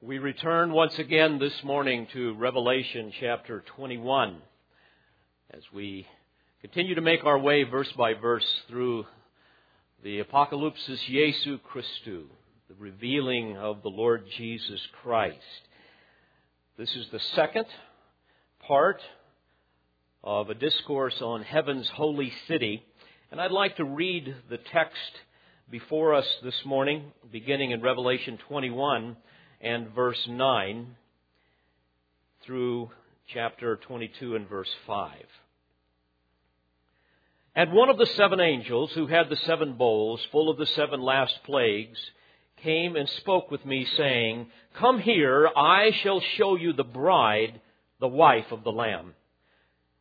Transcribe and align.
We 0.00 0.18
return 0.18 0.70
once 0.70 0.96
again 1.00 1.40
this 1.40 1.64
morning 1.64 2.06
to 2.12 2.32
Revelation 2.34 3.12
chapter 3.18 3.64
21 3.74 4.36
as 5.50 5.62
we 5.74 6.06
continue 6.60 6.94
to 6.94 7.00
make 7.00 7.24
our 7.24 7.36
way 7.36 7.64
verse 7.64 7.90
by 7.98 8.14
verse 8.14 8.46
through 8.68 9.06
the 10.04 10.20
Apocalypsis 10.20 11.04
Jesu 11.04 11.58
Christu, 11.68 12.26
the 12.68 12.76
revealing 12.78 13.56
of 13.56 13.82
the 13.82 13.88
Lord 13.88 14.22
Jesus 14.36 14.80
Christ. 15.02 15.36
This 16.76 16.94
is 16.94 17.08
the 17.10 17.18
second 17.34 17.66
part 18.60 19.00
of 20.22 20.48
a 20.48 20.54
discourse 20.54 21.20
on 21.20 21.42
heaven's 21.42 21.88
holy 21.88 22.32
city, 22.46 22.84
and 23.32 23.40
I'd 23.40 23.50
like 23.50 23.78
to 23.78 23.84
read 23.84 24.32
the 24.48 24.58
text 24.58 25.10
before 25.68 26.14
us 26.14 26.28
this 26.44 26.64
morning, 26.64 27.10
beginning 27.32 27.72
in 27.72 27.82
Revelation 27.82 28.38
21 28.46 29.16
and 29.60 29.88
verse 29.94 30.26
9 30.28 30.96
through 32.42 32.90
chapter 33.26 33.76
22 33.76 34.36
and 34.36 34.48
verse 34.48 34.70
5. 34.86 35.12
And 37.54 37.72
one 37.72 37.88
of 37.90 37.98
the 37.98 38.06
seven 38.06 38.40
angels 38.40 38.92
who 38.92 39.08
had 39.08 39.28
the 39.28 39.36
seven 39.36 39.72
bowls 39.72 40.24
full 40.30 40.48
of 40.48 40.58
the 40.58 40.66
seven 40.66 41.00
last 41.02 41.42
plagues 41.44 41.98
came 42.62 42.94
and 42.94 43.08
spoke 43.08 43.50
with 43.50 43.64
me, 43.66 43.84
saying, 43.96 44.46
Come 44.74 45.00
here, 45.00 45.48
I 45.56 45.90
shall 46.02 46.20
show 46.20 46.56
you 46.56 46.72
the 46.72 46.84
bride, 46.84 47.60
the 47.98 48.08
wife 48.08 48.52
of 48.52 48.62
the 48.62 48.72
Lamb. 48.72 49.14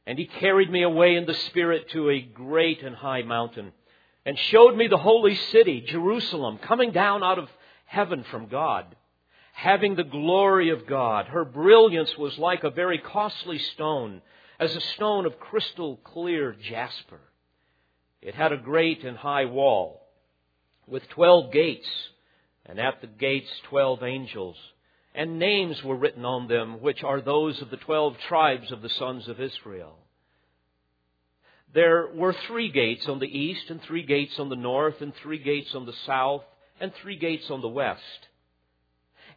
And 0.06 0.20
he 0.20 0.26
carried 0.26 0.70
me 0.70 0.84
away 0.84 1.16
in 1.16 1.26
the 1.26 1.34
Spirit 1.34 1.90
to 1.90 2.10
a 2.10 2.22
great 2.22 2.84
and 2.84 2.96
high 2.96 3.24
mountain, 3.24 3.74
and 4.24 4.38
showed 4.38 4.78
me 4.78 4.88
the 4.88 4.98
holy 4.98 5.36
city, 5.36 5.82
Jerusalem, 5.82 6.60
coming 6.60 6.92
down 6.92 7.24
out 7.24 7.40
of 7.40 7.50
heaven 7.86 8.24
from 8.30 8.48
God 8.48 8.96
having 9.58 9.96
the 9.96 10.04
glory 10.04 10.70
of 10.70 10.86
God. 10.86 11.26
Her 11.26 11.44
brilliance 11.44 12.16
was 12.16 12.38
like 12.38 12.64
a 12.64 12.70
very 12.70 13.00
costly 13.00 13.58
stone, 13.58 14.22
as 14.60 14.76
a 14.76 14.82
stone 14.82 15.26
of 15.26 15.40
crystal 15.40 15.98
clear 16.04 16.56
jasper. 16.70 17.20
It 18.22 18.36
had 18.36 18.52
a 18.52 18.58
great 18.58 19.04
and 19.04 19.18
high 19.18 19.46
wall 19.46 20.08
with 20.86 21.10
twelve 21.10 21.52
gates, 21.52 21.90
and 22.68 22.80
at 22.80 23.02
the 23.02 23.08
gates 23.08 23.50
twelve 23.68 24.04
angels. 24.04 24.58
And 25.16 25.40
names 25.40 25.84
were 25.84 25.96
written 25.96 26.24
on 26.24 26.48
them, 26.48 26.80
which 26.80 27.04
are 27.04 27.20
those 27.20 27.60
of 27.60 27.72
the 27.72 27.78
twelve 27.78 28.16
tribes 28.28 28.72
of 28.72 28.84
the 28.84 28.90
sons 28.90 29.28
of 29.28 29.42
Israel. 29.42 29.98
There 31.74 32.10
were 32.14 32.36
three 32.46 32.70
gates 32.70 33.10
on 33.10 33.18
the 33.18 33.26
east, 33.26 33.72
and 33.72 33.82
three 33.82 34.04
gates 34.04 34.38
on 34.38 34.50
the 34.50 34.56
north, 34.56 35.02
and 35.02 35.16
three 35.16 35.40
gates 35.40 35.74
on 35.74 35.88
the 35.88 35.98
south, 36.06 36.44
and 36.80 36.94
three 37.02 37.18
gates 37.18 37.50
on 37.50 37.62
the 37.62 37.68
west. 37.68 38.28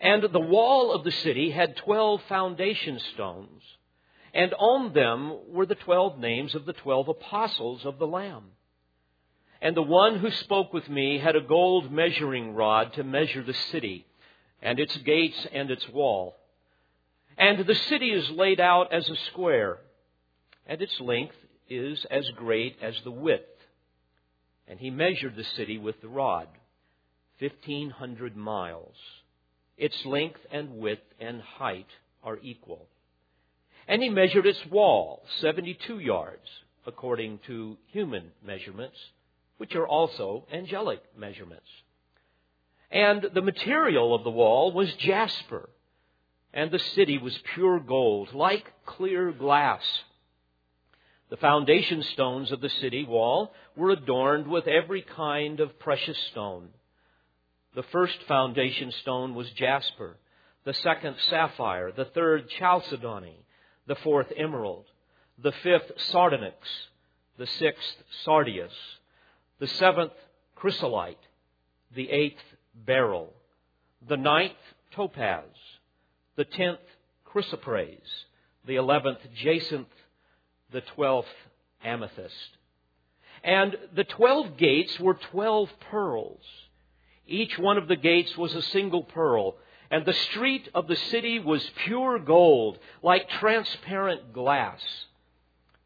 And 0.01 0.23
the 0.23 0.41
wall 0.41 0.93
of 0.93 1.05
the 1.05 1.13
city 1.13 1.51
had 1.51 1.77
twelve 1.77 2.23
foundation 2.23 2.99
stones, 3.13 3.63
and 4.33 4.55
on 4.55 4.95
them 4.95 5.37
were 5.49 5.67
the 5.67 5.75
twelve 5.75 6.19
names 6.19 6.55
of 6.55 6.65
the 6.65 6.73
twelve 6.73 7.09
apostles 7.09 7.85
of 7.85 7.99
the 7.99 8.07
Lamb. 8.07 8.45
And 9.61 9.77
the 9.77 9.83
one 9.83 10.19
who 10.19 10.31
spoke 10.31 10.73
with 10.73 10.89
me 10.89 11.19
had 11.19 11.37
a 11.37 11.43
gold 11.43 11.93
measuring 11.93 12.55
rod 12.55 12.95
to 12.95 13.05
measure 13.05 13.43
the 13.43 13.53
city, 13.53 14.07
and 14.63 14.81
its 14.81 14.97
gates 14.97 15.47
and 15.53 15.71
its 15.71 15.87
wall. 15.91 16.37
And 17.37 17.59
the 17.67 17.75
city 17.75 18.11
is 18.11 18.31
laid 18.31 18.59
out 18.59 18.93
as 18.95 19.07
a 19.09 19.17
square, 19.17 19.79
and 20.67 20.81
its 20.81 20.99
length 20.99 21.37
is 21.69 22.07
as 22.11 22.27
great 22.37 22.77
as 22.81 22.95
the 23.05 23.11
width. 23.11 23.45
And 24.67 24.79
he 24.79 24.89
measured 24.89 25.37
the 25.37 25.45
city 25.45 25.77
with 25.77 26.01
the 26.01 26.09
rod, 26.09 26.49
fifteen 27.39 27.91
hundred 27.91 28.35
miles. 28.35 28.97
Its 29.81 30.05
length 30.05 30.41
and 30.53 30.77
width 30.77 31.03
and 31.19 31.41
height 31.41 31.87
are 32.23 32.39
equal. 32.43 32.87
And 33.89 34.03
he 34.03 34.11
measured 34.11 34.45
its 34.47 34.61
wall, 34.67 35.23
72 35.41 35.99
yards, 36.01 36.47
according 36.87 37.41
to 37.47 37.79
human 37.87 38.25
measurements, 38.45 38.99
which 39.57 39.75
are 39.75 39.89
also 39.89 40.47
angelic 40.53 41.01
measurements. 41.17 41.67
And 42.91 43.27
the 43.33 43.41
material 43.41 44.15
of 44.15 44.23
the 44.23 44.31
wall 44.31 44.71
was 44.71 44.93
jasper, 44.97 45.71
and 46.53 46.71
the 46.71 46.79
city 46.79 47.17
was 47.17 47.39
pure 47.55 47.81
gold, 47.81 48.35
like 48.35 48.71
clear 48.85 49.33
glass. 49.33 49.83
The 51.31 51.39
foundation 51.39 52.03
stones 52.03 52.53
of 52.53 52.61
the 52.61 52.69
city 52.69 53.05
wall 53.05 53.55
were 53.77 53.93
adorned 53.93 54.47
with 54.47 54.67
every 54.67 55.01
kind 55.01 55.59
of 55.59 55.79
precious 55.79 56.19
stone. 56.33 56.69
The 57.75 57.83
first 57.85 58.23
foundation 58.25 58.91
stone 58.91 59.35
was 59.35 59.51
jasper, 59.51 60.17
the 60.65 60.75
second 60.75 61.17
sapphire, 61.29 61.93
the 61.93 62.07
third 62.07 62.49
chalcedony, 62.51 63.45
the 63.87 63.95
fourth 63.97 64.33
emerald, 64.37 64.87
the 65.39 65.53
fifth 65.53 65.93
sardonyx, 65.97 66.57
the 67.39 67.47
sixth 67.47 67.97
sardius, 68.25 68.73
the 69.59 69.69
seventh 69.69 70.13
chrysolite, 70.57 71.19
the 71.95 72.11
eighth 72.11 72.43
beryl, 72.75 73.33
the 74.07 74.17
ninth 74.17 74.53
topaz, 74.93 75.45
the 76.37 76.45
tenth 76.45 76.81
chrysoprase, 77.25 78.25
the 78.67 78.77
eleventh 78.77 79.21
jacinth, 79.35 79.89
the 80.73 80.81
twelfth 80.81 81.29
amethyst. 81.85 82.57
And 83.45 83.77
the 83.95 84.05
twelve 84.05 84.57
gates 84.57 84.99
were 84.99 85.15
twelve 85.15 85.71
pearls 85.91 86.43
each 87.31 87.59
one 87.59 87.79
of 87.79 87.89
the 87.89 87.97
gates 87.97 88.37
was 88.37 88.55
a 88.55 88.63
single 88.63 89.05
pearl, 89.05 89.57
and 89.91 90.05
the 90.05 90.13
street 90.13 90.69
of 90.75 90.87
the 90.87 90.97
city 90.97 91.39
was 91.39 91.69
pure 91.85 92.19
gold, 92.19 92.79
like 93.03 93.29
transparent 93.31 94.33
glass. 94.33 94.81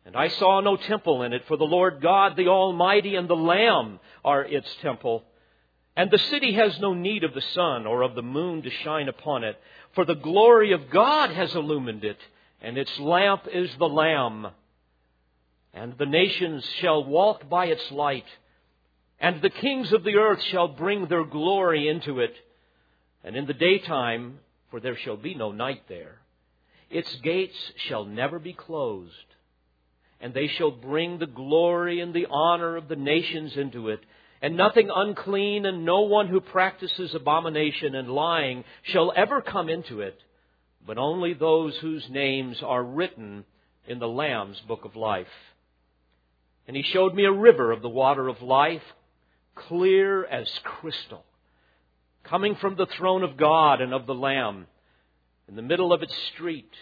And 0.07 0.17
I 0.17 0.29
saw 0.29 0.61
no 0.61 0.77
temple 0.77 1.23
in 1.23 1.33
it, 1.33 1.47
for 1.47 1.57
the 1.57 1.65
Lord 1.65 2.03
God, 2.03 2.37
the 2.37 2.49
Almighty, 2.49 3.15
and 3.15 3.29
the 3.29 3.37
Lamb 3.37 4.01
are 4.25 4.45
its 4.45 4.69
temple. 4.83 5.25
And 5.97 6.11
the 6.11 6.19
city 6.19 6.53
has 6.55 6.79
no 6.81 6.93
need 6.93 7.25
of 7.25 7.35
the 7.35 7.41
sun 7.55 7.87
or 7.87 8.03
of 8.03 8.15
the 8.15 8.23
moon 8.23 8.63
to 8.63 8.71
shine 8.71 9.09
upon 9.09 9.45
it, 9.45 9.59
for 9.95 10.05
the 10.05 10.15
glory 10.15 10.73
of 10.73 10.91
God 10.91 11.31
has 11.31 11.55
illumined 11.55 12.05
it, 12.05 12.19
and 12.61 12.77
its 12.77 12.99
lamp 12.99 13.47
is 13.53 13.71
the 13.79 13.89
Lamb. 13.89 14.49
And 15.73 15.97
the 15.99 16.07
nations 16.07 16.65
shall 16.81 17.05
walk 17.05 17.49
by 17.49 17.67
its 17.67 17.91
light 17.91 18.27
and 19.25 19.41
the 19.41 19.49
kings 19.49 19.91
of 19.95 20.05
the 20.05 20.17
earth 20.17 20.43
shall 20.51 20.69
bring 20.69 21.07
their 21.07 21.25
glory 21.25 21.89
into 21.89 22.21
it. 22.21 22.35
And 23.25 23.35
in 23.35 23.47
the 23.47 23.55
daytime, 23.55 24.39
for 24.71 24.81
there 24.81 24.99
shall 24.99 25.17
be 25.17 25.35
no 25.35 25.51
night 25.51 25.85
there, 25.89 26.19
its 26.91 27.09
gates 27.23 27.57
shall 27.89 28.05
never 28.05 28.39
be 28.39 28.53
closed. 28.53 29.15
And 30.21 30.35
they 30.35 30.49
shall 30.49 30.73
bring 30.73 31.19
the 31.19 31.27
glory 31.27 32.01
and 32.01 32.13
the 32.13 32.27
honor 32.31 32.77
of 32.77 32.89
the 32.89 32.97
nations 32.97 33.57
into 33.57 33.89
it. 33.89 34.01
And 34.43 34.59
nothing 34.59 34.91
unclean 34.95 35.65
and 35.65 35.87
no 35.87 36.03
one 36.03 36.29
who 36.29 36.43
practices 36.43 37.15
abomination 37.15 37.95
and 37.95 38.11
lying 38.11 38.63
shall 38.83 39.11
ever 39.17 39.41
come 39.41 39.71
into 39.71 40.03
it, 40.03 40.21
but 40.87 40.99
only 40.99 41.33
those 41.33 41.75
whose 41.79 42.07
names 42.11 42.59
are 42.63 42.85
written 42.85 43.47
in 43.89 44.01
the 44.01 44.07
Lamb's 44.07 44.61
book 44.69 44.85
of 44.85 44.97
life. 44.97 45.27
And 46.69 46.77
he 46.77 46.83
showed 46.83 47.15
me 47.15 47.25
a 47.25 47.33
river 47.33 47.73
of 47.73 47.81
the 47.81 47.89
water 47.89 48.29
of 48.29 48.43
life 48.43 48.83
clear 49.55 50.25
as 50.25 50.49
crystal, 50.63 51.25
coming 52.23 52.55
from 52.57 52.77
the 52.77 52.87
throne 52.87 53.23
of 53.23 53.37
God 53.37 53.81
and 53.81 53.93
of 53.93 54.07
the 54.07 54.15
Lamb, 54.15 54.67
in 55.49 55.57
the 55.57 55.63
middle 55.63 55.93
of 55.93 56.03
its 56.03 56.17
street. 56.35 56.73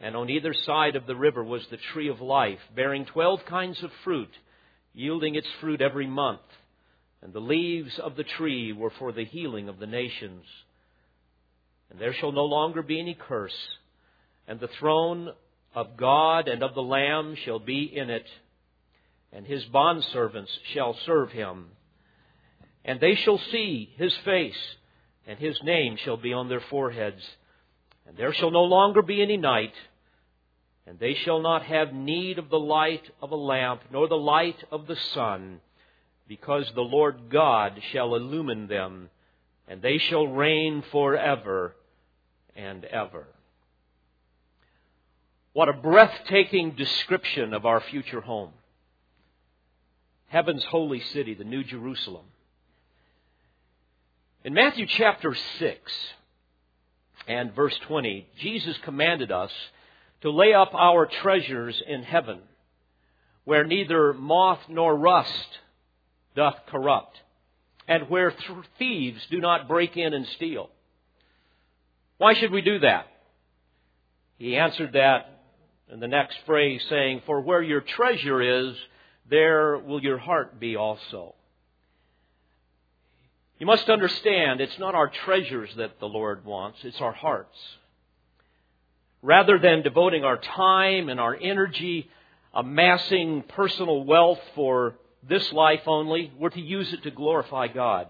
And 0.00 0.16
on 0.16 0.28
either 0.28 0.52
side 0.52 0.96
of 0.96 1.06
the 1.06 1.16
river 1.16 1.42
was 1.42 1.66
the 1.70 1.78
tree 1.92 2.08
of 2.08 2.20
life, 2.20 2.58
bearing 2.74 3.06
twelve 3.06 3.44
kinds 3.46 3.82
of 3.82 3.90
fruit, 4.02 4.30
yielding 4.92 5.34
its 5.34 5.48
fruit 5.60 5.80
every 5.80 6.06
month. 6.06 6.42
And 7.22 7.32
the 7.32 7.40
leaves 7.40 7.98
of 7.98 8.16
the 8.16 8.24
tree 8.24 8.72
were 8.72 8.92
for 8.98 9.12
the 9.12 9.24
healing 9.24 9.68
of 9.68 9.78
the 9.78 9.86
nations. 9.86 10.44
And 11.90 11.98
there 11.98 12.12
shall 12.12 12.32
no 12.32 12.44
longer 12.44 12.82
be 12.82 13.00
any 13.00 13.14
curse, 13.14 13.56
and 14.46 14.60
the 14.60 14.68
throne 14.78 15.32
of 15.74 15.96
God 15.96 16.48
and 16.48 16.62
of 16.62 16.74
the 16.74 16.82
Lamb 16.82 17.36
shall 17.44 17.58
be 17.58 17.84
in 17.84 18.10
it 18.10 18.26
and 19.34 19.46
his 19.46 19.64
bondservants 19.64 20.48
shall 20.72 20.96
serve 21.04 21.32
him. 21.32 21.66
And 22.84 23.00
they 23.00 23.16
shall 23.16 23.38
see 23.50 23.92
his 23.98 24.14
face, 24.24 24.76
and 25.26 25.38
his 25.38 25.58
name 25.64 25.96
shall 25.96 26.16
be 26.16 26.32
on 26.32 26.48
their 26.48 26.62
foreheads. 26.70 27.22
And 28.06 28.16
there 28.16 28.32
shall 28.32 28.52
no 28.52 28.62
longer 28.62 29.02
be 29.02 29.20
any 29.20 29.36
night, 29.36 29.74
and 30.86 30.98
they 30.98 31.14
shall 31.14 31.40
not 31.40 31.64
have 31.64 31.92
need 31.92 32.38
of 32.38 32.48
the 32.48 32.58
light 32.58 33.10
of 33.20 33.32
a 33.32 33.36
lamp, 33.36 33.82
nor 33.90 34.06
the 34.06 34.14
light 34.14 34.62
of 34.70 34.86
the 34.86 34.96
sun, 34.96 35.60
because 36.28 36.70
the 36.74 36.82
Lord 36.82 37.28
God 37.30 37.80
shall 37.90 38.14
illumine 38.14 38.68
them, 38.68 39.10
and 39.66 39.82
they 39.82 39.98
shall 39.98 40.28
reign 40.28 40.84
forever 40.92 41.74
and 42.54 42.84
ever. 42.84 43.26
What 45.54 45.68
a 45.68 45.72
breathtaking 45.72 46.72
description 46.72 47.52
of 47.54 47.64
our 47.66 47.80
future 47.80 48.20
home 48.20 48.52
heaven's 50.34 50.64
holy 50.64 50.98
city, 51.12 51.34
the 51.34 51.44
New 51.44 51.62
Jerusalem. 51.62 52.24
In 54.42 54.52
Matthew 54.52 54.84
chapter 54.84 55.32
6, 55.60 55.92
and 57.28 57.54
verse 57.54 57.78
20, 57.86 58.26
Jesus 58.40 58.76
commanded 58.82 59.30
us 59.30 59.52
to 60.22 60.32
lay 60.32 60.52
up 60.52 60.74
our 60.74 61.06
treasures 61.06 61.80
in 61.86 62.02
heaven, 62.02 62.40
where 63.44 63.62
neither 63.62 64.12
moth 64.12 64.58
nor 64.68 64.96
rust 64.96 65.60
doth 66.34 66.56
corrupt, 66.66 67.16
and 67.86 68.10
where 68.10 68.32
th- 68.32 68.58
thieves 68.76 69.24
do 69.30 69.38
not 69.38 69.68
break 69.68 69.96
in 69.96 70.12
and 70.14 70.26
steal. 70.34 70.68
Why 72.18 72.34
should 72.34 72.50
we 72.50 72.60
do 72.60 72.80
that? 72.80 73.06
He 74.38 74.56
answered 74.56 74.94
that 74.94 75.42
in 75.92 76.00
the 76.00 76.08
next 76.08 76.38
phrase 76.44 76.84
saying, 76.90 77.22
For 77.24 77.40
where 77.40 77.62
your 77.62 77.82
treasure 77.82 78.42
is, 78.42 78.74
there 79.28 79.78
will 79.78 80.02
your 80.02 80.18
heart 80.18 80.60
be 80.60 80.76
also. 80.76 81.34
You 83.58 83.66
must 83.66 83.88
understand, 83.88 84.60
it's 84.60 84.78
not 84.78 84.94
our 84.94 85.08
treasures 85.08 85.70
that 85.76 86.00
the 86.00 86.08
Lord 86.08 86.44
wants, 86.44 86.78
it's 86.82 87.00
our 87.00 87.12
hearts. 87.12 87.56
Rather 89.22 89.58
than 89.58 89.82
devoting 89.82 90.24
our 90.24 90.36
time 90.36 91.08
and 91.08 91.18
our 91.18 91.34
energy 91.34 92.10
amassing 92.52 93.42
personal 93.48 94.04
wealth 94.04 94.40
for 94.54 94.96
this 95.26 95.52
life 95.52 95.82
only, 95.86 96.32
we're 96.38 96.50
to 96.50 96.60
use 96.60 96.92
it 96.92 97.02
to 97.04 97.10
glorify 97.10 97.68
God. 97.68 98.08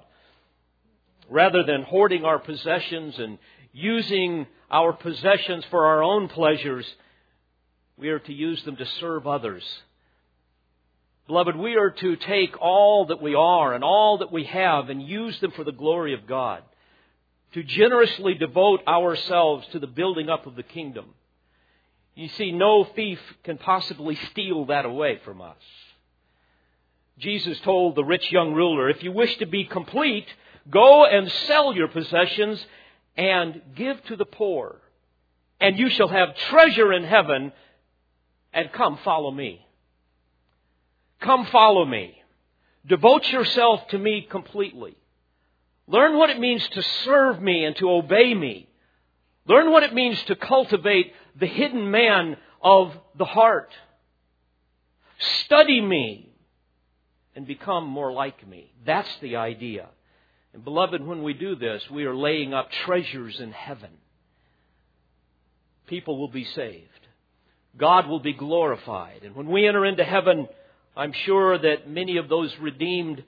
Rather 1.31 1.63
than 1.63 1.83
hoarding 1.83 2.25
our 2.25 2.39
possessions 2.39 3.19
and 3.19 3.39
using 3.73 4.47
our 4.71 4.93
possessions 4.93 5.65
for 5.71 5.87
our 5.87 6.03
own 6.03 6.29
pleasures, 6.29 6.87
we 7.97 8.09
are 8.09 8.19
to 8.19 8.33
use 8.33 8.63
them 8.65 8.77
to 8.77 8.87
serve 9.01 9.27
others 9.27 9.65
Beloved, 11.27 11.57
we 11.57 11.77
are 11.77 11.91
to 11.91 12.17
take 12.17 12.61
all 12.61 13.07
that 13.07 13.23
we 13.23 13.35
are 13.35 13.75
and 13.75 13.83
all 13.83 14.19
that 14.19 14.31
we 14.31 14.45
have 14.45 14.91
and 14.91 15.03
use 15.03 15.39
them 15.41 15.53
for 15.53 15.65
the 15.65 15.73
glory 15.73 16.13
of 16.13 16.27
God. 16.27 16.63
To 17.55 17.63
generously 17.63 18.35
devote 18.35 18.81
ourselves 18.87 19.67
to 19.73 19.79
the 19.79 19.87
building 19.87 20.29
up 20.29 20.47
of 20.47 20.55
the 20.55 20.63
kingdom. 20.63 21.07
You 22.15 22.29
see, 22.29 22.53
no 22.53 22.85
thief 22.85 23.21
can 23.43 23.59
possibly 23.59 24.17
steal 24.31 24.67
that 24.67 24.85
away 24.85 25.21
from 25.25 25.41
us. 25.41 25.57
Jesus 27.19 27.59
told 27.61 27.95
the 27.95 28.05
rich 28.05 28.31
young 28.31 28.53
ruler, 28.53 28.91
if 28.91 29.03
you 29.03 29.13
wish 29.13 29.37
to 29.39 29.47
be 29.47 29.65
complete, 29.65 30.27
go 30.69 31.05
and 31.05 31.31
sell 31.47 31.75
your 31.75 31.89
possessions 31.89 32.65
and 33.17 33.63
give 33.77 34.03
to 34.07 34.17
the 34.17 34.25
poor, 34.25 34.77
and 35.61 35.79
you 35.79 35.89
shall 35.91 36.09
have 36.09 36.37
treasure 36.37 36.93
in 36.93 37.05
heaven, 37.05 37.53
and 38.53 38.73
come 38.73 38.99
follow 39.05 39.31
me. 39.31 39.64
Come 41.25 41.47
follow 41.47 41.87
me. 41.87 42.23
Devote 42.87 43.27
yourself 43.29 43.89
to 43.89 43.99
me 43.99 44.27
completely. 44.31 44.95
Learn 45.87 46.19
what 46.19 46.29
it 46.29 46.39
means 46.39 46.69
to 46.69 46.83
serve 46.83 47.41
me 47.41 47.65
and 47.65 47.75
to 47.77 47.91
obey 47.91 48.35
me. 48.35 48.69
Learn 49.47 49.71
what 49.71 49.83
it 49.83 49.95
means 49.95 50.23
to 50.25 50.37
cultivate 50.37 51.15
the 51.35 51.47
hidden 51.47 51.91
man 51.91 52.37
of 52.63 52.93
the 53.17 53.25
heart. 53.25 53.71
Study 55.47 55.81
me 55.81 56.29
and 57.35 57.47
become 57.47 57.87
more 57.87 58.13
like 58.13 58.47
me. 58.47 58.71
That's 58.85 59.17
the 59.23 59.37
idea. 59.37 59.89
And 60.53 60.63
beloved, 60.63 61.03
when 61.03 61.23
we 61.23 61.33
do 61.33 61.57
this, 61.57 61.83
we 61.91 62.05
are 62.05 62.15
laying 62.15 62.53
up 62.53 62.71
treasures 62.85 63.41
in 63.41 63.53
heaven. 63.53 63.91
People 65.87 66.19
will 66.19 66.29
be 66.29 66.45
saved. 66.45 66.89
God 67.79 68.09
will 68.09 68.21
be 68.21 68.35
glorified. 68.35 69.23
And 69.23 69.35
when 69.35 69.49
we 69.49 69.67
enter 69.67 69.87
into 69.87 70.05
heaven, 70.05 70.49
I'm 70.97 71.13
sure 71.13 71.59
that 71.59 71.89
many 71.89 72.19
of 72.19 72.29
those 72.29 72.57
redeemed 72.61 73.25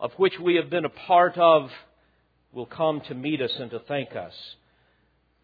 of 0.00 0.12
which 0.14 0.38
we 0.38 0.56
have 0.56 0.68
been 0.68 0.84
a 0.84 0.90
part 0.90 1.38
of 1.38 1.70
will 2.52 2.66
come 2.66 3.00
to 3.02 3.14
meet 3.14 3.40
us 3.40 3.52
and 3.58 3.70
to 3.70 3.78
thank 3.80 4.16
us. 4.16 4.34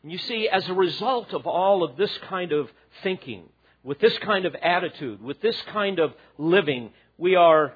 And 0.02 0.10
you 0.10 0.18
see, 0.18 0.48
as 0.48 0.68
a 0.68 0.74
result 0.74 1.32
of 1.32 1.46
all 1.46 1.84
of 1.84 1.96
this 1.96 2.10
kind 2.28 2.52
of 2.52 2.68
thinking, 3.02 3.44
with 3.84 4.00
this 4.00 4.16
kind 4.18 4.46
of 4.46 4.54
attitude, 4.56 5.22
with 5.22 5.40
this 5.40 5.60
kind 5.72 5.98
of 5.98 6.12
living, 6.38 6.90
we 7.18 7.36
are 7.36 7.74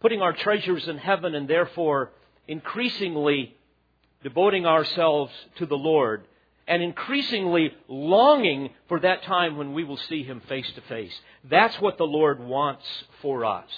putting 0.00 0.20
our 0.20 0.32
treasures 0.32 0.86
in 0.88 0.98
heaven 0.98 1.34
and 1.34 1.48
therefore 1.48 2.10
increasingly 2.48 3.54
devoting 4.22 4.66
ourselves 4.66 5.32
to 5.56 5.66
the 5.66 5.76
Lord 5.76 6.24
and 6.66 6.82
increasingly 6.82 7.72
longing 7.88 8.70
for 8.88 9.00
that 9.00 9.22
time 9.24 9.56
when 9.56 9.74
we 9.74 9.84
will 9.84 9.96
see 9.96 10.22
Him 10.22 10.40
face 10.48 10.70
to 10.74 10.80
face. 10.82 11.12
That's 11.44 11.78
what 11.80 11.98
the 11.98 12.04
Lord 12.04 12.40
wants 12.40 12.84
for 13.20 13.44
us. 13.44 13.68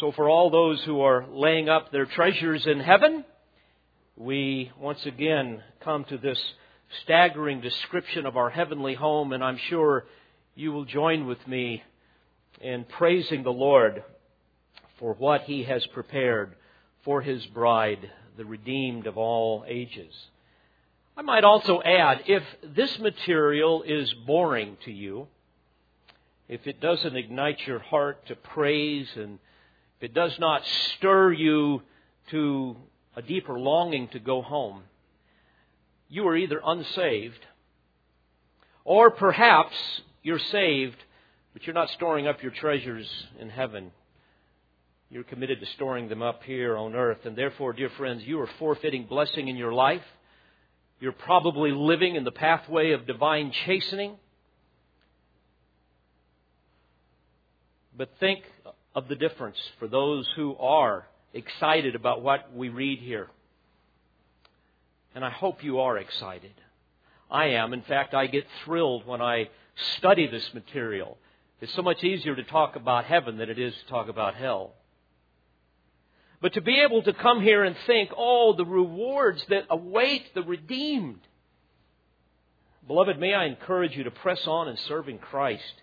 So, 0.00 0.12
for 0.12 0.28
all 0.28 0.50
those 0.50 0.82
who 0.84 1.02
are 1.02 1.26
laying 1.30 1.68
up 1.68 1.92
their 1.92 2.06
treasures 2.06 2.66
in 2.66 2.80
heaven, 2.80 3.24
we 4.16 4.70
once 4.80 5.04
again 5.04 5.62
come 5.80 6.04
to 6.04 6.16
this 6.16 6.40
staggering 7.02 7.60
description 7.60 8.24
of 8.24 8.36
our 8.36 8.48
heavenly 8.48 8.94
home, 8.94 9.32
and 9.32 9.44
I'm 9.44 9.58
sure 9.68 10.06
you 10.54 10.72
will 10.72 10.86
join 10.86 11.26
with 11.26 11.46
me 11.46 11.82
in 12.60 12.84
praising 12.84 13.42
the 13.42 13.52
Lord 13.52 14.02
for 14.98 15.14
what 15.14 15.42
He 15.42 15.64
has 15.64 15.86
prepared 15.88 16.54
for 17.04 17.20
His 17.20 17.44
bride, 17.46 18.10
the 18.38 18.44
redeemed 18.44 19.06
of 19.06 19.18
all 19.18 19.64
ages. 19.66 20.14
I 21.16 21.22
might 21.22 21.44
also 21.44 21.82
add 21.82 22.22
if 22.26 22.42
this 22.62 22.98
material 22.98 23.82
is 23.82 24.12
boring 24.26 24.78
to 24.84 24.92
you, 24.92 25.28
if 26.48 26.66
it 26.66 26.80
doesn't 26.80 27.16
ignite 27.16 27.66
your 27.66 27.80
heart 27.80 28.26
to 28.26 28.34
praise, 28.36 29.08
and 29.16 29.38
if 29.98 30.10
it 30.10 30.14
does 30.14 30.38
not 30.38 30.62
stir 30.66 31.32
you 31.32 31.82
to 32.30 32.76
a 33.14 33.22
deeper 33.22 33.58
longing 33.58 34.08
to 34.08 34.18
go 34.18 34.40
home, 34.40 34.82
you 36.08 36.26
are 36.28 36.36
either 36.36 36.60
unsaved, 36.64 37.46
or 38.84 39.10
perhaps 39.10 39.74
you're 40.22 40.38
saved, 40.38 40.96
but 41.52 41.66
you're 41.66 41.74
not 41.74 41.90
storing 41.90 42.26
up 42.26 42.42
your 42.42 42.52
treasures 42.52 43.08
in 43.38 43.50
heaven. 43.50 43.92
You're 45.10 45.24
committed 45.24 45.60
to 45.60 45.66
storing 45.66 46.08
them 46.08 46.22
up 46.22 46.42
here 46.42 46.74
on 46.76 46.94
earth. 46.94 47.26
And 47.26 47.36
therefore, 47.36 47.74
dear 47.74 47.90
friends, 47.98 48.22
you 48.24 48.40
are 48.40 48.48
forfeiting 48.58 49.04
blessing 49.04 49.48
in 49.48 49.56
your 49.56 49.74
life 49.74 50.02
you're 51.02 51.10
probably 51.10 51.72
living 51.72 52.14
in 52.14 52.22
the 52.22 52.30
pathway 52.30 52.92
of 52.92 53.08
divine 53.08 53.50
chastening. 53.66 54.14
But 57.98 58.08
think 58.20 58.44
of 58.94 59.08
the 59.08 59.16
difference 59.16 59.56
for 59.80 59.88
those 59.88 60.28
who 60.36 60.54
are 60.60 61.08
excited 61.34 61.96
about 61.96 62.22
what 62.22 62.54
we 62.54 62.68
read 62.68 63.00
here. 63.00 63.26
And 65.12 65.24
I 65.24 65.30
hope 65.30 65.64
you 65.64 65.80
are 65.80 65.98
excited. 65.98 66.54
I 67.28 67.46
am. 67.46 67.72
In 67.72 67.82
fact, 67.82 68.14
I 68.14 68.28
get 68.28 68.46
thrilled 68.64 69.04
when 69.04 69.20
I 69.20 69.48
study 69.96 70.28
this 70.28 70.54
material. 70.54 71.18
It's 71.60 71.74
so 71.74 71.82
much 71.82 72.04
easier 72.04 72.36
to 72.36 72.44
talk 72.44 72.76
about 72.76 73.06
heaven 73.06 73.38
than 73.38 73.50
it 73.50 73.58
is 73.58 73.74
to 73.74 73.86
talk 73.88 74.08
about 74.08 74.36
hell. 74.36 74.74
But 76.42 76.54
to 76.54 76.60
be 76.60 76.80
able 76.80 77.04
to 77.04 77.12
come 77.12 77.40
here 77.40 77.62
and 77.62 77.76
think, 77.86 78.10
oh, 78.16 78.54
the 78.56 78.66
rewards 78.66 79.42
that 79.48 79.66
await 79.70 80.34
the 80.34 80.42
redeemed. 80.42 81.20
Beloved, 82.88 83.16
may 83.18 83.32
I 83.32 83.44
encourage 83.44 83.96
you 83.96 84.02
to 84.04 84.10
press 84.10 84.44
on 84.48 84.68
in 84.68 84.76
serving 84.76 85.18
Christ. 85.18 85.74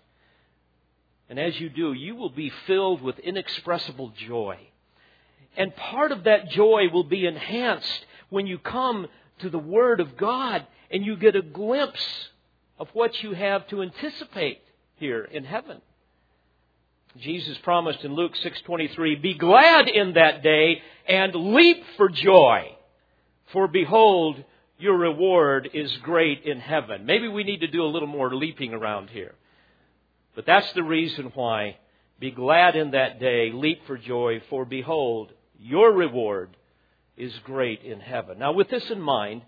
And 1.30 1.38
as 1.38 1.58
you 1.58 1.70
do, 1.70 1.94
you 1.94 2.14
will 2.14 2.28
be 2.28 2.52
filled 2.66 3.00
with 3.00 3.18
inexpressible 3.20 4.12
joy. 4.28 4.58
And 5.56 5.74
part 5.74 6.12
of 6.12 6.24
that 6.24 6.50
joy 6.50 6.88
will 6.92 7.04
be 7.04 7.24
enhanced 7.24 8.04
when 8.28 8.46
you 8.46 8.58
come 8.58 9.08
to 9.38 9.48
the 9.48 9.58
Word 9.58 10.00
of 10.00 10.18
God 10.18 10.66
and 10.90 11.06
you 11.06 11.16
get 11.16 11.36
a 11.36 11.42
glimpse 11.42 12.04
of 12.78 12.88
what 12.92 13.22
you 13.22 13.32
have 13.32 13.66
to 13.68 13.80
anticipate 13.80 14.60
here 14.96 15.24
in 15.24 15.44
heaven. 15.44 15.80
Jesus 17.18 17.58
promised 17.58 18.04
in 18.04 18.14
Luke 18.14 18.36
6:23, 18.36 19.16
"Be 19.16 19.34
glad 19.34 19.88
in 19.88 20.12
that 20.12 20.42
day 20.42 20.82
and 21.06 21.34
leap 21.34 21.84
for 21.96 22.08
joy, 22.08 22.76
for 23.46 23.66
behold, 23.66 24.44
your 24.78 24.96
reward 24.96 25.70
is 25.72 25.96
great 25.98 26.44
in 26.44 26.60
heaven." 26.60 27.04
Maybe 27.06 27.26
we 27.26 27.42
need 27.42 27.60
to 27.60 27.66
do 27.66 27.82
a 27.82 27.86
little 27.86 28.08
more 28.08 28.34
leaping 28.34 28.72
around 28.72 29.10
here. 29.10 29.34
But 30.34 30.46
that's 30.46 30.72
the 30.72 30.84
reason 30.84 31.32
why 31.34 31.78
be 32.20 32.30
glad 32.30 32.76
in 32.76 32.92
that 32.92 33.18
day, 33.18 33.50
leap 33.50 33.82
for 33.86 33.96
joy, 33.96 34.40
for 34.48 34.64
behold, 34.64 35.32
your 35.58 35.90
reward 35.90 36.56
is 37.16 37.36
great 37.40 37.82
in 37.82 37.98
heaven. 37.98 38.38
Now, 38.38 38.52
with 38.52 38.68
this 38.68 38.90
in 38.90 39.00
mind, 39.00 39.42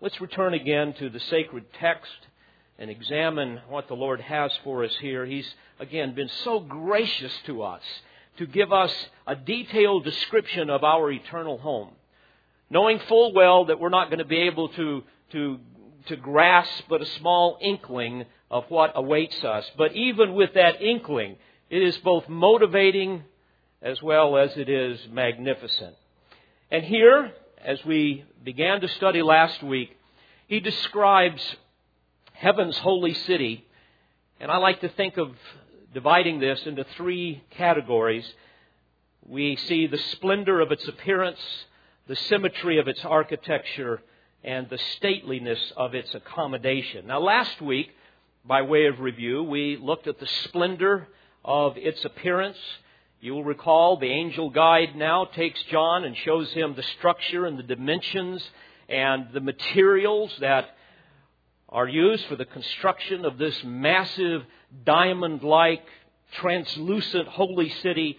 let's 0.00 0.20
return 0.20 0.52
again 0.52 0.92
to 0.94 1.08
the 1.08 1.20
sacred 1.20 1.72
text 1.74 2.27
and 2.78 2.90
examine 2.90 3.60
what 3.68 3.88
the 3.88 3.94
Lord 3.94 4.20
has 4.20 4.52
for 4.62 4.84
us 4.84 4.96
here. 5.00 5.26
He's, 5.26 5.48
again, 5.80 6.14
been 6.14 6.30
so 6.44 6.60
gracious 6.60 7.32
to 7.46 7.62
us 7.62 7.82
to 8.38 8.46
give 8.46 8.72
us 8.72 8.92
a 9.26 9.34
detailed 9.34 10.04
description 10.04 10.70
of 10.70 10.84
our 10.84 11.10
eternal 11.10 11.58
home, 11.58 11.90
knowing 12.70 13.00
full 13.00 13.32
well 13.32 13.64
that 13.64 13.80
we're 13.80 13.88
not 13.88 14.10
going 14.10 14.20
to 14.20 14.24
be 14.24 14.42
able 14.42 14.68
to, 14.70 15.02
to, 15.32 15.58
to 16.06 16.16
grasp 16.16 16.84
but 16.88 17.02
a 17.02 17.06
small 17.06 17.58
inkling 17.60 18.24
of 18.50 18.64
what 18.68 18.92
awaits 18.94 19.42
us. 19.42 19.68
But 19.76 19.94
even 19.94 20.34
with 20.34 20.54
that 20.54 20.80
inkling, 20.80 21.36
it 21.68 21.82
is 21.82 21.96
both 21.98 22.28
motivating 22.28 23.24
as 23.82 24.00
well 24.00 24.36
as 24.36 24.56
it 24.56 24.68
is 24.68 25.00
magnificent. 25.10 25.94
And 26.70 26.84
here, 26.84 27.32
as 27.64 27.84
we 27.84 28.24
began 28.44 28.80
to 28.80 28.88
study 28.88 29.22
last 29.22 29.62
week, 29.62 29.96
he 30.46 30.60
describes 30.60 31.42
heaven's 32.38 32.78
holy 32.78 33.14
city, 33.14 33.66
and 34.38 34.48
I 34.48 34.58
like 34.58 34.80
to 34.82 34.88
think 34.90 35.16
of 35.16 35.32
dividing 35.92 36.38
this 36.38 36.60
into 36.66 36.84
three 36.96 37.42
categories. 37.50 38.24
We 39.26 39.56
see 39.56 39.88
the 39.88 39.98
splendor 39.98 40.60
of 40.60 40.70
its 40.70 40.86
appearance, 40.86 41.40
the 42.06 42.14
symmetry 42.14 42.78
of 42.78 42.86
its 42.86 43.04
architecture, 43.04 44.00
and 44.44 44.70
the 44.70 44.78
stateliness 44.78 45.58
of 45.76 45.96
its 45.96 46.14
accommodation. 46.14 47.08
Now, 47.08 47.18
last 47.18 47.60
week, 47.60 47.90
by 48.44 48.62
way 48.62 48.86
of 48.86 49.00
review, 49.00 49.42
we 49.42 49.76
looked 49.76 50.06
at 50.06 50.20
the 50.20 50.28
splendor 50.44 51.08
of 51.44 51.76
its 51.76 52.04
appearance. 52.04 52.58
You 53.20 53.34
will 53.34 53.44
recall 53.44 53.96
the 53.96 54.12
angel 54.12 54.50
guide 54.50 54.94
now 54.94 55.24
takes 55.24 55.60
John 55.64 56.04
and 56.04 56.16
shows 56.16 56.52
him 56.52 56.76
the 56.76 56.84
structure 56.84 57.46
and 57.46 57.58
the 57.58 57.64
dimensions 57.64 58.48
and 58.88 59.26
the 59.32 59.40
materials 59.40 60.32
that 60.38 60.76
are 61.68 61.88
used 61.88 62.24
for 62.26 62.36
the 62.36 62.44
construction 62.44 63.24
of 63.24 63.36
this 63.36 63.62
massive 63.64 64.42
diamond 64.84 65.42
like 65.42 65.84
translucent 66.32 67.28
holy 67.28 67.68
city 67.82 68.18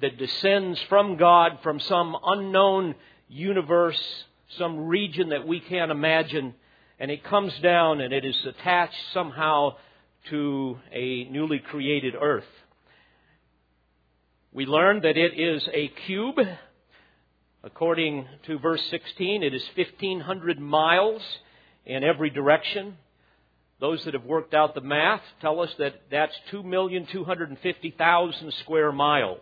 that 0.00 0.18
descends 0.18 0.80
from 0.88 1.16
God 1.16 1.58
from 1.62 1.80
some 1.80 2.16
unknown 2.24 2.94
universe, 3.28 4.00
some 4.56 4.86
region 4.86 5.30
that 5.30 5.46
we 5.46 5.60
can't 5.60 5.90
imagine, 5.90 6.54
and 6.98 7.10
it 7.10 7.22
comes 7.24 7.52
down 7.60 8.00
and 8.00 8.12
it 8.12 8.24
is 8.24 8.36
attached 8.46 8.98
somehow 9.12 9.74
to 10.30 10.78
a 10.92 11.24
newly 11.24 11.58
created 11.58 12.14
earth. 12.20 12.44
We 14.52 14.66
learn 14.66 15.02
that 15.02 15.16
it 15.16 15.38
is 15.38 15.62
a 15.72 15.88
cube. 16.06 16.38
According 17.62 18.26
to 18.44 18.58
verse 18.58 18.82
16, 18.90 19.42
it 19.42 19.52
is 19.52 19.62
1,500 19.76 20.58
miles 20.58 21.22
in 21.88 22.04
every 22.04 22.30
direction. 22.30 22.96
Those 23.80 24.04
that 24.04 24.14
have 24.14 24.24
worked 24.24 24.54
out 24.54 24.74
the 24.74 24.80
math 24.80 25.22
tell 25.40 25.60
us 25.60 25.70
that 25.78 25.94
that's 26.10 26.34
2,250,000 26.52 28.52
square 28.60 28.92
miles. 28.92 29.40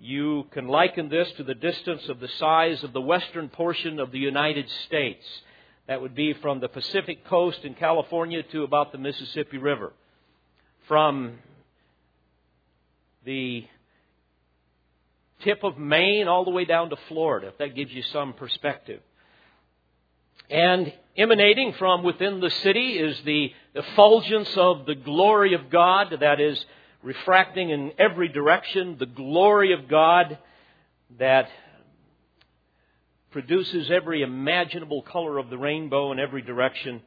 You 0.00 0.46
can 0.52 0.66
liken 0.66 1.08
this 1.08 1.28
to 1.36 1.44
the 1.44 1.54
distance 1.54 2.02
of 2.08 2.18
the 2.18 2.28
size 2.38 2.82
of 2.82 2.92
the 2.92 3.00
western 3.00 3.48
portion 3.48 4.00
of 4.00 4.10
the 4.10 4.18
United 4.18 4.68
States. 4.86 5.24
That 5.86 6.00
would 6.00 6.14
be 6.14 6.32
from 6.34 6.60
the 6.60 6.68
Pacific 6.68 7.26
coast 7.26 7.58
in 7.64 7.74
California 7.74 8.42
to 8.52 8.62
about 8.62 8.92
the 8.92 8.98
Mississippi 8.98 9.58
River. 9.58 9.92
From 10.88 11.38
the 13.24 13.64
tip 15.44 15.62
of 15.62 15.78
Maine 15.78 16.28
all 16.28 16.44
the 16.44 16.50
way 16.50 16.64
down 16.64 16.90
to 16.90 16.96
Florida, 17.08 17.48
if 17.48 17.58
that 17.58 17.74
gives 17.74 17.92
you 17.92 18.02
some 18.12 18.32
perspective. 18.32 19.00
And 20.50 20.92
emanating 21.16 21.72
from 21.74 22.02
within 22.02 22.40
the 22.40 22.50
city 22.50 22.98
is 22.98 23.20
the 23.24 23.52
effulgence 23.74 24.50
of 24.56 24.86
the 24.86 24.94
glory 24.94 25.54
of 25.54 25.70
God 25.70 26.14
that 26.20 26.40
is 26.40 26.62
refracting 27.02 27.70
in 27.70 27.92
every 27.98 28.28
direction 28.28 28.96
the 28.98 29.06
glory 29.06 29.72
of 29.72 29.88
God 29.88 30.38
that 31.18 31.48
produces 33.30 33.90
every 33.90 34.22
imaginable 34.22 35.02
color 35.02 35.38
of 35.38 35.50
the 35.50 35.58
rainbow 35.58 36.12
in 36.12 36.18
every 36.18 36.42
direction. 36.42 37.00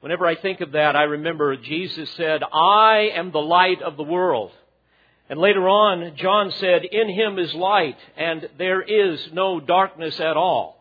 Whenever 0.00 0.26
I 0.26 0.36
think 0.36 0.60
of 0.60 0.72
that, 0.72 0.94
I 0.94 1.02
remember 1.02 1.56
Jesus 1.56 2.08
said, 2.12 2.42
I 2.52 3.10
am 3.14 3.32
the 3.32 3.40
light 3.40 3.82
of 3.82 3.96
the 3.96 4.04
world. 4.04 4.52
And 5.28 5.38
later 5.38 5.68
on, 5.68 6.14
John 6.16 6.52
said, 6.52 6.84
In 6.84 7.08
him 7.08 7.38
is 7.38 7.52
light, 7.52 7.98
and 8.16 8.48
there 8.56 8.80
is 8.80 9.28
no 9.32 9.60
darkness 9.60 10.18
at 10.20 10.36
all. 10.36 10.77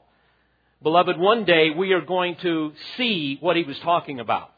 Beloved, 0.83 1.17
one 1.17 1.43
day 1.43 1.71
we 1.71 1.93
are 1.93 2.01
going 2.01 2.35
to 2.43 2.71
see 2.97 3.37
what 3.41 3.55
he 3.55 3.63
was 3.63 3.79
talking 3.79 4.19
about. 4.19 4.51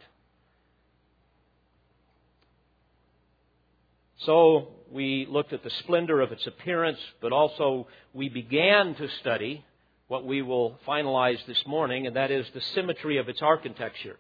So 4.18 4.68
we 4.92 5.26
looked 5.30 5.54
at 5.54 5.64
the 5.64 5.70
splendor 5.70 6.20
of 6.20 6.34
its 6.34 6.46
appearance, 6.46 7.00
but 7.22 7.32
also 7.32 7.88
we 8.14 8.28
began 8.28 8.96
to 8.96 9.08
study 9.22 9.64
what 10.10 10.26
we 10.26 10.42
will 10.42 10.78
finalize 10.86 11.40
this 11.46 11.66
morning, 11.66 12.06
and 12.06 12.18
that 12.18 12.32
is 12.32 12.46
the 12.54 12.62
symmetry 12.76 13.18
of 13.18 13.30
its 13.30 13.42
architecture. 13.42 14.18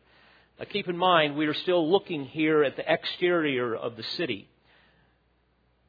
Now 0.57 0.65
keep 0.71 0.87
in 0.87 0.95
mind, 0.95 1.35
we 1.35 1.47
are 1.47 1.53
still 1.53 1.91
looking 1.91 2.23
here 2.23 2.63
at 2.63 2.77
the 2.77 2.89
exterior 2.89 3.75
of 3.75 3.97
the 3.97 4.03
city. 4.03 4.47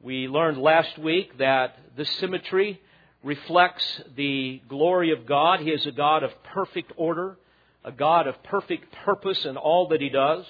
We 0.01 0.27
learned 0.27 0.57
last 0.57 0.97
week 0.97 1.37
that 1.37 1.77
the 1.95 2.05
symmetry 2.05 2.81
reflects 3.23 4.01
the 4.15 4.61
glory 4.67 5.11
of 5.11 5.25
God. 5.25 5.59
He 5.59 5.69
is 5.69 5.85
a 5.85 5.91
God 5.91 6.23
of 6.23 6.31
perfect 6.43 6.91
order, 6.97 7.37
a 7.83 7.91
God 7.91 8.27
of 8.27 8.41
perfect 8.43 8.93
purpose 9.05 9.45
in 9.45 9.57
all 9.57 9.89
that 9.89 10.01
He 10.01 10.09
does. 10.09 10.45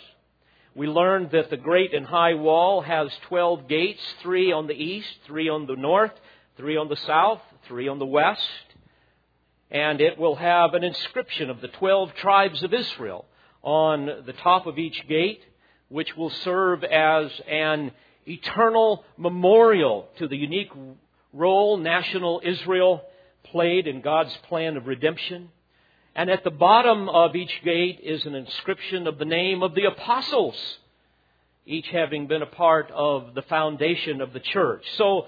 We 0.74 0.88
learned 0.88 1.32
that 1.32 1.50
the 1.50 1.58
great 1.58 1.94
and 1.94 2.06
high 2.06 2.34
wall 2.34 2.82
has 2.82 3.10
12 3.28 3.68
gates, 3.68 4.02
three 4.22 4.54
on 4.54 4.68
the 4.68 4.74
east, 4.74 5.10
three 5.26 5.50
on 5.50 5.68
the 5.68 5.76
north, 5.76 6.14
three 6.56 6.78
on 6.78 6.88
the 6.88 6.96
south, 6.96 7.42
three 7.68 7.90
on 7.90 8.00
the 8.00 8.06
west. 8.06 8.42
And 9.70 10.00
it 10.00 10.18
will 10.18 10.36
have 10.36 10.74
an 10.74 10.84
inscription 10.84 11.50
of 11.50 11.60
the 11.60 11.68
12 11.68 12.16
tribes 12.16 12.64
of 12.64 12.74
Israel 12.74 13.26
on 13.64 14.06
the 14.26 14.34
top 14.34 14.66
of 14.66 14.78
each 14.78 15.08
gate, 15.10 15.42
which 15.90 16.16
will 16.16 16.30
serve 16.30 16.86
as 16.86 17.32
an 17.50 17.92
eternal 18.26 19.04
memorial 19.18 20.08
to 20.20 20.28
the 20.28 20.38
unique 20.38 20.72
role 21.34 21.78
national 21.78 22.42
Israel 22.44 23.04
played 23.44 23.88
in 23.88 24.02
God's 24.02 24.36
plan 24.48 24.78
of 24.78 24.88
redemption. 24.88 25.50
And 26.16 26.30
at 26.30 26.44
the 26.44 26.52
bottom 26.52 27.08
of 27.10 27.36
each 27.36 27.62
gate 27.64 28.00
is 28.04 28.26
an 28.26 28.36
inscription 28.36 29.08
of 29.08 29.18
the 29.18 29.26
name 29.26 29.64
of 29.64 29.76
the 29.76 29.86
apostles, 29.86 30.56
each 31.66 31.88
having 31.88 32.28
been 32.28 32.42
a 32.42 32.48
part 32.48 32.92
of 32.92 33.34
the 33.34 33.42
foundation 33.44 34.20
of 34.20 34.34
the 34.34 34.40
church. 34.40 34.84
So 34.98 35.28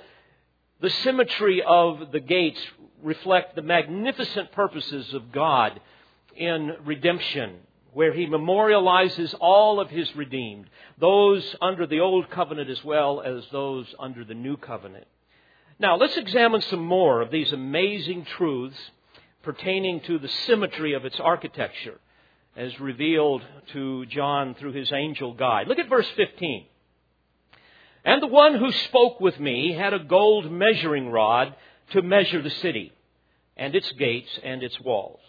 the 0.82 0.90
symmetry 0.90 1.64
of 1.66 2.12
the 2.12 2.20
gates 2.20 2.60
reflect 3.02 3.56
the 3.56 3.62
magnificent 3.62 4.52
purposes 4.52 5.14
of 5.14 5.32
God 5.32 5.80
in 6.36 6.74
redemption, 6.84 7.56
where 7.94 8.14
He 8.14 8.26
memorializes 8.26 9.34
all 9.40 9.80
of 9.80 9.90
His 9.90 10.14
redeemed, 10.16 10.70
those 11.00 11.56
under 11.62 11.88
the 11.88 12.00
old 12.00 12.30
covenant 12.30 12.70
as 12.70 12.84
well 12.84 13.22
as 13.22 13.44
those 13.52 13.86
under 14.00 14.26
the 14.26 14.34
new 14.34 14.58
covenant. 14.58 15.08
Now, 15.80 15.98
let's 15.98 16.18
examine 16.18 16.62
some 16.62 16.86
more 16.86 17.22
of 17.22 17.32
these 17.32 17.52
amazing 17.52 18.26
truths 18.26 18.78
pertaining 19.42 20.02
to 20.02 20.20
the 20.20 20.28
symmetry 20.28 20.94
of 20.94 21.06
its 21.06 21.20
architecture 21.20 22.00
as 22.56 22.80
revealed 22.80 23.42
to 23.74 24.06
John 24.06 24.56
through 24.56 24.74
his 24.74 24.92
angel 24.92 25.34
guide. 25.34 25.68
Look 25.68 25.80
at 25.80 25.90
verse 25.90 26.10
15. 26.16 26.66
And 28.06 28.22
the 28.22 28.28
one 28.28 28.56
who 28.56 28.72
spoke 28.72 29.20
with 29.20 29.40
me 29.40 29.74
had 29.74 29.94
a 29.94 30.00
gold 30.00 30.52
measuring 30.52 31.10
rod 31.10 31.56
to 31.92 32.02
measure 32.02 32.42
the 32.42 32.50
city 32.50 32.94
and 33.58 33.76
its 33.76 33.92
gates 33.94 34.40
and 34.44 34.62
its 34.62 34.80
walls. 34.80 35.20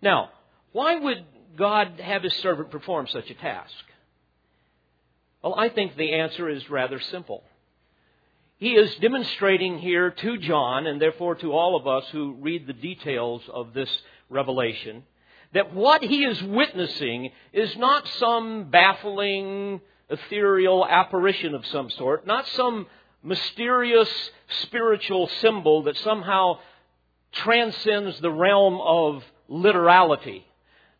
Now, 0.00 0.30
why 0.72 0.96
would 0.96 1.24
God 1.56 2.00
have 2.00 2.22
his 2.22 2.34
servant 2.36 2.70
perform 2.70 3.06
such 3.06 3.30
a 3.30 3.34
task? 3.34 3.72
Well, 5.42 5.54
I 5.56 5.68
think 5.68 5.96
the 5.96 6.14
answer 6.14 6.48
is 6.48 6.68
rather 6.70 7.00
simple 7.00 7.44
he 8.62 8.76
is 8.76 8.94
demonstrating 9.00 9.78
here 9.78 10.12
to 10.12 10.38
John, 10.38 10.86
and 10.86 11.02
therefore 11.02 11.34
to 11.34 11.52
all 11.52 11.74
of 11.74 11.88
us 11.88 12.08
who 12.12 12.36
read 12.38 12.64
the 12.64 12.72
details 12.72 13.42
of 13.52 13.74
this 13.74 13.90
revelation, 14.30 15.02
that 15.52 15.74
what 15.74 16.04
he 16.04 16.22
is 16.24 16.40
witnessing 16.44 17.32
is 17.52 17.76
not 17.76 18.06
some 18.06 18.70
baffling, 18.70 19.80
ethereal 20.08 20.86
apparition 20.86 21.56
of 21.56 21.66
some 21.66 21.90
sort, 21.90 22.24
not 22.24 22.46
some 22.50 22.86
mysterious 23.20 24.08
spiritual 24.60 25.26
symbol 25.40 25.82
that 25.82 25.96
somehow 25.96 26.60
transcends 27.32 28.20
the 28.20 28.30
realm 28.30 28.80
of 28.80 29.24
literality, 29.48 30.46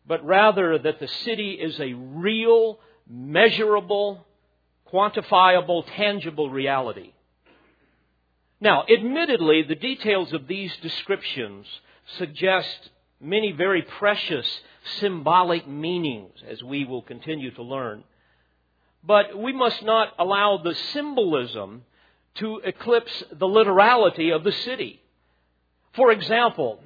but 0.05 0.25
rather 0.25 0.77
that 0.79 0.99
the 0.99 1.07
city 1.07 1.51
is 1.51 1.79
a 1.79 1.93
real, 1.93 2.77
measurable, 3.09 4.27
quantifiable, 4.91 5.85
tangible 5.95 6.49
reality. 6.49 7.13
Now, 8.63 8.85
admittedly, 8.87 9.63
the 9.63 9.75
details 9.75 10.31
of 10.31 10.47
these 10.47 10.73
descriptions 10.77 11.67
suggest 12.17 12.91
many 13.19 13.51
very 13.51 13.81
precious 13.81 14.47
symbolic 15.01 15.67
meanings, 15.67 16.41
as 16.47 16.63
we 16.63 16.85
will 16.85 17.01
continue 17.01 17.51
to 17.55 17.61
learn. 17.61 18.05
But 19.03 19.37
we 19.37 19.51
must 19.51 19.83
not 19.83 20.13
allow 20.17 20.59
the 20.59 20.75
symbolism 20.93 21.83
to 22.35 22.61
eclipse 22.63 23.25
the 23.33 23.49
literality 23.49 24.29
of 24.29 24.45
the 24.45 24.53
city. 24.53 25.01
For 25.91 26.13
example, 26.13 26.79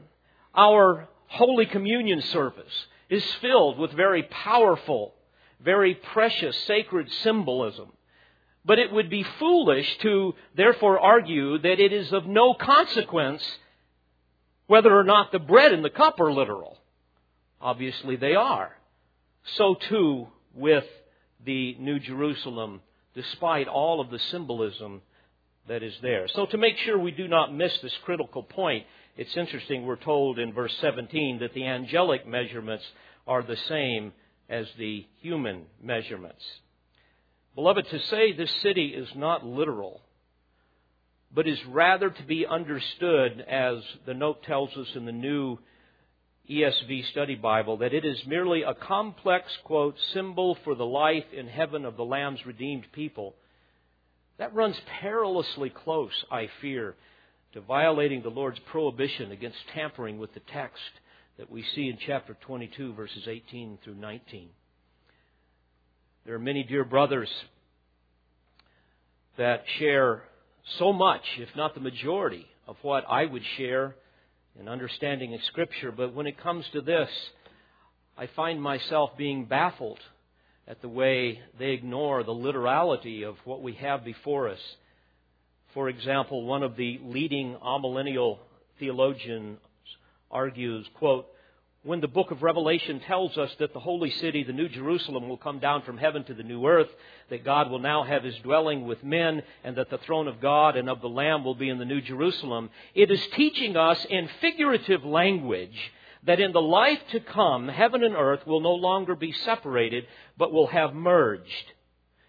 our 0.56 1.08
Holy 1.28 1.68
Communion 1.68 2.24
service 2.24 2.88
is 3.08 3.24
filled 3.36 3.78
with 3.78 3.92
very 3.92 4.24
powerful, 4.24 5.14
very 5.64 5.94
precious 5.94 6.58
sacred 6.64 7.12
symbolism. 7.22 7.92
But 8.68 8.80
it 8.80 8.92
would 8.92 9.10
be 9.10 9.24
foolish 9.40 9.98
to 10.00 10.36
therefore 10.56 11.00
argue 11.00 11.58
that 11.58 11.80
it 11.80 11.94
is 11.94 12.12
of 12.14 12.28
no 12.28 12.54
consequence 12.54 13.44
Whether 14.68 14.96
or 14.96 15.06
not 15.06 15.32
the 15.32 15.40
bread 15.40 15.72
and 15.72 15.84
the 15.84 15.90
cup 15.90 16.20
are 16.20 16.32
literal. 16.32 16.78
Obviously 17.62 18.18
they 18.18 18.36
are. 18.36 18.76
So 19.56 19.76
too 19.76 20.28
with 20.54 20.86
the 21.46 21.76
New 21.80 22.00
Jerusalem, 22.00 22.82
despite 23.16 23.68
all 23.70 24.02
of 24.02 24.10
the 24.10 24.20
symbolism 24.20 25.02
that 25.70 25.84
is 25.84 25.96
there. 26.02 26.28
So 26.28 26.46
to 26.48 26.58
make 26.58 26.78
sure 26.80 27.00
we 27.00 27.12
do 27.12 27.28
not 27.28 27.54
miss 27.54 27.78
this 27.80 27.98
critical 28.04 28.44
point, 28.44 28.86
it's 29.16 29.36
interesting 29.38 29.86
we're 29.86 29.96
told 29.96 30.40
in 30.40 30.54
verse 30.54 30.76
17 30.82 31.40
that 31.40 31.54
the 31.54 31.66
angelic 31.66 32.28
measurements 32.28 32.86
are 33.26 33.44
the 33.44 33.58
same 33.70 34.14
as 34.50 34.68
the 34.78 35.06
human 35.22 35.66
measurements. 35.82 36.44
Beloved, 37.58 37.88
to 37.90 38.00
say 38.00 38.34
this 38.34 38.54
city 38.62 38.90
is 38.90 39.10
not 39.16 39.44
literal, 39.44 40.00
but 41.34 41.48
is 41.48 41.58
rather 41.66 42.12
to 42.12 42.24
be 42.24 42.46
understood 42.46 43.44
as 43.50 43.80
the 44.06 44.14
note 44.14 44.44
tells 44.44 44.70
us 44.78 44.90
in 44.94 45.06
the 45.06 45.12
new 45.12 45.58
ESV 46.48 47.10
Study 47.10 47.34
Bible, 47.34 47.78
that 47.78 47.96
it 47.96 48.06
is 48.06 48.28
merely 48.28 48.62
a 48.62 48.76
complex, 48.76 49.52
quote, 49.64 49.96
symbol 50.14 50.56
for 50.64 50.76
the 50.76 50.86
life 50.86 51.26
in 51.36 51.48
heaven 51.48 51.84
of 51.84 51.98
the 51.98 52.06
Lamb's 52.06 52.46
redeemed 52.46 52.86
people. 52.92 53.34
That 54.38 54.54
runs 54.54 54.80
perilously 55.02 55.72
close, 55.72 56.14
I 56.30 56.52
fear, 56.62 56.94
to 57.54 57.62
violating 57.62 58.22
the 58.22 58.30
Lord's 58.30 58.60
prohibition 58.70 59.32
against 59.32 59.58
tampering 59.74 60.20
with 60.20 60.32
the 60.36 60.42
text 60.42 60.92
that 61.40 61.50
we 61.50 61.66
see 61.74 61.90
in 61.90 61.98
chapter 62.06 62.38
22, 62.40 62.94
verses 62.94 63.28
18 63.28 63.80
through 63.84 63.96
19. 63.96 64.50
There 66.28 66.36
are 66.36 66.40
many 66.40 66.64
dear 66.64 66.84
brothers 66.84 67.30
that 69.38 69.64
share 69.80 70.24
so 70.78 70.92
much, 70.92 71.22
if 71.38 71.48
not 71.56 71.74
the 71.74 71.80
majority, 71.80 72.46
of 72.68 72.76
what 72.82 73.06
I 73.08 73.24
would 73.24 73.44
share 73.56 73.96
in 74.60 74.68
understanding 74.68 75.34
of 75.34 75.40
Scripture, 75.44 75.90
but 75.90 76.14
when 76.14 76.28
it 76.28 76.38
comes 76.38 76.66
to 76.74 76.82
this, 76.82 77.08
I 78.18 78.28
find 78.36 78.62
myself 78.62 79.12
being 79.18 79.46
baffled 79.46 80.00
at 80.68 80.82
the 80.82 80.90
way 80.90 81.40
they 81.58 81.70
ignore 81.70 82.24
the 82.24 82.32
literality 82.32 83.24
of 83.24 83.36
what 83.46 83.62
we 83.62 83.76
have 83.76 84.04
before 84.04 84.50
us. 84.50 84.60
For 85.74 85.88
example, 85.88 86.44
one 86.44 86.62
of 86.62 86.76
the 86.76 87.00
leading 87.06 87.56
amillennial 87.64 88.40
theologians 88.80 89.60
argues, 90.30 90.86
quote, 90.96 91.28
when 91.88 92.02
the 92.02 92.08
book 92.08 92.32
of 92.32 92.44
Revelation 92.44 93.00
tells 93.00 93.38
us 93.38 93.50
that 93.60 93.72
the 93.72 93.80
holy 93.80 94.12
city, 94.12 94.44
the 94.44 94.52
New 94.52 94.68
Jerusalem, 94.68 95.30
will 95.30 95.38
come 95.38 95.60
down 95.60 95.84
from 95.84 95.98
heaven 95.98 96.26
to 96.26 96.34
the 96.34 96.44
new 96.44 96.68
earth, 96.68 96.90
that 97.30 97.46
God 97.46 97.72
will 97.72 97.80
now 97.80 98.04
have 98.04 98.26
his 98.26 98.36
dwelling 98.40 98.86
with 98.86 99.06
men, 99.06 99.42
and 99.64 99.78
that 99.78 99.90
the 99.90 99.98
throne 100.00 100.28
of 100.28 100.42
God 100.42 100.76
and 100.76 100.90
of 100.90 101.00
the 101.00 101.08
Lamb 101.08 101.46
will 101.46 101.56
be 101.56 101.70
in 101.70 101.80
the 101.80 101.86
New 101.86 102.02
Jerusalem, 102.02 102.72
it 102.94 103.10
is 103.10 103.26
teaching 103.38 103.78
us 103.78 104.06
in 104.10 104.30
figurative 104.42 105.06
language 105.06 105.78
that 106.24 106.42
in 106.42 106.52
the 106.52 106.62
life 106.62 107.00
to 107.14 107.22
come, 107.22 107.70
heaven 107.70 108.04
and 108.04 108.16
earth 108.16 108.46
will 108.46 108.60
no 108.60 108.74
longer 108.74 109.16
be 109.16 109.32
separated, 109.32 110.06
but 110.38 110.52
will 110.52 110.68
have 110.68 110.94
merged. 110.94 111.72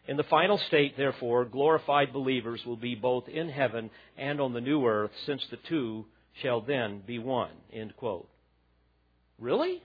In 0.07 0.17
the 0.17 0.23
final 0.23 0.59
state, 0.59 0.97
therefore, 0.97 1.45
glorified 1.45 2.13
believers 2.13 2.65
will 2.65 2.77
be 2.77 2.95
both 2.95 3.29
in 3.29 3.49
heaven 3.49 3.91
and 4.17 4.41
on 4.41 4.53
the 4.53 4.61
new 4.61 4.87
earth, 4.87 5.11
since 5.27 5.45
the 5.51 5.59
two 5.69 6.07
shall 6.43 6.61
then 6.61 7.03
be 7.05 7.19
one. 7.19 7.51
End 7.73 7.97
quote. 7.97 8.29
Really? 9.39 9.83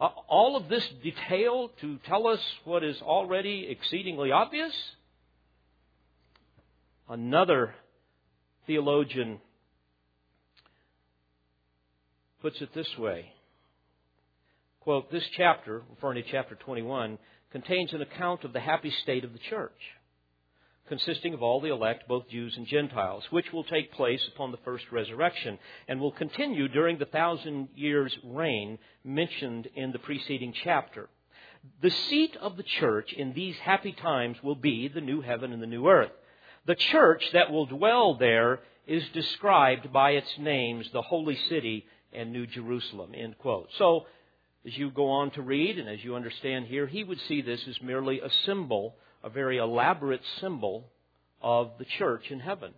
All 0.00 0.56
of 0.56 0.68
this 0.68 0.86
detail 1.02 1.70
to 1.80 1.98
tell 2.06 2.26
us 2.26 2.40
what 2.64 2.82
is 2.82 3.00
already 3.02 3.68
exceedingly 3.68 4.32
obvious? 4.32 4.72
Another 7.08 7.74
theologian 8.66 9.40
puts 12.40 12.60
it 12.62 12.70
this 12.74 12.88
way. 12.98 13.32
Quote, 14.80 15.10
this 15.10 15.24
chapter, 15.36 15.82
referring 15.90 16.22
to 16.22 16.30
chapter 16.30 16.54
21, 16.54 17.18
contains 17.52 17.92
an 17.92 18.00
account 18.00 18.44
of 18.44 18.52
the 18.52 18.60
happy 18.60 18.92
state 19.02 19.24
of 19.24 19.32
the 19.32 19.38
church 19.50 19.72
consisting 20.90 21.32
of 21.32 21.42
all 21.42 21.60
the 21.60 21.72
elect, 21.72 22.08
both 22.08 22.28
Jews 22.28 22.56
and 22.56 22.66
Gentiles, 22.66 23.24
which 23.30 23.52
will 23.52 23.62
take 23.62 23.92
place 23.92 24.20
upon 24.34 24.50
the 24.50 24.58
first 24.64 24.84
resurrection 24.90 25.56
and 25.86 26.00
will 26.00 26.10
continue 26.10 26.66
during 26.66 26.98
the 26.98 27.06
thousand 27.06 27.68
years 27.76 28.14
reign 28.24 28.76
mentioned 29.04 29.68
in 29.76 29.92
the 29.92 30.00
preceding 30.00 30.52
chapter. 30.52 31.08
The 31.80 31.90
seat 31.90 32.36
of 32.40 32.56
the 32.56 32.64
church 32.64 33.12
in 33.12 33.32
these 33.32 33.56
happy 33.58 33.92
times 33.92 34.36
will 34.42 34.56
be 34.56 34.88
the 34.88 35.00
new 35.00 35.20
heaven 35.20 35.52
and 35.52 35.62
the 35.62 35.66
new 35.68 35.86
earth. 35.88 36.10
The 36.66 36.74
church 36.74 37.22
that 37.34 37.52
will 37.52 37.66
dwell 37.66 38.14
there 38.14 38.58
is 38.84 39.04
described 39.14 39.92
by 39.92 40.10
its 40.10 40.38
names, 40.38 40.90
the 40.92 41.02
holy 41.02 41.36
city 41.48 41.86
and 42.12 42.32
New 42.32 42.48
Jerusalem. 42.48 43.12
End 43.14 43.38
quote. 43.38 43.68
So, 43.78 44.06
as 44.66 44.76
you 44.76 44.90
go 44.90 45.08
on 45.10 45.30
to 45.32 45.42
read 45.42 45.78
and 45.78 45.88
as 45.88 46.02
you 46.02 46.16
understand 46.16 46.66
here, 46.66 46.88
he 46.88 47.04
would 47.04 47.20
see 47.28 47.42
this 47.42 47.60
as 47.68 47.80
merely 47.80 48.20
a 48.20 48.30
symbol 48.44 48.96
a 49.22 49.30
very 49.30 49.58
elaborate 49.58 50.22
symbol 50.40 50.88
of 51.42 51.72
the 51.78 51.84
church 51.98 52.30
in 52.30 52.40
heaven. 52.40 52.72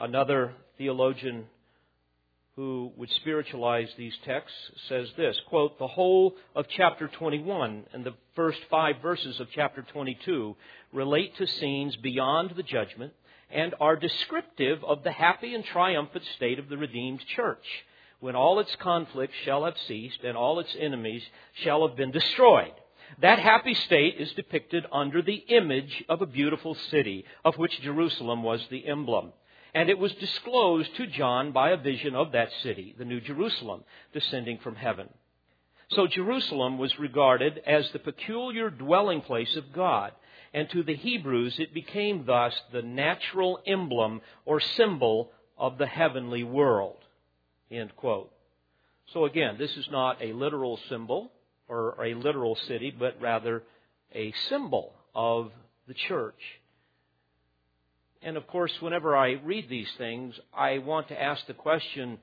Another 0.00 0.52
theologian 0.78 1.46
who 2.56 2.90
would 2.96 3.10
spiritualize 3.10 3.88
these 3.96 4.14
texts 4.24 4.58
says 4.88 5.08
this 5.16 5.38
quote 5.48 5.78
the 5.78 5.86
whole 5.86 6.34
of 6.54 6.64
chapter 6.74 7.06
21 7.06 7.84
and 7.92 8.04
the 8.04 8.14
first 8.34 8.58
5 8.70 8.96
verses 9.02 9.38
of 9.40 9.48
chapter 9.54 9.82
22 9.92 10.56
relate 10.92 11.36
to 11.36 11.46
scenes 11.46 11.96
beyond 11.96 12.52
the 12.56 12.62
judgment 12.62 13.12
and 13.50 13.74
are 13.78 13.96
descriptive 13.96 14.82
of 14.84 15.02
the 15.04 15.12
happy 15.12 15.54
and 15.54 15.64
triumphant 15.64 16.24
state 16.36 16.58
of 16.58 16.70
the 16.70 16.78
redeemed 16.78 17.20
church 17.36 17.64
when 18.20 18.34
all 18.34 18.58
its 18.58 18.74
conflicts 18.80 19.36
shall 19.44 19.66
have 19.66 19.76
ceased 19.86 20.20
and 20.24 20.36
all 20.36 20.58
its 20.58 20.74
enemies 20.80 21.22
shall 21.62 21.86
have 21.86 21.96
been 21.96 22.10
destroyed 22.10 22.72
that 23.20 23.38
happy 23.38 23.74
state 23.74 24.16
is 24.18 24.32
depicted 24.32 24.84
under 24.92 25.22
the 25.22 25.44
image 25.48 26.04
of 26.08 26.22
a 26.22 26.26
beautiful 26.26 26.74
city, 26.74 27.24
of 27.44 27.56
which 27.56 27.80
Jerusalem 27.80 28.42
was 28.42 28.66
the 28.70 28.86
emblem. 28.86 29.32
And 29.74 29.90
it 29.90 29.98
was 29.98 30.12
disclosed 30.14 30.94
to 30.96 31.06
John 31.06 31.52
by 31.52 31.70
a 31.70 31.76
vision 31.76 32.14
of 32.14 32.32
that 32.32 32.50
city, 32.62 32.94
the 32.98 33.04
New 33.04 33.20
Jerusalem, 33.20 33.84
descending 34.12 34.58
from 34.58 34.74
heaven. 34.74 35.08
So 35.90 36.06
Jerusalem 36.06 36.78
was 36.78 36.98
regarded 36.98 37.60
as 37.66 37.90
the 37.90 37.98
peculiar 37.98 38.70
dwelling 38.70 39.20
place 39.20 39.54
of 39.56 39.72
God. 39.72 40.12
And 40.52 40.68
to 40.70 40.82
the 40.82 40.96
Hebrews, 40.96 41.56
it 41.58 41.74
became 41.74 42.24
thus 42.24 42.54
the 42.72 42.82
natural 42.82 43.60
emblem 43.66 44.22
or 44.44 44.60
symbol 44.60 45.30
of 45.58 45.78
the 45.78 45.86
heavenly 45.86 46.42
world. 46.42 46.96
End 47.70 47.94
quote. 47.96 48.32
So 49.12 49.24
again, 49.26 49.56
this 49.58 49.76
is 49.76 49.88
not 49.90 50.22
a 50.22 50.32
literal 50.32 50.78
symbol 50.88 51.30
or 51.68 52.02
a 52.02 52.14
literal 52.14 52.56
city, 52.68 52.94
but 52.96 53.20
rather 53.20 53.62
a 54.14 54.32
symbol 54.48 54.92
of 55.14 55.50
the 55.88 55.94
church. 55.94 56.40
And 58.22 58.36
of 58.36 58.46
course, 58.46 58.72
whenever 58.80 59.16
I 59.16 59.32
read 59.32 59.68
these 59.68 59.90
things, 59.98 60.34
I 60.56 60.78
want 60.78 61.08
to 61.08 61.20
ask 61.20 61.46
the 61.46 61.54
question 61.54 62.18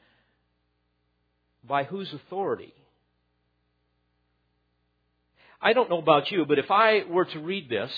by 1.63 1.83
whose 1.83 2.11
authority? 2.13 2.73
I 5.61 5.73
don't 5.73 5.89
know 5.89 5.99
about 5.99 6.29
you, 6.29 6.45
but 6.45 6.59
if 6.59 6.69
I 6.69 7.03
were 7.09 7.25
to 7.25 7.39
read 7.39 7.69
this 7.69 7.91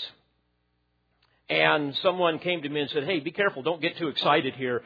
and 1.49 1.95
someone 2.03 2.37
came 2.39 2.61
to 2.61 2.69
me 2.69 2.81
and 2.81 2.89
said, 2.91 3.05
hey, 3.05 3.19
be 3.19 3.31
careful, 3.31 3.63
don't 3.63 3.81
get 3.81 3.97
too 3.97 4.07
excited 4.07 4.53
here, 4.53 4.83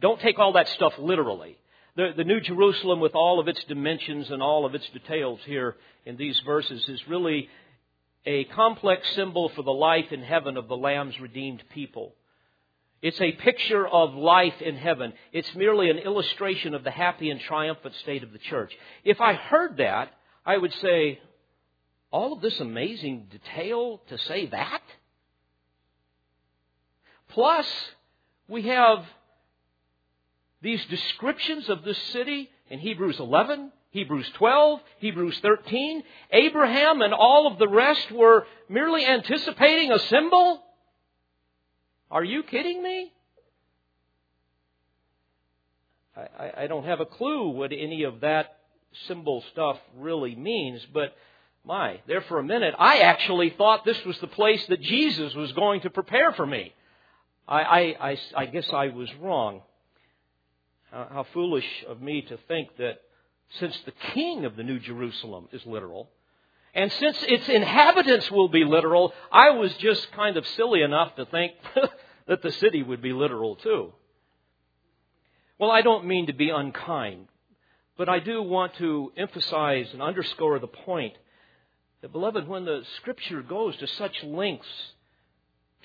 don't 0.00 0.20
take 0.20 0.38
all 0.38 0.54
that 0.54 0.68
stuff 0.70 0.94
literally. 0.98 1.56
The, 1.96 2.12
the 2.16 2.24
New 2.24 2.40
Jerusalem, 2.40 2.98
with 2.98 3.14
all 3.14 3.38
of 3.38 3.46
its 3.46 3.62
dimensions 3.64 4.30
and 4.30 4.42
all 4.42 4.66
of 4.66 4.74
its 4.74 4.88
details 4.90 5.38
here 5.44 5.76
in 6.04 6.16
these 6.16 6.38
verses, 6.40 6.88
is 6.88 7.06
really 7.06 7.48
a 8.26 8.44
complex 8.44 9.08
symbol 9.14 9.50
for 9.50 9.62
the 9.62 9.72
life 9.72 10.10
in 10.10 10.22
heaven 10.22 10.56
of 10.56 10.66
the 10.66 10.76
Lamb's 10.76 11.20
redeemed 11.20 11.62
people. 11.72 12.14
It's 13.00 13.20
a 13.20 13.32
picture 13.32 13.86
of 13.86 14.14
life 14.14 14.60
in 14.60 14.76
heaven. 14.76 15.12
It's 15.30 15.54
merely 15.54 15.90
an 15.90 15.98
illustration 15.98 16.74
of 16.74 16.84
the 16.84 16.90
happy 16.90 17.30
and 17.30 17.38
triumphant 17.38 17.94
state 17.96 18.22
of 18.22 18.32
the 18.32 18.38
church. 18.38 18.72
If 19.04 19.20
I 19.20 19.34
heard 19.34 19.76
that, 19.76 20.10
I 20.44 20.56
would 20.56 20.72
say, 20.74 21.20
all 22.10 22.32
of 22.32 22.40
this 22.40 22.58
amazing 22.60 23.28
detail 23.30 24.00
to 24.08 24.18
say 24.18 24.46
that? 24.46 24.82
Plus, 27.28 27.66
we 28.48 28.62
have 28.62 29.04
these 30.64 30.84
descriptions 30.86 31.68
of 31.68 31.84
this 31.84 31.98
city 32.04 32.50
in 32.70 32.78
Hebrews 32.78 33.20
11, 33.20 33.70
Hebrews 33.90 34.28
12, 34.34 34.80
Hebrews 34.98 35.38
13, 35.40 36.02
Abraham 36.32 37.02
and 37.02 37.12
all 37.12 37.46
of 37.46 37.58
the 37.58 37.68
rest 37.68 38.10
were 38.10 38.46
merely 38.68 39.04
anticipating 39.04 39.92
a 39.92 39.98
symbol? 39.98 40.62
Are 42.10 42.24
you 42.24 42.42
kidding 42.42 42.82
me? 42.82 43.12
I, 46.16 46.62
I, 46.62 46.66
don't 46.66 46.86
have 46.86 47.00
a 47.00 47.06
clue 47.06 47.50
what 47.50 47.72
any 47.72 48.04
of 48.04 48.20
that 48.20 48.56
symbol 49.06 49.44
stuff 49.52 49.76
really 49.98 50.34
means, 50.34 50.80
but 50.94 51.14
my, 51.64 52.00
there 52.06 52.22
for 52.22 52.38
a 52.38 52.44
minute, 52.44 52.74
I 52.78 52.98
actually 53.00 53.50
thought 53.50 53.84
this 53.84 54.02
was 54.06 54.18
the 54.20 54.28
place 54.28 54.64
that 54.68 54.80
Jesus 54.80 55.34
was 55.34 55.52
going 55.52 55.82
to 55.82 55.90
prepare 55.90 56.32
for 56.32 56.46
me. 56.46 56.72
I, 57.46 57.60
I, 57.60 58.10
I, 58.10 58.18
I 58.36 58.46
guess 58.46 58.66
I 58.72 58.88
was 58.88 59.08
wrong. 59.20 59.60
Uh, 60.94 61.06
how 61.10 61.26
foolish 61.34 61.66
of 61.88 62.00
me 62.00 62.22
to 62.22 62.38
think 62.46 62.68
that 62.76 63.00
since 63.58 63.76
the 63.84 63.92
king 64.12 64.44
of 64.44 64.54
the 64.54 64.62
New 64.62 64.78
Jerusalem 64.78 65.48
is 65.50 65.66
literal, 65.66 66.08
and 66.72 66.92
since 66.92 67.20
its 67.24 67.48
inhabitants 67.48 68.30
will 68.30 68.48
be 68.48 68.64
literal, 68.64 69.12
I 69.32 69.50
was 69.50 69.74
just 69.78 70.12
kind 70.12 70.36
of 70.36 70.46
silly 70.46 70.82
enough 70.82 71.16
to 71.16 71.26
think 71.26 71.54
that 72.28 72.42
the 72.42 72.52
city 72.52 72.84
would 72.84 73.02
be 73.02 73.12
literal 73.12 73.56
too. 73.56 73.92
Well, 75.58 75.72
I 75.72 75.82
don't 75.82 76.06
mean 76.06 76.28
to 76.28 76.32
be 76.32 76.50
unkind, 76.50 77.26
but 77.98 78.08
I 78.08 78.20
do 78.20 78.40
want 78.40 78.74
to 78.76 79.12
emphasize 79.16 79.88
and 79.92 80.00
underscore 80.00 80.60
the 80.60 80.68
point 80.68 81.14
that, 82.02 82.12
beloved, 82.12 82.46
when 82.46 82.66
the 82.66 82.82
Scripture 82.98 83.42
goes 83.42 83.76
to 83.78 83.88
such 83.88 84.22
lengths 84.22 84.68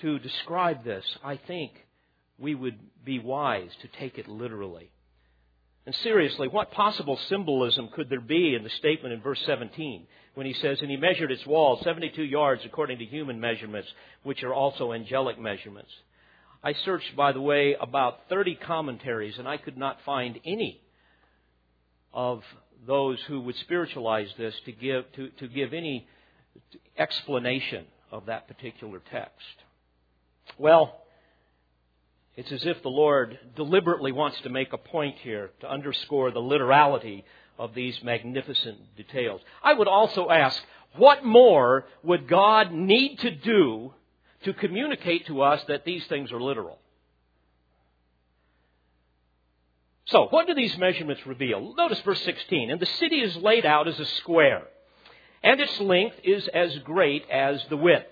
to 0.02 0.20
describe 0.20 0.84
this, 0.84 1.04
I 1.24 1.36
think 1.36 1.72
we 2.38 2.54
would 2.54 2.78
be 3.04 3.18
wise 3.18 3.70
to 3.82 3.88
take 3.88 4.16
it 4.16 4.28
literally. 4.28 4.92
And 5.90 5.96
seriously, 6.04 6.46
what 6.46 6.70
possible 6.70 7.18
symbolism 7.28 7.88
could 7.88 8.08
there 8.08 8.20
be 8.20 8.54
in 8.54 8.62
the 8.62 8.70
statement 8.78 9.12
in 9.12 9.20
verse 9.20 9.40
17 9.44 10.06
when 10.34 10.46
he 10.46 10.52
says, 10.52 10.78
And 10.80 10.88
he 10.88 10.96
measured 10.96 11.32
its 11.32 11.44
walls 11.44 11.82
72 11.82 12.22
yards 12.22 12.62
according 12.64 12.98
to 13.00 13.04
human 13.04 13.40
measurements, 13.40 13.88
which 14.22 14.44
are 14.44 14.54
also 14.54 14.92
angelic 14.92 15.36
measurements? 15.40 15.90
I 16.62 16.74
searched, 16.84 17.16
by 17.16 17.32
the 17.32 17.40
way, 17.40 17.74
about 17.74 18.20
30 18.28 18.54
commentaries, 18.64 19.34
and 19.36 19.48
I 19.48 19.56
could 19.56 19.76
not 19.76 19.98
find 20.06 20.38
any 20.44 20.80
of 22.14 22.44
those 22.86 23.18
who 23.26 23.40
would 23.40 23.56
spiritualize 23.56 24.28
this 24.38 24.54
to 24.66 24.70
give, 24.70 25.10
to, 25.16 25.30
to 25.40 25.48
give 25.48 25.72
any 25.72 26.06
explanation 26.96 27.84
of 28.12 28.26
that 28.26 28.46
particular 28.46 29.02
text. 29.10 29.56
Well, 30.56 31.00
it's 32.36 32.52
as 32.52 32.64
if 32.64 32.82
the 32.82 32.88
Lord 32.88 33.38
deliberately 33.56 34.12
wants 34.12 34.40
to 34.42 34.48
make 34.48 34.72
a 34.72 34.78
point 34.78 35.16
here 35.18 35.50
to 35.60 35.70
underscore 35.70 36.30
the 36.30 36.40
literality 36.40 37.24
of 37.58 37.74
these 37.74 38.02
magnificent 38.02 38.96
details. 38.96 39.40
I 39.62 39.74
would 39.74 39.88
also 39.88 40.30
ask, 40.30 40.62
what 40.96 41.24
more 41.24 41.86
would 42.02 42.28
God 42.28 42.72
need 42.72 43.18
to 43.20 43.30
do 43.30 43.92
to 44.44 44.54
communicate 44.54 45.26
to 45.26 45.42
us 45.42 45.62
that 45.68 45.84
these 45.84 46.06
things 46.06 46.32
are 46.32 46.40
literal? 46.40 46.78
So, 50.06 50.26
what 50.30 50.46
do 50.46 50.54
these 50.54 50.76
measurements 50.76 51.24
reveal? 51.24 51.74
Notice 51.76 52.00
verse 52.00 52.22
16. 52.22 52.70
And 52.70 52.80
the 52.80 52.86
city 52.86 53.20
is 53.20 53.36
laid 53.36 53.64
out 53.64 53.86
as 53.86 54.00
a 54.00 54.04
square, 54.04 54.62
and 55.42 55.60
its 55.60 55.78
length 55.80 56.16
is 56.24 56.48
as 56.48 56.76
great 56.78 57.28
as 57.30 57.64
the 57.68 57.76
width. 57.76 58.06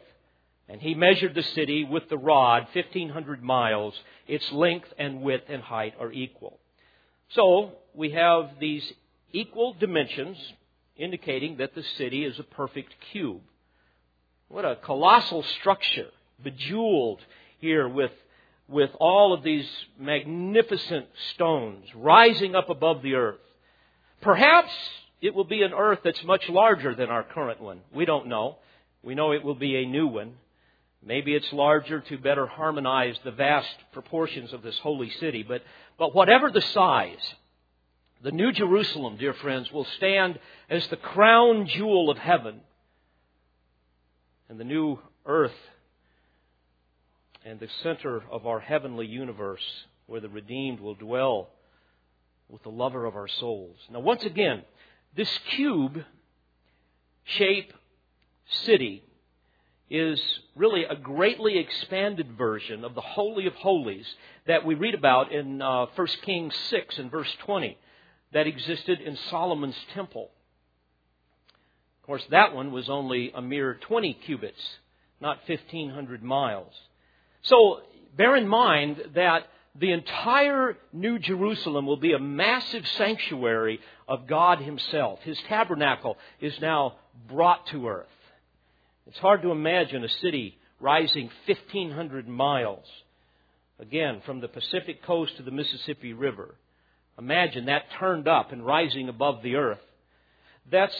And 0.68 0.82
he 0.82 0.94
measured 0.94 1.34
the 1.34 1.42
city 1.42 1.84
with 1.84 2.08
the 2.08 2.18
rod, 2.18 2.66
1,500 2.74 3.42
miles. 3.42 3.94
Its 4.26 4.50
length 4.52 4.92
and 4.98 5.22
width 5.22 5.44
and 5.48 5.62
height 5.62 5.94
are 5.98 6.12
equal. 6.12 6.58
So, 7.30 7.72
we 7.94 8.10
have 8.10 8.50
these 8.60 8.92
equal 9.32 9.74
dimensions 9.74 10.36
indicating 10.96 11.58
that 11.58 11.74
the 11.74 11.82
city 11.96 12.24
is 12.24 12.38
a 12.38 12.42
perfect 12.42 12.94
cube. 13.12 13.40
What 14.48 14.64
a 14.64 14.76
colossal 14.76 15.42
structure, 15.42 16.08
bejeweled 16.42 17.20
here 17.60 17.88
with, 17.88 18.12
with 18.66 18.90
all 18.98 19.32
of 19.32 19.42
these 19.42 19.68
magnificent 19.98 21.06
stones 21.34 21.86
rising 21.94 22.54
up 22.54 22.68
above 22.68 23.02
the 23.02 23.14
earth. 23.14 23.40
Perhaps 24.20 24.72
it 25.20 25.34
will 25.34 25.44
be 25.44 25.62
an 25.62 25.72
earth 25.72 26.00
that's 26.02 26.22
much 26.24 26.48
larger 26.48 26.94
than 26.94 27.10
our 27.10 27.22
current 27.22 27.60
one. 27.60 27.80
We 27.92 28.04
don't 28.04 28.26
know. 28.26 28.56
We 29.02 29.14
know 29.14 29.32
it 29.32 29.44
will 29.44 29.54
be 29.54 29.76
a 29.76 29.86
new 29.86 30.06
one. 30.06 30.34
Maybe 31.04 31.34
it's 31.34 31.52
larger 31.52 32.00
to 32.00 32.18
better 32.18 32.46
harmonize 32.46 33.16
the 33.22 33.30
vast 33.30 33.74
proportions 33.92 34.52
of 34.52 34.62
this 34.62 34.78
holy 34.78 35.10
city. 35.10 35.42
But, 35.42 35.62
but 35.98 36.14
whatever 36.14 36.50
the 36.50 36.60
size, 36.60 37.34
the 38.22 38.32
New 38.32 38.52
Jerusalem, 38.52 39.16
dear 39.16 39.34
friends, 39.34 39.70
will 39.70 39.86
stand 39.96 40.38
as 40.68 40.86
the 40.88 40.96
crown 40.96 41.66
jewel 41.66 42.10
of 42.10 42.18
heaven. 42.18 42.60
And 44.48 44.58
the 44.58 44.64
new 44.64 44.98
earth 45.24 45.52
and 47.44 47.60
the 47.60 47.68
center 47.82 48.22
of 48.30 48.46
our 48.46 48.60
heavenly 48.60 49.06
universe 49.06 49.62
where 50.06 50.20
the 50.20 50.28
redeemed 50.28 50.80
will 50.80 50.94
dwell 50.94 51.50
with 52.48 52.62
the 52.62 52.70
lover 52.70 53.04
of 53.04 53.14
our 53.14 53.28
souls. 53.28 53.76
Now, 53.90 54.00
once 54.00 54.24
again, 54.24 54.62
this 55.14 55.38
cube 55.50 56.02
shape 57.24 57.72
city 58.46 59.04
is 59.90 60.20
really 60.54 60.84
a 60.84 60.94
greatly 60.94 61.58
expanded 61.58 62.36
version 62.36 62.84
of 62.84 62.94
the 62.94 63.00
Holy 63.00 63.46
of 63.46 63.54
Holies 63.54 64.06
that 64.46 64.64
we 64.64 64.74
read 64.74 64.94
about 64.94 65.32
in 65.32 65.62
uh, 65.62 65.86
1 65.94 66.06
Kings 66.22 66.54
6 66.68 66.98
and 66.98 67.10
verse 67.10 67.34
20 67.44 67.76
that 68.32 68.46
existed 68.46 69.00
in 69.00 69.16
Solomon's 69.30 69.78
temple. 69.94 70.30
Of 72.02 72.06
course, 72.06 72.24
that 72.30 72.54
one 72.54 72.72
was 72.72 72.88
only 72.88 73.32
a 73.34 73.40
mere 73.40 73.74
20 73.74 74.14
cubits, 74.14 74.60
not 75.20 75.38
1,500 75.46 76.22
miles. 76.22 76.72
So 77.42 77.80
bear 78.16 78.36
in 78.36 78.48
mind 78.48 79.02
that 79.14 79.46
the 79.74 79.92
entire 79.92 80.76
New 80.92 81.18
Jerusalem 81.18 81.86
will 81.86 81.96
be 81.96 82.12
a 82.12 82.18
massive 82.18 82.86
sanctuary 82.86 83.80
of 84.06 84.26
God 84.26 84.58
Himself. 84.58 85.20
His 85.22 85.38
tabernacle 85.48 86.16
is 86.40 86.58
now 86.60 86.96
brought 87.28 87.66
to 87.68 87.88
earth. 87.88 88.06
It's 89.08 89.18
hard 89.18 89.40
to 89.42 89.52
imagine 89.52 90.04
a 90.04 90.08
city 90.08 90.58
rising 90.80 91.30
1,500 91.46 92.28
miles, 92.28 92.84
again, 93.80 94.20
from 94.26 94.40
the 94.40 94.48
Pacific 94.48 95.02
coast 95.02 95.34
to 95.38 95.42
the 95.42 95.50
Mississippi 95.50 96.12
River. 96.12 96.54
Imagine 97.18 97.64
that 97.66 97.90
turned 97.98 98.28
up 98.28 98.52
and 98.52 98.64
rising 98.64 99.08
above 99.08 99.42
the 99.42 99.56
earth. 99.56 99.80
That's 100.70 100.94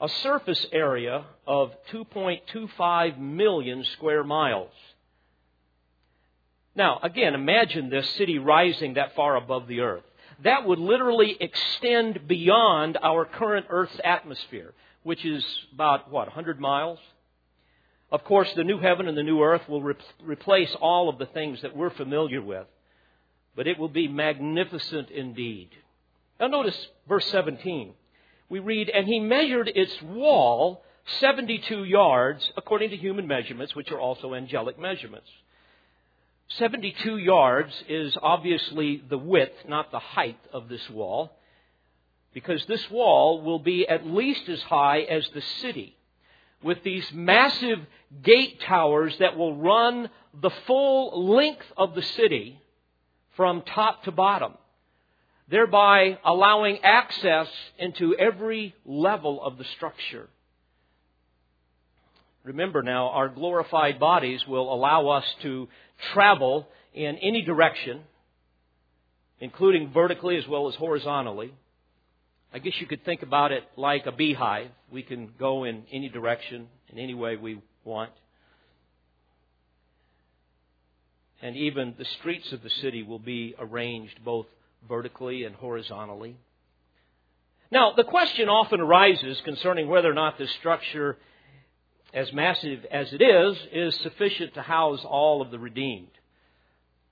a 0.00 0.08
surface 0.08 0.66
area 0.72 1.24
of 1.46 1.70
2.25 1.92 3.18
million 3.18 3.84
square 3.84 4.24
miles. 4.24 4.72
Now, 6.74 6.98
again, 7.04 7.34
imagine 7.34 7.88
this 7.88 8.10
city 8.16 8.40
rising 8.40 8.94
that 8.94 9.14
far 9.14 9.36
above 9.36 9.68
the 9.68 9.80
earth. 9.80 10.02
That 10.42 10.66
would 10.66 10.80
literally 10.80 11.36
extend 11.40 12.26
beyond 12.26 12.98
our 13.00 13.24
current 13.24 13.66
Earth's 13.68 14.00
atmosphere, 14.02 14.74
which 15.04 15.24
is 15.24 15.44
about, 15.72 16.10
what, 16.10 16.26
100 16.26 16.58
miles? 16.58 16.98
Of 18.14 18.22
course, 18.22 18.48
the 18.54 18.62
new 18.62 18.78
heaven 18.78 19.08
and 19.08 19.18
the 19.18 19.24
new 19.24 19.42
earth 19.42 19.68
will 19.68 19.82
re- 19.82 19.96
replace 20.22 20.72
all 20.80 21.08
of 21.08 21.18
the 21.18 21.26
things 21.26 21.62
that 21.62 21.76
we're 21.76 21.90
familiar 21.90 22.40
with, 22.40 22.68
but 23.56 23.66
it 23.66 23.76
will 23.76 23.88
be 23.88 24.06
magnificent 24.06 25.10
indeed. 25.10 25.70
Now, 26.38 26.46
notice 26.46 26.78
verse 27.08 27.26
17. 27.32 27.92
We 28.48 28.60
read, 28.60 28.88
And 28.88 29.08
he 29.08 29.18
measured 29.18 29.66
its 29.74 30.00
wall 30.00 30.84
72 31.18 31.82
yards 31.82 32.48
according 32.56 32.90
to 32.90 32.96
human 32.96 33.26
measurements, 33.26 33.74
which 33.74 33.90
are 33.90 33.98
also 33.98 34.32
angelic 34.32 34.78
measurements. 34.78 35.28
72 36.50 37.18
yards 37.18 37.72
is 37.88 38.16
obviously 38.22 39.02
the 39.10 39.18
width, 39.18 39.66
not 39.66 39.90
the 39.90 39.98
height 39.98 40.38
of 40.52 40.68
this 40.68 40.88
wall, 40.88 41.36
because 42.32 42.64
this 42.66 42.88
wall 42.92 43.42
will 43.42 43.58
be 43.58 43.88
at 43.88 44.06
least 44.06 44.48
as 44.48 44.62
high 44.62 45.00
as 45.00 45.28
the 45.34 45.42
city 45.60 45.96
with 46.64 46.82
these 46.82 47.06
massive 47.12 47.78
gate 48.22 48.60
towers 48.62 49.14
that 49.18 49.36
will 49.36 49.56
run 49.56 50.08
the 50.40 50.50
full 50.66 51.34
length 51.36 51.66
of 51.76 51.94
the 51.94 52.02
city 52.02 52.60
from 53.36 53.62
top 53.62 54.04
to 54.04 54.10
bottom, 54.10 54.54
thereby 55.48 56.18
allowing 56.24 56.78
access 56.82 57.48
into 57.78 58.16
every 58.16 58.74
level 58.84 59.42
of 59.42 59.58
the 59.58 59.64
structure. 59.76 60.28
Remember 62.42 62.82
now, 62.82 63.08
our 63.10 63.28
glorified 63.28 63.98
bodies 63.98 64.46
will 64.46 64.72
allow 64.72 65.08
us 65.08 65.24
to 65.42 65.68
travel 66.12 66.68
in 66.92 67.16
any 67.16 67.42
direction, 67.42 68.00
including 69.40 69.92
vertically 69.92 70.36
as 70.36 70.46
well 70.46 70.68
as 70.68 70.74
horizontally. 70.74 71.52
I 72.54 72.60
guess 72.60 72.74
you 72.80 72.86
could 72.86 73.04
think 73.04 73.22
about 73.22 73.50
it 73.50 73.64
like 73.76 74.06
a 74.06 74.12
beehive. 74.12 74.70
We 74.88 75.02
can 75.02 75.32
go 75.40 75.64
in 75.64 75.82
any 75.90 76.08
direction, 76.08 76.68
in 76.88 77.00
any 77.00 77.12
way 77.12 77.34
we 77.34 77.60
want. 77.82 78.12
And 81.42 81.56
even 81.56 81.94
the 81.98 82.04
streets 82.20 82.52
of 82.52 82.62
the 82.62 82.70
city 82.70 83.02
will 83.02 83.18
be 83.18 83.56
arranged 83.58 84.24
both 84.24 84.46
vertically 84.88 85.42
and 85.42 85.56
horizontally. 85.56 86.36
Now, 87.72 87.92
the 87.96 88.04
question 88.04 88.48
often 88.48 88.80
arises 88.80 89.40
concerning 89.44 89.88
whether 89.88 90.08
or 90.08 90.14
not 90.14 90.38
this 90.38 90.52
structure, 90.60 91.18
as 92.12 92.32
massive 92.32 92.84
as 92.88 93.12
it 93.12 93.20
is, 93.20 93.58
is 93.72 93.96
sufficient 93.96 94.54
to 94.54 94.62
house 94.62 95.00
all 95.04 95.42
of 95.42 95.50
the 95.50 95.58
redeemed. 95.58 96.06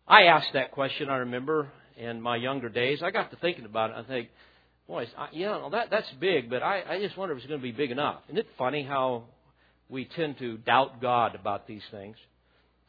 I 0.07 0.27
asked 0.27 0.53
that 0.53 0.71
question, 0.71 1.09
I 1.09 1.17
remember, 1.17 1.73
in 1.97 2.21
my 2.21 2.37
younger 2.37 2.69
days. 2.69 3.03
I 3.03 3.11
got 3.11 3.33
to 3.33 3.37
thinking 3.39 3.65
about 3.65 3.91
it. 3.91 3.97
I 3.97 4.05
think, 4.05 4.29
boy, 4.93 5.07
you 5.33 5.47
know, 5.47 5.71
that, 5.71 5.89
that's 5.91 6.11
big, 6.21 6.51
but 6.51 6.63
I, 6.63 6.83
I 6.87 7.01
just 7.01 7.17
wonder 7.17 7.33
if 7.33 7.39
it's 7.39 7.47
going 7.47 7.59
to 7.59 7.63
be 7.63 7.73
big 7.73 7.91
enough. 7.91 8.21
Isn't 8.29 8.37
it 8.37 8.47
funny 8.59 8.83
how 8.83 9.25
we 9.89 10.05
tend 10.05 10.39
to 10.41 10.59
doubt 10.59 11.01
God 11.01 11.35
about 11.35 11.67
these 11.67 11.81
things? 11.91 12.17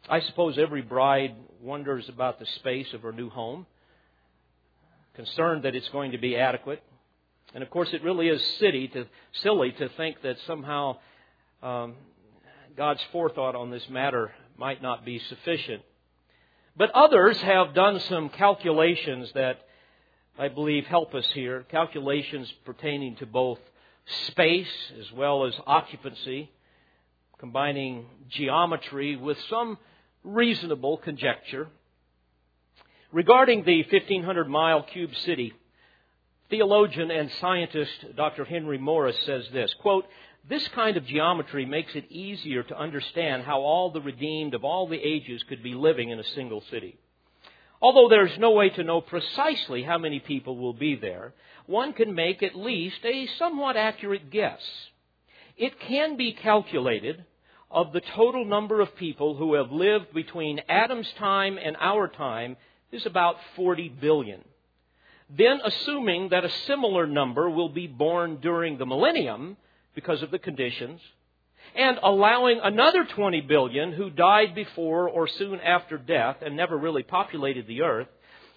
I 0.09 0.19
suppose 0.19 0.57
every 0.57 0.81
bride 0.81 1.33
wonders 1.61 2.09
about 2.09 2.39
the 2.39 2.45
space 2.57 2.87
of 2.93 3.03
her 3.03 3.13
new 3.13 3.29
home. 3.29 3.65
concerned 5.15 5.63
that 5.63 5.75
it's 5.75 5.87
going 5.89 6.11
to 6.11 6.17
be 6.17 6.35
adequate. 6.35 6.83
And 7.53 7.63
of 7.63 7.69
course, 7.69 7.89
it 7.93 8.03
really 8.03 8.27
is 8.27 8.43
silly 8.59 8.89
to, 8.89 9.05
silly 9.41 9.71
to 9.71 9.89
think 9.95 10.21
that 10.23 10.35
somehow 10.45 10.97
um, 11.61 11.95
God's 12.75 13.01
forethought 13.11 13.55
on 13.55 13.71
this 13.71 13.87
matter 13.89 14.31
might 14.57 14.81
not 14.81 15.05
be 15.05 15.19
sufficient. 15.29 15.83
But 16.75 16.91
others 16.91 17.39
have 17.41 17.73
done 17.73 17.99
some 18.09 18.29
calculations 18.29 19.31
that 19.35 19.59
I 20.37 20.47
believe 20.47 20.85
help 20.85 21.13
us 21.13 21.27
here. 21.33 21.63
Calculations 21.69 22.51
pertaining 22.65 23.15
to 23.17 23.27
both 23.27 23.59
space 24.27 24.91
as 24.99 25.11
well 25.11 25.45
as 25.45 25.53
occupancy, 25.67 26.51
combining 27.37 28.07
geometry 28.29 29.15
with 29.15 29.37
some 29.47 29.77
reasonable 30.23 30.97
conjecture. 30.97 31.67
Regarding 33.11 33.63
the 33.63 33.83
1500 33.83 34.49
mile 34.49 34.81
cube 34.81 35.15
city, 35.17 35.53
theologian 36.49 37.11
and 37.11 37.29
scientist 37.39 38.15
Dr. 38.15 38.43
Henry 38.43 38.79
Morris 38.79 39.17
says 39.27 39.45
this, 39.53 39.71
quote, 39.81 40.05
this 40.49 40.67
kind 40.69 40.97
of 40.97 41.05
geometry 41.05 41.65
makes 41.65 41.93
it 41.93 42.11
easier 42.11 42.63
to 42.63 42.77
understand 42.77 43.43
how 43.43 43.61
all 43.61 43.91
the 43.91 44.01
redeemed 44.01 44.55
of 44.55 44.63
all 44.63 44.87
the 44.87 44.97
ages 44.99 45.43
could 45.43 45.61
be 45.61 45.75
living 45.75 46.09
in 46.09 46.19
a 46.19 46.23
single 46.35 46.63
city. 46.71 46.97
Although 47.83 48.07
there's 48.07 48.39
no 48.39 48.51
way 48.51 48.69
to 48.69 48.83
know 48.83 49.01
precisely 49.01 49.83
how 49.83 49.97
many 49.97 50.21
people 50.21 50.55
will 50.57 50.71
be 50.71 50.95
there, 50.95 51.33
one 51.65 51.91
can 51.91 52.15
make 52.15 52.41
at 52.41 52.55
least 52.55 52.99
a 53.03 53.27
somewhat 53.37 53.75
accurate 53.75 54.31
guess. 54.31 54.61
It 55.57 55.77
can 55.81 56.15
be 56.15 56.31
calculated 56.31 57.25
of 57.69 57.91
the 57.91 57.99
total 57.99 58.45
number 58.45 58.79
of 58.79 58.95
people 58.95 59.35
who 59.35 59.55
have 59.55 59.69
lived 59.69 60.13
between 60.13 60.61
Adam's 60.69 61.11
time 61.19 61.59
and 61.61 61.75
our 61.77 62.07
time 62.07 62.55
is 62.93 63.05
about 63.05 63.35
40 63.57 63.89
billion. 63.89 64.45
Then, 65.29 65.59
assuming 65.61 66.29
that 66.29 66.45
a 66.45 66.51
similar 66.67 67.05
number 67.05 67.49
will 67.49 67.69
be 67.69 67.87
born 67.87 68.37
during 68.37 68.77
the 68.77 68.85
millennium, 68.85 69.57
because 69.93 70.21
of 70.21 70.31
the 70.31 70.39
conditions, 70.39 71.01
and 71.75 71.99
allowing 72.03 72.59
another 72.63 73.05
20 73.05 73.41
billion 73.41 73.93
who 73.93 74.09
died 74.09 74.55
before 74.55 75.09
or 75.09 75.27
soon 75.27 75.59
after 75.59 75.97
death 75.97 76.37
and 76.41 76.55
never 76.55 76.77
really 76.77 77.03
populated 77.03 77.67
the 77.67 77.81
earth, 77.81 78.07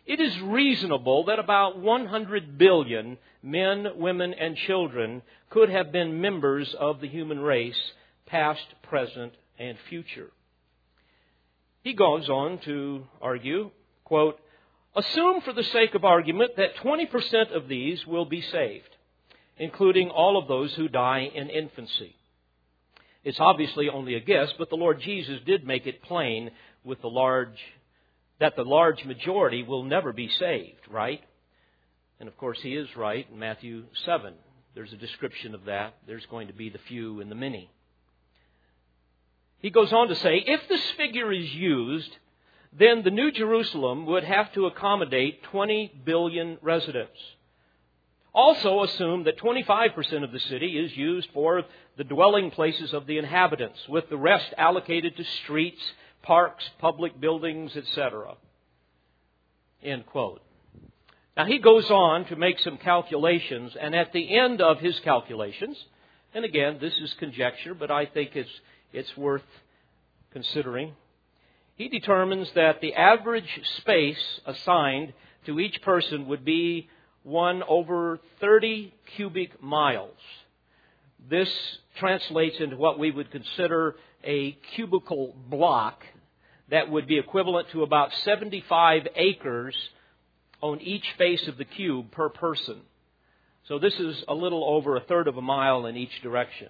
it 0.06 0.20
is 0.20 0.40
reasonable 0.40 1.24
that 1.24 1.38
about 1.38 1.78
100 1.78 2.58
billion 2.58 3.18
men, 3.42 3.86
women, 3.96 4.34
and 4.34 4.56
children 4.56 5.22
could 5.50 5.68
have 5.68 5.90
been 5.90 6.20
members 6.20 6.74
of 6.78 7.00
the 7.00 7.08
human 7.08 7.40
race, 7.40 7.92
past, 8.26 8.66
present, 8.82 9.32
and 9.58 9.76
future. 9.88 10.30
He 11.82 11.94
goes 11.94 12.28
on 12.28 12.58
to 12.60 13.04
argue, 13.20 13.70
quote, 14.04 14.38
Assume 14.94 15.42
for 15.42 15.52
the 15.52 15.64
sake 15.64 15.94
of 15.94 16.04
argument 16.04 16.52
that 16.56 16.76
20% 16.76 17.54
of 17.54 17.68
these 17.68 18.06
will 18.06 18.24
be 18.24 18.40
saved 18.40 18.96
including 19.58 20.10
all 20.10 20.36
of 20.36 20.48
those 20.48 20.74
who 20.74 20.88
die 20.88 21.30
in 21.34 21.48
infancy. 21.48 22.14
It's 23.26 23.40
obviously 23.40 23.88
only 23.88 24.14
a 24.14 24.20
guess, 24.20 24.52
but 24.56 24.70
the 24.70 24.76
Lord 24.76 25.00
Jesus 25.00 25.40
did 25.44 25.66
make 25.66 25.84
it 25.88 26.00
plain 26.00 26.52
with 26.84 27.00
the 27.00 27.08
large 27.08 27.58
that 28.38 28.54
the 28.54 28.62
large 28.62 29.04
majority 29.04 29.64
will 29.64 29.82
never 29.82 30.12
be 30.12 30.28
saved, 30.28 30.86
right? 30.88 31.20
And 32.20 32.28
of 32.28 32.36
course 32.36 32.60
he 32.62 32.76
is 32.76 32.86
right 32.94 33.26
in 33.28 33.36
Matthew 33.36 33.82
7. 34.04 34.32
There's 34.76 34.92
a 34.92 34.96
description 34.96 35.56
of 35.56 35.64
that. 35.64 35.94
There's 36.06 36.24
going 36.26 36.46
to 36.46 36.52
be 36.52 36.68
the 36.70 36.78
few 36.86 37.20
and 37.20 37.28
the 37.28 37.34
many. 37.34 37.68
He 39.58 39.70
goes 39.70 39.92
on 39.92 40.06
to 40.06 40.14
say, 40.14 40.36
if 40.46 40.68
this 40.68 40.88
figure 40.92 41.32
is 41.32 41.52
used, 41.52 42.16
then 42.78 43.02
the 43.02 43.10
New 43.10 43.32
Jerusalem 43.32 44.06
would 44.06 44.22
have 44.22 44.52
to 44.52 44.66
accommodate 44.66 45.42
20 45.50 46.02
billion 46.04 46.58
residents 46.62 47.18
also 48.36 48.82
assume 48.82 49.24
that 49.24 49.38
25% 49.38 50.22
of 50.22 50.30
the 50.30 50.38
city 50.38 50.78
is 50.78 50.94
used 50.94 51.28
for 51.32 51.62
the 51.96 52.04
dwelling 52.04 52.50
places 52.50 52.92
of 52.92 53.06
the 53.06 53.16
inhabitants, 53.16 53.78
with 53.88 54.08
the 54.10 54.16
rest 54.16 54.52
allocated 54.58 55.16
to 55.16 55.24
streets, 55.42 55.80
parks, 56.22 56.62
public 56.78 57.18
buildings, 57.18 57.74
etc. 57.74 58.34
End 59.82 60.04
quote. 60.06 60.42
Now 61.34 61.46
he 61.46 61.58
goes 61.58 61.90
on 61.90 62.26
to 62.26 62.36
make 62.36 62.60
some 62.60 62.76
calculations, 62.76 63.72
and 63.80 63.94
at 63.94 64.12
the 64.12 64.36
end 64.38 64.60
of 64.60 64.80
his 64.80 65.00
calculations, 65.00 65.82
and 66.34 66.44
again, 66.44 66.76
this 66.78 66.94
is 67.00 67.14
conjecture, 67.14 67.74
but 67.74 67.90
I 67.90 68.04
think 68.04 68.36
it's, 68.36 68.50
it's 68.92 69.16
worth 69.16 69.42
considering. 70.32 70.92
He 71.76 71.88
determines 71.88 72.50
that 72.54 72.82
the 72.82 72.94
average 72.94 73.60
space 73.78 74.40
assigned 74.44 75.14
to 75.46 75.58
each 75.58 75.80
person 75.80 76.26
would 76.26 76.44
be 76.44 76.90
one 77.26 77.64
over 77.68 78.20
30 78.40 78.94
cubic 79.16 79.60
miles. 79.60 80.14
This 81.28 81.52
translates 81.98 82.56
into 82.60 82.76
what 82.76 83.00
we 83.00 83.10
would 83.10 83.32
consider 83.32 83.96
a 84.22 84.56
cubical 84.76 85.34
block 85.48 86.04
that 86.70 86.88
would 86.88 87.08
be 87.08 87.18
equivalent 87.18 87.68
to 87.72 87.82
about 87.82 88.10
75 88.24 89.08
acres 89.16 89.74
on 90.60 90.80
each 90.80 91.04
face 91.18 91.46
of 91.48 91.58
the 91.58 91.64
cube 91.64 92.12
per 92.12 92.28
person. 92.28 92.80
So 93.66 93.80
this 93.80 93.94
is 93.94 94.22
a 94.28 94.34
little 94.34 94.64
over 94.64 94.96
a 94.96 95.00
third 95.00 95.26
of 95.26 95.36
a 95.36 95.42
mile 95.42 95.86
in 95.86 95.96
each 95.96 96.22
direction. 96.22 96.68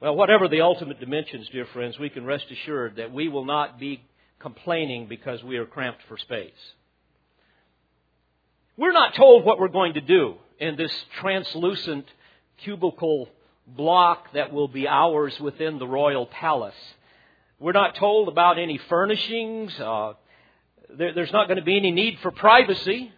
Well, 0.00 0.14
whatever 0.14 0.46
the 0.46 0.60
ultimate 0.60 1.00
dimensions, 1.00 1.48
dear 1.50 1.66
friends, 1.72 1.98
we 1.98 2.10
can 2.10 2.24
rest 2.24 2.44
assured 2.48 2.96
that 2.96 3.12
we 3.12 3.28
will 3.28 3.44
not 3.44 3.80
be 3.80 4.00
complaining 4.38 5.08
because 5.08 5.42
we 5.42 5.56
are 5.56 5.66
cramped 5.66 6.02
for 6.08 6.16
space. 6.16 6.52
We're 8.80 8.92
not 8.92 9.14
told 9.14 9.44
what 9.44 9.60
we're 9.60 9.68
going 9.68 9.92
to 9.92 10.00
do 10.00 10.36
in 10.58 10.74
this 10.74 10.90
translucent 11.20 12.06
cubicle 12.64 13.28
block 13.66 14.32
that 14.32 14.54
will 14.54 14.68
be 14.68 14.88
ours 14.88 15.38
within 15.38 15.78
the 15.78 15.86
royal 15.86 16.24
palace. 16.24 16.72
We're 17.58 17.72
not 17.72 17.96
told 17.96 18.28
about 18.28 18.58
any 18.58 18.80
furnishings. 18.88 19.78
Uh, 19.78 20.14
there, 20.88 21.12
there's 21.12 21.30
not 21.30 21.46
going 21.46 21.58
to 21.58 21.62
be 21.62 21.76
any 21.76 21.90
need 21.90 22.20
for 22.22 22.30
privacy. 22.30 23.12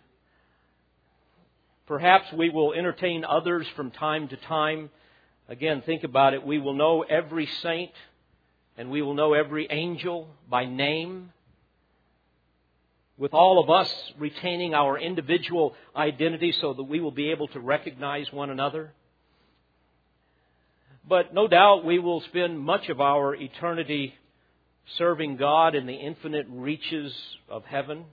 Perhaps 1.87 2.33
we 2.33 2.51
will 2.51 2.72
entertain 2.72 3.25
others 3.25 3.64
from 3.77 3.92
time 3.92 4.27
to 4.31 4.37
time. 4.37 4.90
Again, 5.48 5.85
think 5.87 6.03
about 6.03 6.35
it. 6.35 6.44
We 6.44 6.59
will 6.59 6.75
know 6.75 7.03
every 7.03 7.48
saint 7.62 7.92
and 8.77 8.90
we 8.90 9.01
will 9.01 9.14
know 9.14 9.33
every 9.33 9.68
angel 9.70 10.27
by 10.51 10.64
name 10.64 11.33
with 13.22 13.35
all 13.35 13.62
of 13.62 13.70
us 13.70 13.88
retaining 14.18 14.74
our 14.74 14.98
individual 14.98 15.76
identity 15.94 16.52
so 16.61 16.74
that 16.74 16.82
we 16.82 16.98
will 16.98 17.12
be 17.12 17.30
able 17.30 17.46
to 17.46 17.61
recognize 17.61 18.26
one 18.32 18.50
another. 18.50 18.92
But 21.08 21.32
no 21.32 21.46
doubt 21.46 21.85
we 21.85 22.00
will 22.00 22.20
spend 22.22 22.58
much 22.58 22.88
of 22.88 23.00
our 23.00 23.37
eternity 23.37 24.14
serving 24.98 25.37
God 25.37 25.76
in 25.76 25.87
the 25.87 25.94
infinite 25.94 26.46
reaches 26.50 27.14
of 27.48 27.64
heaven. 27.64 28.06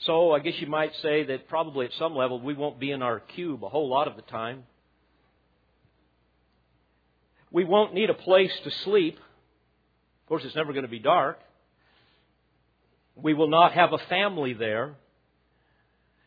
So 0.00 0.32
I 0.32 0.40
guess 0.40 0.60
you 0.60 0.66
might 0.66 0.94
say 0.96 1.24
that 1.24 1.48
probably 1.48 1.86
at 1.86 1.92
some 1.94 2.14
level 2.14 2.38
we 2.38 2.52
won't 2.52 2.78
be 2.78 2.90
in 2.90 3.00
our 3.00 3.20
cube 3.20 3.64
a 3.64 3.70
whole 3.70 3.88
lot 3.88 4.08
of 4.08 4.16
the 4.16 4.22
time. 4.22 4.64
We 7.50 7.64
won't 7.64 7.94
need 7.94 8.10
a 8.10 8.14
place 8.14 8.52
to 8.64 8.70
sleep. 8.84 9.16
Of 9.16 10.28
course, 10.28 10.42
it's 10.44 10.54
never 10.54 10.74
going 10.74 10.84
to 10.84 10.90
be 10.90 10.98
dark. 10.98 11.40
We 13.22 13.34
will 13.34 13.48
not 13.48 13.72
have 13.72 13.92
a 13.92 14.08
family 14.08 14.54
there. 14.54 14.94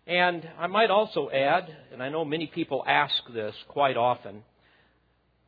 And 0.06 0.48
I 0.60 0.68
might 0.68 0.92
also 0.92 1.30
add, 1.30 1.64
and 1.92 2.04
I 2.04 2.10
know 2.10 2.26
many 2.26 2.48
people 2.48 2.84
ask 2.86 3.14
this 3.34 3.56
quite 3.70 3.98
often, 3.98 4.44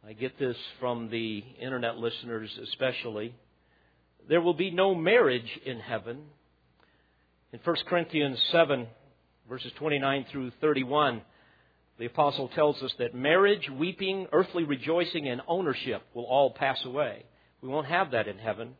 I 0.07 0.13
get 0.13 0.39
this 0.39 0.55
from 0.79 1.09
the 1.09 1.43
internet 1.59 1.97
listeners 1.97 2.49
especially, 2.63 3.35
there 4.29 4.41
will 4.41 4.53
be 4.53 4.71
no 4.71 4.95
marriage 4.95 5.49
in 5.65 5.79
heaven. 5.79 6.23
In 7.51 7.59
1 7.63 7.75
Corinthians 7.87 8.39
7, 8.51 8.87
verses 9.49 9.71
29 9.77 10.25
through 10.31 10.51
31, 10.61 11.21
the 11.99 12.05
apostle 12.05 12.49
tells 12.49 12.81
us 12.81 12.93
that 12.97 13.13
marriage, 13.13 13.69
weeping, 13.69 14.27
earthly 14.31 14.63
rejoicing, 14.63 15.27
and 15.27 15.41
ownership 15.47 16.01
will 16.13 16.25
all 16.25 16.51
pass 16.51 16.77
away. 16.85 17.23
We 17.61 17.69
won't 17.69 17.87
have 17.87 18.11
that 18.11 18.27
in 18.27 18.37
heaven. 18.37 18.75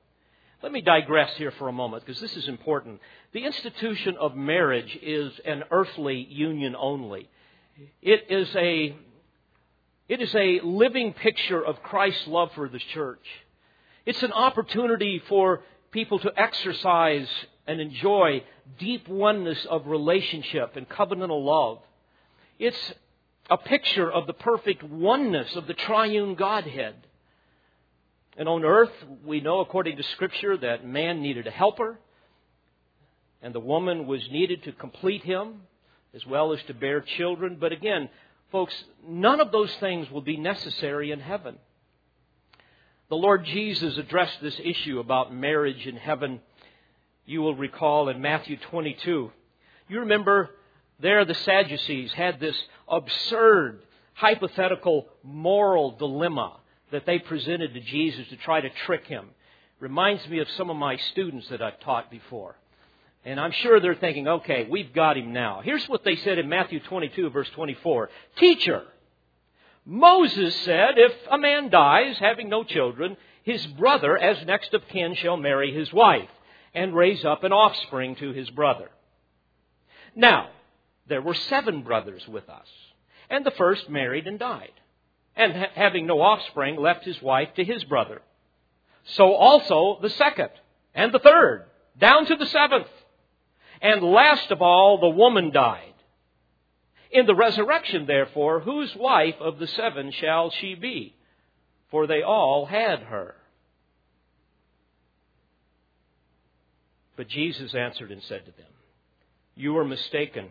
Let 0.66 0.72
me 0.72 0.82
digress 0.82 1.30
here 1.38 1.52
for 1.60 1.68
a 1.68 1.72
moment 1.72 2.04
because 2.04 2.20
this 2.20 2.36
is 2.36 2.48
important. 2.48 3.00
The 3.34 3.46
institution 3.46 4.16
of 4.20 4.36
marriage 4.36 4.98
is 5.00 5.32
an 5.46 5.62
earthly 5.70 6.26
union 6.28 6.76
only. 6.76 7.30
It 8.02 8.26
is 8.32 8.50
a, 8.56 8.96
it 10.10 10.22
is 10.22 10.34
a 10.34 10.62
living 10.62 11.14
picture 11.14 11.64
of 11.64 11.84
Christ's 11.84 12.26
love 12.26 12.50
for 12.56 12.68
the 12.68 12.80
church. 12.80 13.24
It's 14.08 14.24
an 14.24 14.32
opportunity 14.32 15.22
for 15.30 15.62
people 15.92 16.18
to 16.18 16.34
exercise 16.36 17.28
and 17.68 17.80
enjoy 17.80 18.44
deep 18.80 19.08
oneness 19.08 19.68
of 19.70 19.86
relationship 19.86 20.78
and 20.78 20.90
covenantal 20.90 21.46
love. 21.46 21.78
It's 22.58 22.94
a 23.52 23.58
picture 23.58 24.12
of 24.12 24.26
the 24.26 24.34
perfect 24.34 24.82
oneness 24.82 25.56
of 25.56 25.68
the 25.68 25.76
triune 25.76 26.34
Godhead. 26.34 26.96
And 28.38 28.50
on 28.50 28.66
earth, 28.66 28.92
we 29.26 29.40
know 29.40 29.60
according 29.62 29.98
to 29.98 30.04
Scripture 30.04 30.58
that 30.58 30.86
man 30.86 31.22
needed 31.22 31.48
a 31.48 31.52
helper. 31.52 32.00
and 33.42 33.54
the 33.54 33.60
woman 33.60 34.08
was 34.08 34.28
needed 34.32 34.64
to 34.64 34.72
complete 34.72 35.24
him 35.24 35.62
as 36.16 36.26
well 36.26 36.52
as 36.52 36.60
to 36.64 36.74
bear 36.74 37.00
children. 37.02 37.58
But 37.60 37.72
again, 37.72 38.10
folks, 38.52 38.74
none 39.08 39.40
of 39.40 39.52
those 39.52 39.72
things 39.76 40.10
will 40.10 40.22
be 40.22 40.38
necessary 40.38 41.12
in 41.12 41.20
heaven. 41.20 41.58
The 43.10 43.16
Lord 43.18 43.46
Jesus 43.46 43.98
addressed 43.98 44.42
this 44.42 44.60
issue 44.64 45.00
about 45.00 45.32
marriage 45.32 45.86
in 45.86 45.96
heaven. 45.96 46.40
You 47.26 47.42
will 47.42 47.54
recall 47.56 48.10
in 48.10 48.20
Matthew 48.20 48.58
22. 48.72 49.32
You 49.90 50.00
remember 50.00 50.50
there 51.00 51.24
the 51.24 51.36
Sadducees 51.36 52.14
had 52.14 52.40
this 52.40 52.56
absurd, 52.88 53.84
hypothetical 54.14 55.08
moral 55.24 55.92
dilemma 55.92 56.58
that 56.92 57.06
they 57.06 57.20
presented 57.20 57.74
to 57.74 57.80
Jesus 57.82 58.28
to 58.30 58.38
try 58.38 58.62
to 58.62 58.70
trick 58.86 59.08
him. 59.08 59.30
Reminds 59.80 60.28
me 60.28 60.40
of 60.40 60.50
some 60.52 60.70
of 60.70 60.78
my 60.78 60.98
students 60.98 61.50
that 61.50 61.62
I've 61.62 61.80
taught 61.82 62.10
before. 62.10 62.56
And 63.26 63.40
I'm 63.40 63.52
sure 63.52 63.80
they're 63.80 63.96
thinking, 63.96 64.28
okay, 64.28 64.68
we've 64.70 64.94
got 64.94 65.18
him 65.18 65.34
now. 65.34 65.62
Here's 65.64 65.88
what 65.90 66.04
they 66.04 66.16
said 66.16 66.38
in 66.38 66.48
Matthew 66.48 66.80
22, 66.80 67.32
verse 67.32 67.50
24. 67.56 68.10
Teacher, 68.38 68.84
Moses 69.84 70.56
said, 70.62 70.98
if 70.98 71.14
a 71.32 71.38
man 71.38 71.70
dies 71.70 72.18
having 72.20 72.50
no 72.50 72.64
children, 72.64 73.18
his 73.44 73.66
brother, 73.66 74.18
as 74.18 74.46
next 74.46 74.74
of 74.74 74.88
kin, 74.88 75.16
shall 75.16 75.38
marry 75.38 75.74
his 75.74 75.92
wife 75.92 76.30
and 76.74 76.96
raise 76.96 77.26
up 77.26 77.44
an 77.44 77.52
offspring 77.52 78.16
to 78.18 78.32
his 78.32 78.50
brother. 78.52 78.90
Now, 80.16 80.50
there 81.08 81.22
were 81.22 81.36
seven 81.36 81.84
brothers 81.84 82.28
with 82.28 82.50
us, 82.50 82.68
and 83.30 83.46
the 83.46 83.52
first 83.52 83.90
married 83.90 84.28
and 84.28 84.40
died, 84.40 84.72
and 85.36 85.54
ha- 85.54 85.72
having 85.76 86.06
no 86.06 86.22
offspring, 86.22 86.78
left 86.78 87.06
his 87.06 87.22
wife 87.22 87.50
to 87.56 87.64
his 87.64 87.84
brother. 87.84 88.22
So 89.06 89.34
also 89.34 90.00
the 90.02 90.10
second, 90.10 90.50
and 90.94 91.14
the 91.14 91.20
third, 91.20 91.66
down 92.00 92.26
to 92.26 92.36
the 92.36 92.48
seventh. 92.48 92.88
And 93.82 94.02
last 94.02 94.52
of 94.52 94.62
all, 94.62 95.00
the 95.00 95.10
woman 95.10 95.52
died. 95.52 95.94
In 97.12 97.26
the 97.26 97.36
resurrection, 97.36 98.06
therefore, 98.08 98.62
whose 98.62 98.96
wife 98.96 99.36
of 99.40 99.60
the 99.60 99.68
seven 99.68 100.12
shall 100.12 100.50
she 100.50 100.76
be? 100.76 101.16
For 101.92 102.08
they 102.08 102.24
all 102.24 102.66
had 102.66 103.00
her. 103.00 103.36
But 107.16 107.28
Jesus 107.30 107.74
answered 107.74 108.12
and 108.12 108.22
said 108.24 108.46
to 108.46 108.52
them, 108.52 108.72
You 109.56 109.78
are 109.78 109.86
mistaken, 109.86 110.50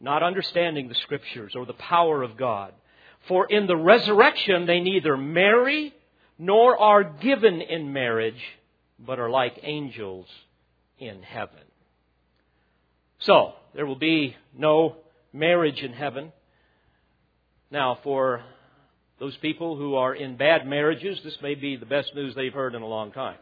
not 0.00 0.22
understanding 0.22 0.88
the 0.88 0.94
Scriptures 0.94 1.54
or 1.56 1.66
the 1.66 1.72
power 1.72 2.22
of 2.22 2.36
God. 2.36 2.72
For 3.28 3.46
in 3.46 3.66
the 3.66 3.76
resurrection 3.76 4.66
they 4.66 4.80
neither 4.80 5.16
marry 5.16 5.94
nor 6.38 6.78
are 6.78 7.02
given 7.02 7.60
in 7.60 7.92
marriage, 7.92 8.40
but 8.98 9.18
are 9.18 9.30
like 9.30 9.60
angels 9.62 10.26
in 10.98 11.22
heaven. 11.22 11.62
So, 13.18 13.54
there 13.74 13.86
will 13.86 13.96
be 13.96 14.36
no 14.56 14.96
marriage 15.32 15.82
in 15.82 15.92
heaven. 15.92 16.32
Now, 17.70 17.98
for 18.04 18.42
those 19.18 19.36
people 19.38 19.76
who 19.76 19.96
are 19.96 20.14
in 20.14 20.36
bad 20.36 20.66
marriages, 20.66 21.18
this 21.24 21.40
may 21.42 21.54
be 21.54 21.76
the 21.76 21.86
best 21.86 22.14
news 22.14 22.34
they've 22.34 22.52
heard 22.52 22.74
in 22.74 22.82
a 22.82 22.86
long 22.86 23.12
time. 23.12 23.38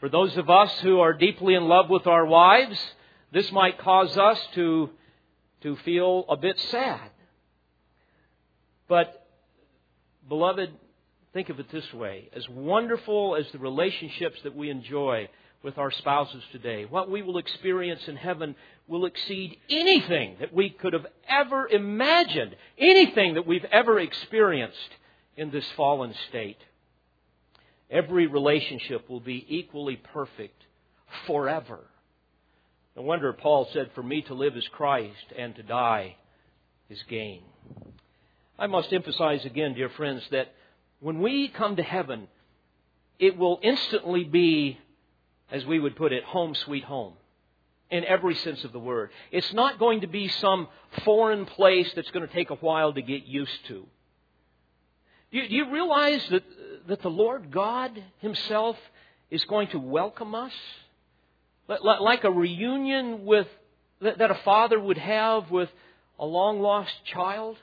For 0.00 0.08
those 0.08 0.36
of 0.36 0.50
us 0.50 0.72
who 0.80 1.00
are 1.00 1.12
deeply 1.12 1.54
in 1.54 1.68
love 1.68 1.88
with 1.88 2.06
our 2.06 2.26
wives, 2.26 2.78
this 3.30 3.52
might 3.52 3.78
cause 3.78 4.16
us 4.18 4.40
to, 4.54 4.90
to 5.62 5.76
feel 5.84 6.24
a 6.28 6.36
bit 6.36 6.58
sad. 6.58 7.11
But, 8.88 9.26
beloved, 10.28 10.70
think 11.32 11.48
of 11.48 11.60
it 11.60 11.70
this 11.70 11.92
way. 11.92 12.28
As 12.34 12.48
wonderful 12.48 13.36
as 13.36 13.46
the 13.52 13.58
relationships 13.58 14.38
that 14.44 14.54
we 14.54 14.70
enjoy 14.70 15.28
with 15.62 15.78
our 15.78 15.90
spouses 15.90 16.42
today. 16.50 16.84
What 16.84 17.10
we 17.10 17.22
will 17.22 17.38
experience 17.38 18.02
in 18.06 18.16
heaven 18.16 18.56
will 18.88 19.06
exceed 19.06 19.58
anything 19.70 20.36
that 20.40 20.52
we 20.52 20.70
could 20.70 20.92
have 20.92 21.06
ever 21.28 21.68
imagined, 21.68 22.56
anything 22.78 23.34
that 23.34 23.46
we've 23.46 23.64
ever 23.66 23.98
experienced 24.00 24.76
in 25.36 25.50
this 25.50 25.66
fallen 25.76 26.14
state. 26.28 26.58
Every 27.90 28.26
relationship 28.26 29.08
will 29.08 29.20
be 29.20 29.44
equally 29.48 29.96
perfect 29.96 30.64
forever. 31.26 31.80
No 32.96 33.02
wonder 33.02 33.32
Paul 33.32 33.68
said, 33.72 33.90
For 33.94 34.02
me 34.02 34.22
to 34.22 34.34
live 34.34 34.56
is 34.56 34.66
Christ, 34.72 35.32
and 35.36 35.54
to 35.56 35.62
die 35.62 36.16
is 36.90 37.02
gain. 37.08 37.42
I 38.58 38.66
must 38.66 38.92
emphasize 38.92 39.44
again, 39.44 39.74
dear 39.74 39.88
friends, 39.90 40.22
that 40.30 40.52
when 41.00 41.20
we 41.20 41.48
come 41.48 41.76
to 41.76 41.82
heaven, 41.82 42.28
it 43.18 43.36
will 43.36 43.58
instantly 43.62 44.24
be 44.24 44.78
as 45.52 45.66
we 45.66 45.78
would 45.78 45.94
put 45.96 46.12
it, 46.12 46.24
home 46.24 46.54
sweet 46.54 46.84
home 46.84 47.12
in 47.90 48.04
every 48.06 48.34
sense 48.36 48.64
of 48.64 48.72
the 48.72 48.78
word. 48.78 49.10
It's 49.30 49.52
not 49.52 49.78
going 49.78 50.00
to 50.00 50.06
be 50.06 50.28
some 50.28 50.68
foreign 51.04 51.44
place 51.44 51.92
that's 51.94 52.10
going 52.10 52.26
to 52.26 52.32
take 52.32 52.48
a 52.48 52.54
while 52.54 52.94
to 52.94 53.02
get 53.02 53.26
used 53.26 53.66
to. 53.66 53.86
Do 55.30 55.38
you, 55.38 55.48
do 55.48 55.54
you 55.54 55.70
realize 55.70 56.26
that, 56.30 56.42
that 56.88 57.02
the 57.02 57.10
Lord 57.10 57.50
God 57.50 58.02
Himself 58.20 58.78
is 59.30 59.44
going 59.44 59.68
to 59.68 59.78
welcome 59.78 60.34
us? 60.34 60.52
Like 61.68 62.24
a 62.24 62.30
reunion 62.30 63.24
with, 63.26 63.46
that 64.00 64.30
a 64.30 64.40
father 64.42 64.80
would 64.80 64.98
have 64.98 65.50
with 65.50 65.68
a 66.18 66.24
long 66.24 66.60
lost 66.60 66.92
child? 67.04 67.58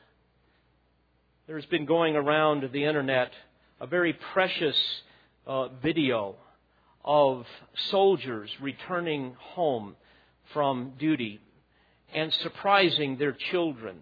There's 1.49 1.65
been 1.65 1.85
going 1.85 2.15
around 2.15 2.69
the 2.71 2.85
internet 2.85 3.31
a 3.81 3.87
very 3.87 4.13
precious 4.13 4.79
uh, 5.47 5.69
video 5.81 6.35
of 7.03 7.43
soldiers 7.89 8.51
returning 8.61 9.35
home 9.39 9.95
from 10.53 10.93
duty 10.99 11.39
and 12.13 12.31
surprising 12.43 13.17
their 13.17 13.31
children, 13.31 13.97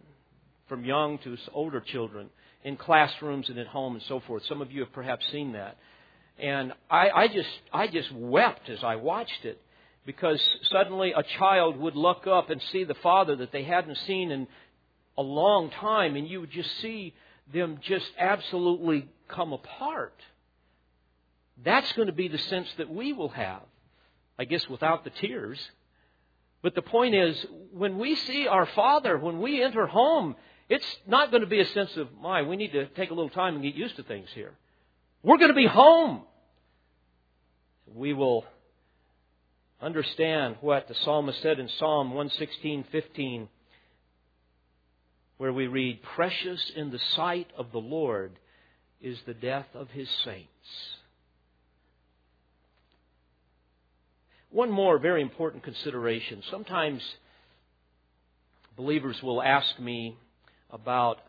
from 0.68 0.84
young 0.84 1.20
to 1.20 1.38
older 1.54 1.80
children, 1.80 2.30
in 2.66 2.76
classrooms 2.76 3.48
and 3.48 3.58
at 3.58 3.68
home 3.68 3.96
and 3.96 4.04
so 4.10 4.20
forth. 4.28 4.44
Some 4.50 4.62
of 4.62 4.74
you 4.74 4.82
have 4.82 4.92
perhaps 4.92 5.26
seen 5.32 5.54
that. 5.54 5.78
And 6.38 6.74
I, 6.92 7.10
I 7.12 7.28
just 7.30 7.50
I 7.72 7.88
just 7.88 8.12
wept 8.12 8.68
as 8.68 8.84
I 8.84 8.98
watched 8.98 9.46
it 9.46 9.62
because 10.06 10.46
suddenly 10.64 11.14
a 11.16 11.24
child 11.40 11.78
would 11.78 11.96
look 11.96 12.28
up 12.28 12.50
and 12.50 12.62
see 12.74 12.84
the 12.84 12.96
father 12.96 13.38
that 13.38 13.54
they 13.54 13.64
hadn't 13.64 14.00
seen 14.00 14.32
in 14.32 14.48
a 15.18 15.24
long 15.24 15.70
time, 15.70 16.18
and 16.18 16.28
you 16.28 16.42
would 16.42 16.52
just 16.52 16.70
see 16.82 17.14
them 17.54 17.80
just 17.82 18.10
absolutely 18.18 19.08
come 19.28 19.54
apart. 19.54 20.20
That's 21.64 21.92
going 21.94 22.08
to 22.08 22.14
be 22.14 22.28
the 22.28 22.38
sense 22.38 22.68
that 22.78 22.90
we 22.90 23.14
will 23.14 23.30
have. 23.30 23.64
I 24.40 24.46
guess 24.46 24.68
without 24.70 25.04
the 25.04 25.10
tears. 25.10 25.60
But 26.62 26.76
the 26.76 26.82
point 26.82 27.16
is, 27.16 27.46
when 27.72 27.98
we 27.98 28.16
see 28.16 28.48
our 28.48 28.66
Father, 28.68 29.18
when 29.18 29.42
we 29.42 29.64
enter 29.64 29.88
home, 29.88 30.36
it's 30.70 30.86
not 31.08 31.32
going 31.32 31.42
to 31.42 31.48
be 31.48 31.60
a 31.60 31.66
sense 31.68 31.96
of, 31.98 32.10
my, 32.22 32.42
we 32.44 32.56
need 32.56 32.74
to 32.74 32.88
take 32.88 33.10
a 33.10 33.14
little 33.14 33.30
time 33.30 33.56
and 33.56 33.64
get 33.64 33.76
used 33.76 33.96
to 33.96 34.04
things 34.04 34.28
here. 34.34 34.54
We're 35.24 35.38
going 35.38 35.50
to 35.50 35.56
be 35.56 35.68
home. 35.68 36.22
We 37.94 38.14
will 38.14 38.46
understand 39.82 40.58
what 40.62 40.88
the 40.88 40.96
psalmist 40.96 41.42
said 41.42 41.60
in 41.60 41.70
Psalm 41.80 42.12
116:15 42.12 43.48
where 45.38 45.54
we 45.54 45.68
read 45.68 46.02
precious 46.16 46.72
in 46.76 46.92
the 46.92 47.00
sight 47.16 47.48
of 47.58 47.72
the 47.72 47.78
Lord 47.80 48.32
is 49.02 49.18
the 49.26 49.34
death 49.34 49.68
of 49.74 49.90
his 49.90 50.10
saints 50.24 50.98
One 54.50 54.72
more 54.72 54.98
very 54.98 55.22
important 55.22 55.64
consideration. 55.64 56.42
Sometimes 56.50 57.02
believers 58.76 59.18
will 59.22 59.42
ask 59.42 59.80
me 59.80 60.18
about 60.72 61.20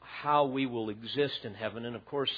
how 0.00 0.44
we 0.44 0.66
will 0.66 0.88
exist 0.88 1.40
in 1.44 1.54
heaven, 1.54 1.84
and 1.84 1.96
of 1.96 2.04
course, 2.04 2.30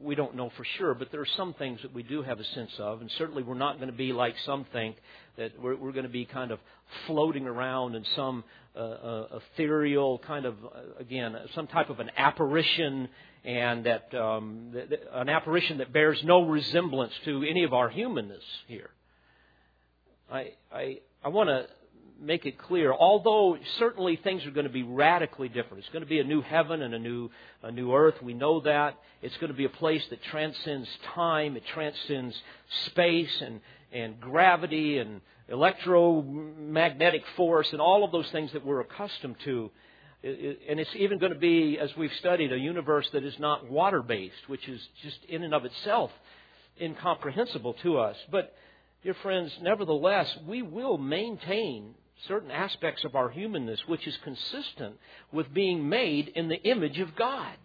we 0.00 0.14
don't 0.14 0.34
know 0.34 0.50
for 0.56 0.64
sure, 0.76 0.94
but 0.94 1.10
there 1.10 1.20
are 1.20 1.28
some 1.36 1.54
things 1.54 1.80
that 1.82 1.94
we 1.94 2.02
do 2.02 2.22
have 2.22 2.38
a 2.38 2.44
sense 2.44 2.72
of, 2.78 3.00
and 3.00 3.10
certainly 3.16 3.42
we're 3.42 3.54
not 3.54 3.76
going 3.76 3.90
to 3.90 3.96
be 3.96 4.12
like 4.12 4.34
some 4.44 4.66
think 4.72 4.96
that 5.36 5.58
we're, 5.60 5.76
we're 5.76 5.92
going 5.92 6.04
to 6.04 6.10
be 6.10 6.26
kind 6.26 6.50
of 6.50 6.58
floating 7.06 7.46
around 7.46 7.94
in 7.94 8.04
some 8.14 8.44
uh, 8.74 8.78
uh, 8.78 9.40
ethereal 9.54 10.18
kind 10.18 10.44
of, 10.44 10.54
uh, 10.64 11.00
again, 11.00 11.34
some 11.54 11.66
type 11.66 11.88
of 11.88 12.00
an 12.00 12.10
apparition, 12.16 13.08
and 13.44 13.84
that 13.84 14.14
um, 14.14 14.74
an 15.12 15.28
apparition 15.28 15.78
that 15.78 15.92
bears 15.92 16.20
no 16.24 16.42
resemblance 16.42 17.12
to 17.24 17.42
any 17.42 17.64
of 17.64 17.72
our 17.72 17.88
humanness 17.88 18.42
here. 18.66 18.90
I, 20.30 20.52
I, 20.72 20.98
I 21.24 21.28
want 21.28 21.48
to 21.48 21.66
make 22.20 22.46
it 22.46 22.58
clear, 22.58 22.92
although 22.92 23.56
certainly 23.78 24.16
things 24.16 24.44
are 24.46 24.50
going 24.50 24.66
to 24.66 24.72
be 24.72 24.82
radically 24.82 25.48
different. 25.48 25.78
It's 25.84 25.92
going 25.92 26.04
to 26.04 26.08
be 26.08 26.20
a 26.20 26.24
new 26.24 26.40
heaven 26.40 26.82
and 26.82 26.94
a 26.94 26.98
new, 26.98 27.30
a 27.62 27.70
new 27.70 27.94
earth. 27.94 28.14
We 28.22 28.34
know 28.34 28.60
that. 28.60 28.98
It's 29.22 29.36
going 29.36 29.50
to 29.50 29.56
be 29.56 29.64
a 29.64 29.70
place 29.70 30.04
that 30.10 30.22
transcends 30.24 30.88
time, 31.14 31.56
it 31.56 31.64
transcends 31.72 32.40
space 32.86 33.40
and, 33.40 33.60
and 33.92 34.20
gravity 34.20 34.98
and 34.98 35.20
electromagnetic 35.48 37.22
force 37.36 37.68
and 37.72 37.80
all 37.80 38.04
of 38.04 38.12
those 38.12 38.28
things 38.30 38.52
that 38.52 38.64
we're 38.64 38.80
accustomed 38.80 39.36
to. 39.44 39.70
And 40.22 40.80
it's 40.80 40.90
even 40.96 41.18
going 41.18 41.32
to 41.32 41.38
be, 41.38 41.78
as 41.78 41.90
we've 41.96 42.12
studied, 42.18 42.52
a 42.52 42.58
universe 42.58 43.08
that 43.12 43.24
is 43.24 43.38
not 43.38 43.70
water 43.70 44.02
based, 44.02 44.48
which 44.48 44.66
is 44.68 44.80
just 45.02 45.18
in 45.28 45.44
and 45.44 45.54
of 45.54 45.64
itself 45.64 46.10
incomprehensible 46.80 47.74
to 47.82 47.98
us. 47.98 48.16
But 48.30 48.54
dear 49.02 49.14
friends, 49.22 49.52
nevertheless, 49.62 50.36
we 50.46 50.62
will 50.62 50.98
maintain 50.98 51.94
certain 52.28 52.50
aspects 52.50 53.04
of 53.04 53.14
our 53.14 53.28
humanness 53.28 53.80
which 53.86 54.06
is 54.06 54.16
consistent 54.24 54.96
with 55.32 55.52
being 55.52 55.88
made 55.88 56.28
in 56.28 56.48
the 56.48 56.62
image 56.62 56.98
of 56.98 57.16
God. 57.16 57.56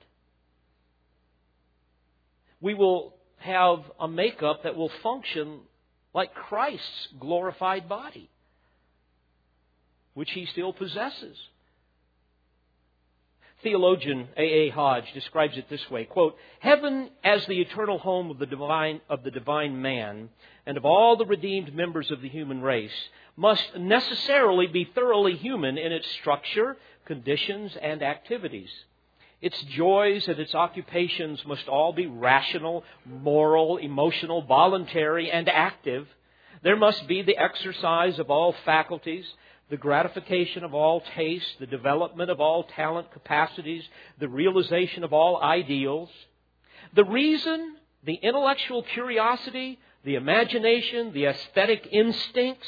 We 2.59 2.74
will 2.74 3.16
have 3.38 3.80
a 3.99 4.07
makeup 4.07 4.64
that 4.64 4.76
will 4.76 4.91
function 5.01 5.59
like 6.14 6.34
Christ's 6.34 7.07
glorified 7.20 7.89
body, 7.89 8.30
which 10.14 10.32
he 10.32 10.45
still 10.45 10.74
possesses. 10.74 11.38
Theologian 13.64 14.28
A. 14.38 14.41
A. 14.41 14.70
Hodge 14.70 15.12
describes 15.14 15.57
it 15.57 15.70
this 15.70 15.89
way, 15.89 16.05
quote, 16.05 16.36
Heaven 16.59 17.09
as 17.24 17.45
the 17.45 17.62
eternal 17.62 17.99
home 17.99 18.32
of 18.32 18.39
the 18.39 18.45
divine 18.45 19.01
of 19.09 19.24
the 19.24 19.32
divine 19.32 19.82
man 19.82 20.30
and 20.66 20.78
of 20.78 20.86
all 20.86 21.16
the 21.16 21.26
redeemed 21.26 21.74
members 21.76 22.09
of 22.12 22.22
the 22.22 22.30
human 22.30 22.62
race 22.62 22.91
must 23.36 23.78
necessarily 23.78 24.68
be 24.68 24.86
thoroughly 24.96 25.36
human 25.36 25.78
in 25.78 25.92
its 25.92 26.10
structure, 26.12 26.78
conditions, 27.06 27.76
and 27.82 28.02
activities. 28.04 28.70
Its 29.42 29.60
joys 29.64 30.28
and 30.28 30.40
its 30.40 30.54
occupations 30.54 31.44
must 31.46 31.68
all 31.68 31.94
be 31.94 32.06
rational, 32.06 32.84
moral, 33.06 33.78
emotional, 33.78 34.44
voluntary, 34.44 35.32
and 35.32 35.50
active. 35.50 36.08
There 36.62 36.76
must 36.76 37.08
be 37.08 37.24
the 37.24 37.38
exercise 37.38 38.20
of 38.20 38.30
all 38.30 38.54
faculties, 38.66 39.26
the 39.72 39.78
gratification 39.78 40.64
of 40.64 40.76
all 40.76 41.02
tastes, 41.16 41.56
the 41.60 41.66
development 41.66 42.30
of 42.30 42.40
all 42.40 42.66
talent 42.76 43.12
capacities, 43.12 43.84
the 44.20 44.30
realization 44.30 45.04
of 45.04 45.14
all 45.14 45.42
ideals. 45.42 46.10
The 46.94 47.06
reason, 47.06 47.78
the 48.04 48.16
intellectual 48.16 48.84
curiosity, 48.84 49.80
the 50.04 50.16
imagination, 50.16 51.14
the 51.14 51.26
aesthetic 51.26 51.88
instincts, 51.92 52.68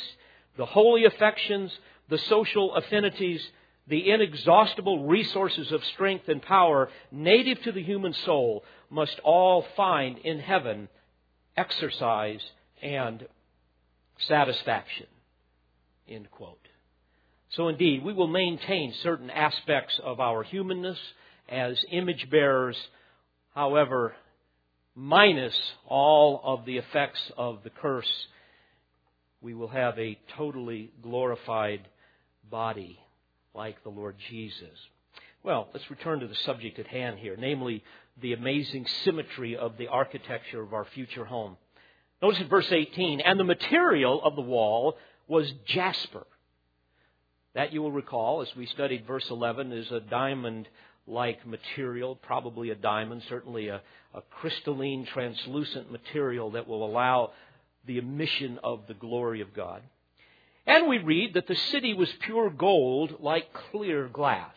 the 0.57 0.65
holy 0.65 1.05
affections, 1.05 1.71
the 2.09 2.17
social 2.17 2.75
affinities, 2.75 3.41
the 3.87 4.09
inexhaustible 4.09 5.05
resources 5.05 5.71
of 5.71 5.83
strength 5.85 6.27
and 6.27 6.41
power 6.41 6.89
native 7.11 7.61
to 7.63 7.71
the 7.71 7.83
human 7.83 8.13
soul 8.25 8.63
must 8.89 9.19
all 9.23 9.65
find 9.75 10.17
in 10.19 10.39
heaven 10.39 10.87
exercise 11.57 12.41
and 12.81 13.25
satisfaction. 14.27 15.07
End 16.07 16.29
quote. 16.31 16.59
So 17.51 17.67
indeed, 17.67 18.03
we 18.03 18.13
will 18.13 18.27
maintain 18.27 18.93
certain 19.03 19.29
aspects 19.29 19.99
of 20.03 20.19
our 20.19 20.43
humanness 20.43 20.97
as 21.49 21.77
image 21.91 22.29
bearers, 22.29 22.77
however, 23.53 24.15
minus 24.95 25.57
all 25.87 26.41
of 26.43 26.65
the 26.65 26.77
effects 26.77 27.19
of 27.37 27.59
the 27.63 27.69
curse. 27.69 28.11
We 29.43 29.53
will 29.53 29.67
have 29.67 29.99
a 29.99 30.17
totally 30.35 30.91
glorified 31.03 31.81
body 32.49 32.97
like 33.53 33.83
the 33.83 33.89
Lord 33.89 34.15
Jesus. 34.29 34.79
Well, 35.43 35.67
let's 35.73 35.91
return 35.91 36.21
to 36.21 36.27
the 36.27 36.35
subject 36.35 36.79
at 36.79 36.87
hand 36.87 37.19
here, 37.19 37.35
namely 37.37 37.83
the 38.21 38.33
amazing 38.33 38.87
symmetry 39.03 39.55
of 39.55 39.77
the 39.77 39.89
architecture 39.89 40.61
of 40.61 40.73
our 40.73 40.85
future 40.85 41.25
home. 41.25 41.57
Notice 42.21 42.39
in 42.39 42.47
verse 42.47 42.71
18, 42.71 43.19
and 43.19 43.39
the 43.39 43.43
material 43.43 44.23
of 44.23 44.35
the 44.35 44.41
wall 44.41 44.97
was 45.27 45.51
jasper 45.67 46.25
that 47.53 47.71
you 47.71 47.81
will 47.81 47.91
recall, 47.91 48.41
as 48.41 48.55
we 48.55 48.65
studied 48.65 49.05
verse 49.05 49.29
11, 49.29 49.71
is 49.71 49.91
a 49.91 49.99
diamond 49.99 50.67
like 51.05 51.45
material, 51.45 52.15
probably 52.15 52.69
a 52.71 52.75
diamond, 52.75 53.21
certainly 53.29 53.67
a, 53.67 53.81
a, 54.13 54.21
crystalline, 54.21 55.05
translucent 55.05 55.91
material 55.91 56.51
that 56.51 56.67
will 56.67 56.85
allow 56.85 57.31
the 57.85 57.97
emission 57.97 58.59
of 58.63 58.87
the 58.87 58.93
glory 58.93 59.41
of 59.41 59.53
God. 59.53 59.81
And 60.65 60.87
we 60.87 60.97
read 60.97 61.33
that 61.33 61.47
the 61.47 61.55
city 61.55 61.93
was 61.93 62.11
pure 62.21 62.49
gold 62.49 63.17
like 63.19 63.53
clear 63.71 64.07
glass. 64.07 64.55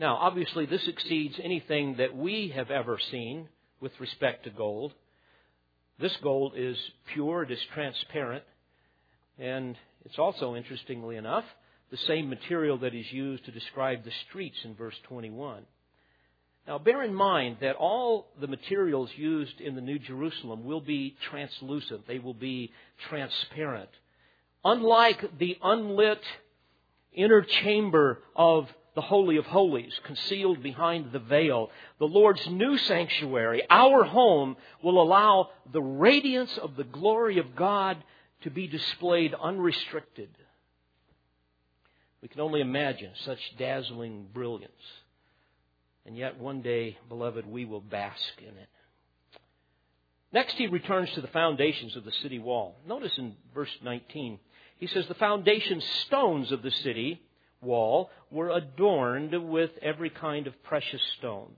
Now, 0.00 0.16
obviously, 0.16 0.64
this 0.66 0.86
exceeds 0.86 1.38
anything 1.42 1.96
that 1.96 2.16
we 2.16 2.48
have 2.54 2.70
ever 2.70 2.98
seen 3.10 3.48
with 3.80 3.92
respect 4.00 4.44
to 4.44 4.50
gold. 4.50 4.94
This 5.98 6.16
gold 6.22 6.52
is 6.56 6.78
pure, 7.12 7.42
it 7.42 7.50
is 7.50 7.60
transparent, 7.74 8.44
and 9.38 9.76
it's 10.04 10.18
also, 10.18 10.54
interestingly 10.54 11.16
enough, 11.16 11.44
the 11.90 11.96
same 11.96 12.28
material 12.28 12.78
that 12.78 12.94
is 12.94 13.10
used 13.12 13.44
to 13.46 13.50
describe 13.50 14.04
the 14.04 14.12
streets 14.28 14.58
in 14.64 14.74
verse 14.74 14.94
21. 15.08 15.64
Now, 16.68 16.76
bear 16.76 17.02
in 17.02 17.14
mind 17.14 17.56
that 17.62 17.76
all 17.76 18.28
the 18.38 18.46
materials 18.46 19.10
used 19.16 19.58
in 19.58 19.74
the 19.74 19.80
New 19.80 19.98
Jerusalem 19.98 20.66
will 20.66 20.82
be 20.82 21.16
translucent, 21.30 22.06
they 22.06 22.18
will 22.18 22.34
be 22.34 22.72
transparent. 23.08 23.88
Unlike 24.62 25.38
the 25.38 25.56
unlit 25.62 26.22
inner 27.14 27.40
chamber 27.40 28.18
of 28.36 28.68
the 28.94 29.00
Holy 29.00 29.38
of 29.38 29.46
Holies, 29.46 29.98
concealed 30.04 30.62
behind 30.62 31.10
the 31.10 31.20
veil, 31.20 31.70
the 31.98 32.04
Lord's 32.04 32.46
new 32.48 32.76
sanctuary, 32.76 33.62
our 33.70 34.04
home, 34.04 34.58
will 34.82 35.00
allow 35.00 35.48
the 35.72 35.80
radiance 35.80 36.58
of 36.58 36.76
the 36.76 36.84
glory 36.84 37.38
of 37.38 37.56
God 37.56 37.96
to 38.42 38.50
be 38.50 38.66
displayed 38.66 39.32
unrestricted. 39.32 40.28
We 42.20 42.28
can 42.28 42.42
only 42.42 42.60
imagine 42.60 43.12
such 43.24 43.56
dazzling 43.56 44.26
brilliance. 44.34 44.72
And 46.08 46.16
yet, 46.16 46.40
one 46.40 46.62
day, 46.62 46.96
beloved, 47.10 47.46
we 47.46 47.66
will 47.66 47.82
bask 47.82 48.32
in 48.38 48.46
it. 48.56 48.70
Next, 50.32 50.54
he 50.54 50.66
returns 50.66 51.12
to 51.12 51.20
the 51.20 51.28
foundations 51.28 51.96
of 51.96 52.04
the 52.06 52.12
city 52.22 52.38
wall. 52.38 52.76
Notice 52.88 53.12
in 53.18 53.34
verse 53.54 53.68
19, 53.84 54.38
he 54.78 54.86
says, 54.86 55.06
The 55.06 55.12
foundation 55.12 55.82
stones 56.06 56.50
of 56.50 56.62
the 56.62 56.70
city 56.70 57.20
wall 57.60 58.08
were 58.30 58.48
adorned 58.48 59.34
with 59.50 59.70
every 59.82 60.08
kind 60.08 60.46
of 60.46 60.62
precious 60.62 61.02
stone. 61.18 61.50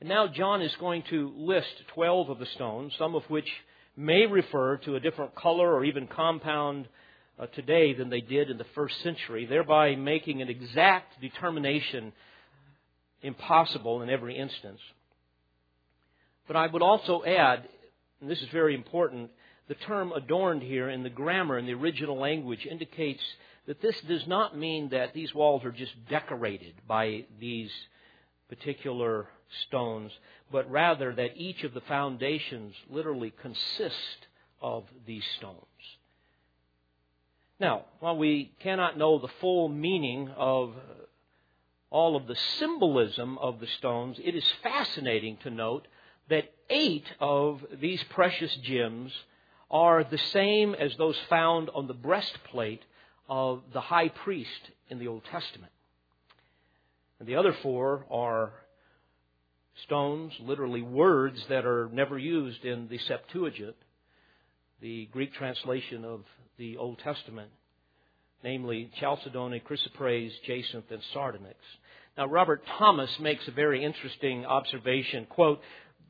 And 0.00 0.10
now 0.10 0.26
John 0.26 0.60
is 0.60 0.76
going 0.76 1.02
to 1.08 1.32
list 1.34 1.82
12 1.94 2.28
of 2.28 2.38
the 2.38 2.44
stones, 2.44 2.92
some 2.98 3.14
of 3.14 3.22
which 3.30 3.50
may 3.96 4.26
refer 4.26 4.76
to 4.76 4.96
a 4.96 5.00
different 5.00 5.34
color 5.34 5.72
or 5.72 5.82
even 5.82 6.08
compound 6.08 6.88
uh, 7.38 7.46
today 7.46 7.94
than 7.94 8.10
they 8.10 8.20
did 8.20 8.50
in 8.50 8.58
the 8.58 8.66
first 8.74 9.00
century, 9.02 9.46
thereby 9.46 9.96
making 9.96 10.42
an 10.42 10.50
exact 10.50 11.18
determination 11.22 12.12
impossible 13.22 14.02
in 14.02 14.10
every 14.10 14.36
instance. 14.36 14.80
But 16.46 16.56
I 16.56 16.66
would 16.66 16.82
also 16.82 17.22
add, 17.24 17.68
and 18.20 18.30
this 18.30 18.40
is 18.40 18.48
very 18.48 18.74
important, 18.74 19.30
the 19.68 19.74
term 19.74 20.12
adorned 20.12 20.62
here 20.62 20.88
in 20.88 21.02
the 21.02 21.10
grammar 21.10 21.58
in 21.58 21.66
the 21.66 21.74
original 21.74 22.18
language 22.18 22.66
indicates 22.66 23.22
that 23.66 23.82
this 23.82 24.00
does 24.02 24.26
not 24.26 24.56
mean 24.56 24.88
that 24.90 25.12
these 25.12 25.34
walls 25.34 25.62
are 25.64 25.72
just 25.72 25.92
decorated 26.08 26.74
by 26.86 27.24
these 27.38 27.70
particular 28.48 29.26
stones, 29.66 30.10
but 30.50 30.70
rather 30.70 31.14
that 31.14 31.36
each 31.36 31.64
of 31.64 31.74
the 31.74 31.82
foundations 31.82 32.74
literally 32.88 33.32
consist 33.42 34.26
of 34.62 34.84
these 35.06 35.24
stones. 35.36 35.58
Now, 37.60 37.84
while 38.00 38.16
we 38.16 38.52
cannot 38.60 38.96
know 38.96 39.18
the 39.18 39.28
full 39.40 39.68
meaning 39.68 40.30
of 40.36 40.72
all 41.90 42.16
of 42.16 42.26
the 42.26 42.36
symbolism 42.58 43.38
of 43.38 43.60
the 43.60 43.66
stones, 43.66 44.18
it 44.22 44.34
is 44.34 44.44
fascinating 44.62 45.38
to 45.38 45.50
note 45.50 45.88
that 46.28 46.52
eight 46.68 47.06
of 47.20 47.64
these 47.80 48.02
precious 48.04 48.54
gems 48.56 49.12
are 49.70 50.04
the 50.04 50.18
same 50.18 50.74
as 50.74 50.96
those 50.96 51.18
found 51.28 51.70
on 51.70 51.86
the 51.86 51.94
breastplate 51.94 52.82
of 53.28 53.62
the 53.72 53.80
high 53.80 54.08
priest 54.08 54.70
in 54.88 54.98
the 54.98 55.08
Old 55.08 55.24
Testament. 55.30 55.72
And 57.18 57.28
the 57.28 57.36
other 57.36 57.52
four 57.62 58.06
are 58.10 58.52
stones, 59.84 60.32
literally 60.40 60.82
words 60.82 61.44
that 61.48 61.64
are 61.64 61.88
never 61.92 62.18
used 62.18 62.64
in 62.64 62.88
the 62.88 62.98
Septuagint, 62.98 63.76
the 64.80 65.06
Greek 65.06 65.32
translation 65.34 66.04
of 66.04 66.24
the 66.58 66.76
Old 66.76 66.98
Testament, 66.98 67.50
namely 68.42 68.90
Chalcedony, 69.00 69.60
Chrysoprase, 69.60 70.32
Jacinth, 70.46 70.90
and 70.90 71.02
Sardonyx. 71.12 71.56
Now, 72.16 72.26
Robert 72.26 72.62
Thomas 72.78 73.10
makes 73.20 73.46
a 73.46 73.52
very 73.52 73.84
interesting 73.84 74.44
observation. 74.44 75.26
Quote, 75.26 75.60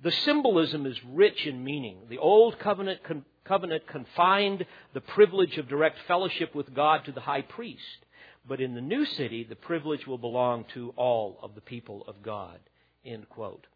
the 0.02 0.12
symbolism 0.24 0.86
is 0.86 0.96
rich 1.12 1.46
in 1.46 1.62
meaning. 1.62 1.98
The 2.08 2.18
Old 2.18 2.58
Covenant, 2.58 3.02
con- 3.02 3.24
covenant 3.44 3.86
confined 3.86 4.64
the 4.94 5.00
privilege 5.00 5.58
of 5.58 5.68
direct 5.68 5.98
fellowship 6.06 6.54
with 6.54 6.72
God 6.74 7.04
to 7.04 7.12
the 7.12 7.20
high 7.20 7.42
priest. 7.42 7.82
But 8.46 8.60
in 8.60 8.74
the 8.74 8.80
new 8.80 9.04
city, 9.04 9.44
the 9.44 9.56
privilege 9.56 10.06
will 10.06 10.18
belong 10.18 10.64
to 10.74 10.94
all 10.96 11.38
of 11.42 11.54
the 11.54 11.60
people 11.60 12.04
of 12.06 12.22
God. 12.22 12.58
End 13.04 13.28
quote. 13.28 13.66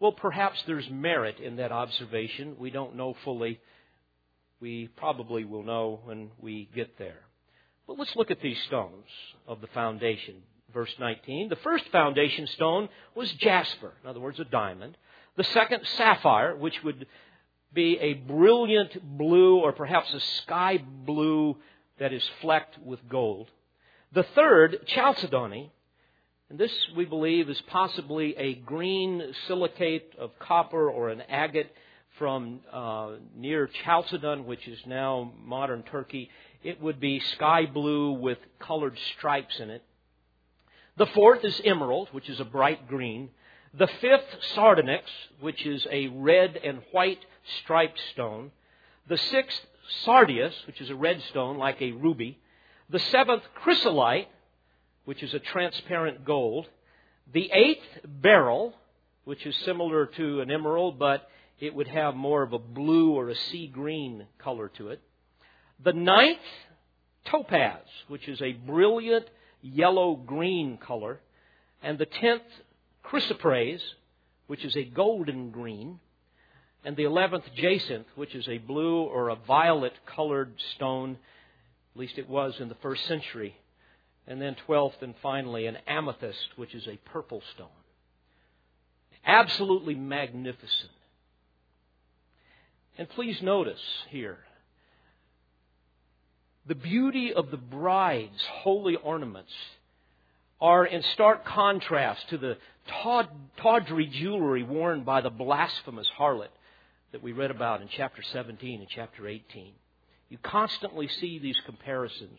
Well, 0.00 0.12
perhaps 0.12 0.62
there's 0.66 0.88
merit 0.90 1.38
in 1.38 1.56
that 1.56 1.72
observation. 1.72 2.56
We 2.58 2.70
don't 2.70 2.96
know 2.96 3.16
fully 3.24 3.60
we 4.60 4.88
probably 4.96 5.44
will 5.44 5.62
know 5.62 6.00
when 6.04 6.30
we 6.40 6.68
get 6.74 6.98
there. 6.98 7.20
But 7.88 7.98
let's 7.98 8.14
look 8.16 8.30
at 8.30 8.42
these 8.42 8.60
stones 8.64 9.06
of 9.48 9.62
the 9.62 9.66
foundation. 9.68 10.42
Verse 10.74 10.94
19. 11.00 11.48
The 11.48 11.56
first 11.56 11.88
foundation 11.88 12.46
stone 12.48 12.90
was 13.14 13.32
jasper, 13.32 13.94
in 14.04 14.10
other 14.10 14.20
words, 14.20 14.38
a 14.38 14.44
diamond. 14.44 14.98
The 15.38 15.44
second, 15.44 15.86
sapphire, 15.96 16.54
which 16.54 16.84
would 16.84 17.06
be 17.72 17.98
a 17.98 18.12
brilliant 18.12 19.16
blue 19.16 19.56
or 19.56 19.72
perhaps 19.72 20.12
a 20.12 20.20
sky 20.20 20.78
blue 21.06 21.56
that 21.98 22.12
is 22.12 22.22
flecked 22.42 22.78
with 22.84 23.00
gold. 23.08 23.50
The 24.12 24.24
third, 24.34 24.86
chalcedony, 24.86 25.72
and 26.50 26.58
this 26.58 26.72
we 26.94 27.06
believe 27.06 27.48
is 27.48 27.60
possibly 27.68 28.36
a 28.36 28.54
green 28.54 29.22
silicate 29.46 30.14
of 30.18 30.38
copper 30.38 30.90
or 30.90 31.08
an 31.08 31.22
agate 31.22 31.70
from 32.18 32.60
uh, 32.72 33.12
near 33.36 33.68
Chalcedon, 33.84 34.44
which 34.44 34.66
is 34.66 34.78
now 34.86 35.32
modern 35.44 35.82
Turkey. 35.84 36.28
It 36.62 36.80
would 36.80 37.00
be 37.00 37.20
sky 37.20 37.66
blue 37.66 38.12
with 38.12 38.38
colored 38.58 38.98
stripes 39.16 39.60
in 39.60 39.70
it. 39.70 39.82
The 40.96 41.06
fourth 41.06 41.44
is 41.44 41.60
emerald, 41.64 42.08
which 42.10 42.28
is 42.28 42.40
a 42.40 42.44
bright 42.44 42.88
green. 42.88 43.30
The 43.72 43.86
fifth, 43.86 44.42
sardonyx, 44.54 45.08
which 45.40 45.64
is 45.64 45.86
a 45.90 46.08
red 46.08 46.56
and 46.56 46.82
white 46.90 47.24
striped 47.60 48.00
stone. 48.12 48.50
The 49.06 49.18
sixth, 49.18 49.60
sardius, 50.04 50.54
which 50.66 50.80
is 50.80 50.90
a 50.90 50.96
red 50.96 51.22
stone 51.30 51.56
like 51.56 51.80
a 51.80 51.92
ruby. 51.92 52.38
The 52.90 52.98
seventh, 52.98 53.42
chrysolite, 53.54 54.28
which 55.04 55.22
is 55.22 55.34
a 55.34 55.38
transparent 55.38 56.24
gold. 56.24 56.66
The 57.32 57.50
eighth, 57.52 57.86
beryl, 58.04 58.74
which 59.24 59.46
is 59.46 59.54
similar 59.64 60.06
to 60.06 60.40
an 60.40 60.50
emerald, 60.50 60.98
but 60.98 61.28
it 61.60 61.74
would 61.74 61.88
have 61.88 62.16
more 62.16 62.42
of 62.42 62.52
a 62.52 62.58
blue 62.58 63.12
or 63.12 63.28
a 63.28 63.36
sea 63.36 63.68
green 63.68 64.26
color 64.38 64.68
to 64.76 64.88
it. 64.88 65.00
The 65.84 65.92
ninth, 65.92 66.38
topaz, 67.30 67.82
which 68.08 68.28
is 68.28 68.42
a 68.42 68.52
brilliant 68.52 69.26
yellow 69.62 70.16
green 70.16 70.78
color. 70.78 71.20
And 71.82 71.98
the 71.98 72.06
tenth, 72.06 72.42
chrysoprase, 73.04 73.82
which 74.48 74.64
is 74.64 74.76
a 74.76 74.84
golden 74.84 75.50
green. 75.50 76.00
And 76.84 76.96
the 76.96 77.04
eleventh, 77.04 77.44
jacinth, 77.56 78.06
which 78.16 78.34
is 78.34 78.48
a 78.48 78.58
blue 78.58 79.02
or 79.02 79.28
a 79.28 79.36
violet 79.36 79.92
colored 80.06 80.52
stone. 80.74 81.18
At 81.94 82.00
least 82.00 82.18
it 82.18 82.28
was 82.28 82.54
in 82.60 82.68
the 82.68 82.76
first 82.76 83.06
century. 83.06 83.54
And 84.26 84.42
then 84.42 84.56
twelfth 84.66 85.00
and 85.00 85.14
finally, 85.22 85.66
an 85.66 85.78
amethyst, 85.86 86.56
which 86.56 86.74
is 86.74 86.86
a 86.86 86.98
purple 87.10 87.42
stone. 87.54 87.68
Absolutely 89.24 89.94
magnificent. 89.94 90.90
And 92.96 93.08
please 93.10 93.40
notice 93.42 93.80
here 94.10 94.38
the 96.68 96.74
beauty 96.74 97.32
of 97.32 97.50
the 97.50 97.56
bride's 97.56 98.44
holy 98.62 98.94
ornaments 98.96 99.52
are 100.60 100.84
in 100.84 101.02
stark 101.14 101.46
contrast 101.46 102.28
to 102.28 102.36
the 102.36 102.58
tawdry 103.56 104.06
jewelry 104.06 104.62
worn 104.62 105.02
by 105.02 105.22
the 105.22 105.30
blasphemous 105.30 106.08
harlot 106.18 106.50
that 107.12 107.22
we 107.22 107.32
read 107.32 107.50
about 107.50 107.80
in 107.80 107.88
chapter 107.96 108.22
17 108.32 108.80
and 108.80 108.88
chapter 108.88 109.26
18. 109.26 109.72
You 110.28 110.36
constantly 110.42 111.08
see 111.08 111.38
these 111.38 111.56
comparisons 111.64 112.38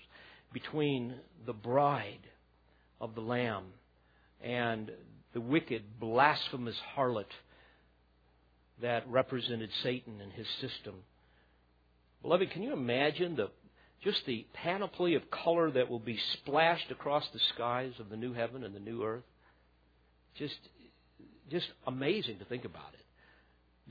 between 0.53 1.15
the 1.47 1.53
bride 1.53 2.27
of 3.01 3.15
the 3.15 3.21
Lamb 3.21 3.63
and 4.43 4.91
the 5.33 5.41
wicked, 5.41 5.99
blasphemous 5.99 6.75
harlot 6.95 7.31
that 8.79 9.09
represented 9.09 9.71
Satan 9.81 10.21
and 10.21 10.31
his 10.33 10.47
system. 10.61 10.95
Beloved, 12.21 12.51
can 12.51 12.61
you 12.61 12.73
imagine 12.73 13.35
the 13.35 13.49
just 14.03 14.25
the 14.25 14.45
panoply 14.53 15.15
of 15.15 15.29
color 15.29 15.71
that 15.71 15.89
will 15.89 15.99
be 15.99 16.19
splashed 16.33 16.89
across 16.91 17.27
the 17.33 17.39
skies 17.53 17.93
of 17.99 18.09
the 18.09 18.17
new 18.17 18.33
heaven 18.33 18.63
and 18.63 18.73
the 18.73 18.79
new 18.79 19.03
earth. 19.03 19.23
Just, 20.35 20.59
just 21.51 21.67
amazing 21.85 22.39
to 22.39 22.45
think 22.45 22.65
about 22.65 22.93
it. 22.93 23.05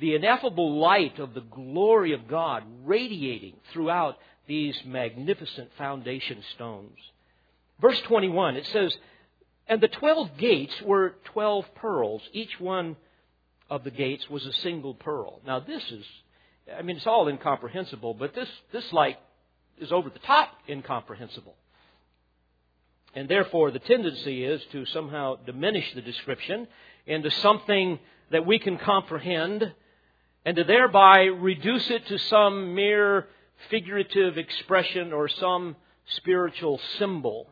The 0.01 0.15
ineffable 0.15 0.79
light 0.79 1.19
of 1.19 1.35
the 1.35 1.41
glory 1.43 2.13
of 2.13 2.29
God 2.29 2.63
radiating 2.85 3.55
throughout 3.73 4.17
these 4.47 4.77
magnificent 4.87 5.71
foundation 5.77 6.43
stones. 6.55 6.97
Verse 7.81 8.01
21, 8.03 8.57
it 8.57 8.67
says, 8.67 8.97
And 9.67 9.81
the 9.81 9.89
twelve 9.89 10.31
gates 10.39 10.75
were 10.83 11.17
twelve 11.25 11.67
pearls. 11.75 12.23
Each 12.33 12.59
one 12.59 12.97
of 13.69 13.85
the 13.85 13.91
gates 13.91 14.29
was 14.31 14.47
a 14.47 14.53
single 14.53 14.95
pearl. 14.95 15.41
Now 15.47 15.61
this 15.61 15.83
is, 15.91 16.05
I 16.77 16.83
mean, 16.83 16.97
it's 16.97 17.07
all 17.07 17.29
incomprehensible, 17.29 18.15
but 18.15 18.35
this, 18.35 18.49
this 18.73 18.91
like 18.93 19.19
is 19.81 19.93
over 19.93 20.11
the 20.11 20.19
top 20.21 20.51
incomprehensible. 20.69 21.55
And 23.15 23.29
therefore, 23.29 23.71
the 23.71 23.79
tendency 23.79 24.45
is 24.45 24.63
to 24.73 24.85
somehow 24.87 25.37
diminish 25.37 25.93
the 25.95 26.03
description 26.03 26.69
into 27.07 27.31
something 27.31 27.99
that 28.31 28.47
we 28.47 28.59
can 28.59 28.77
comprehend 28.77 29.73
and 30.45 30.57
to 30.57 30.65
thereby 30.65 31.25
reduce 31.25 31.91
it 31.91 32.07
to 32.07 32.19
some 32.19 32.75
mere 32.75 33.27
figurative 33.71 34.39
expression 34.39 35.13
or 35.13 35.29
some 35.29 35.77
spiritual 36.17 36.81
symbol 36.99 37.49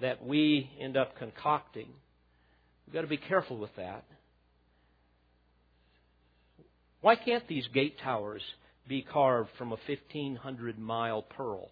that 0.00 0.24
we 0.24 0.70
end 0.80 0.96
up 0.96 1.18
concocting. 1.18 1.88
We've 2.86 2.94
got 2.94 3.00
to 3.02 3.06
be 3.06 3.16
careful 3.16 3.56
with 3.56 3.74
that. 3.76 4.04
Why 7.00 7.16
can't 7.16 7.46
these 7.48 7.66
gate 7.68 7.98
towers 7.98 8.42
be 8.88 9.02
carved 9.02 9.50
from 9.58 9.68
a 9.68 9.78
1,500 9.86 10.78
mile 10.78 11.22
pearl. 11.22 11.70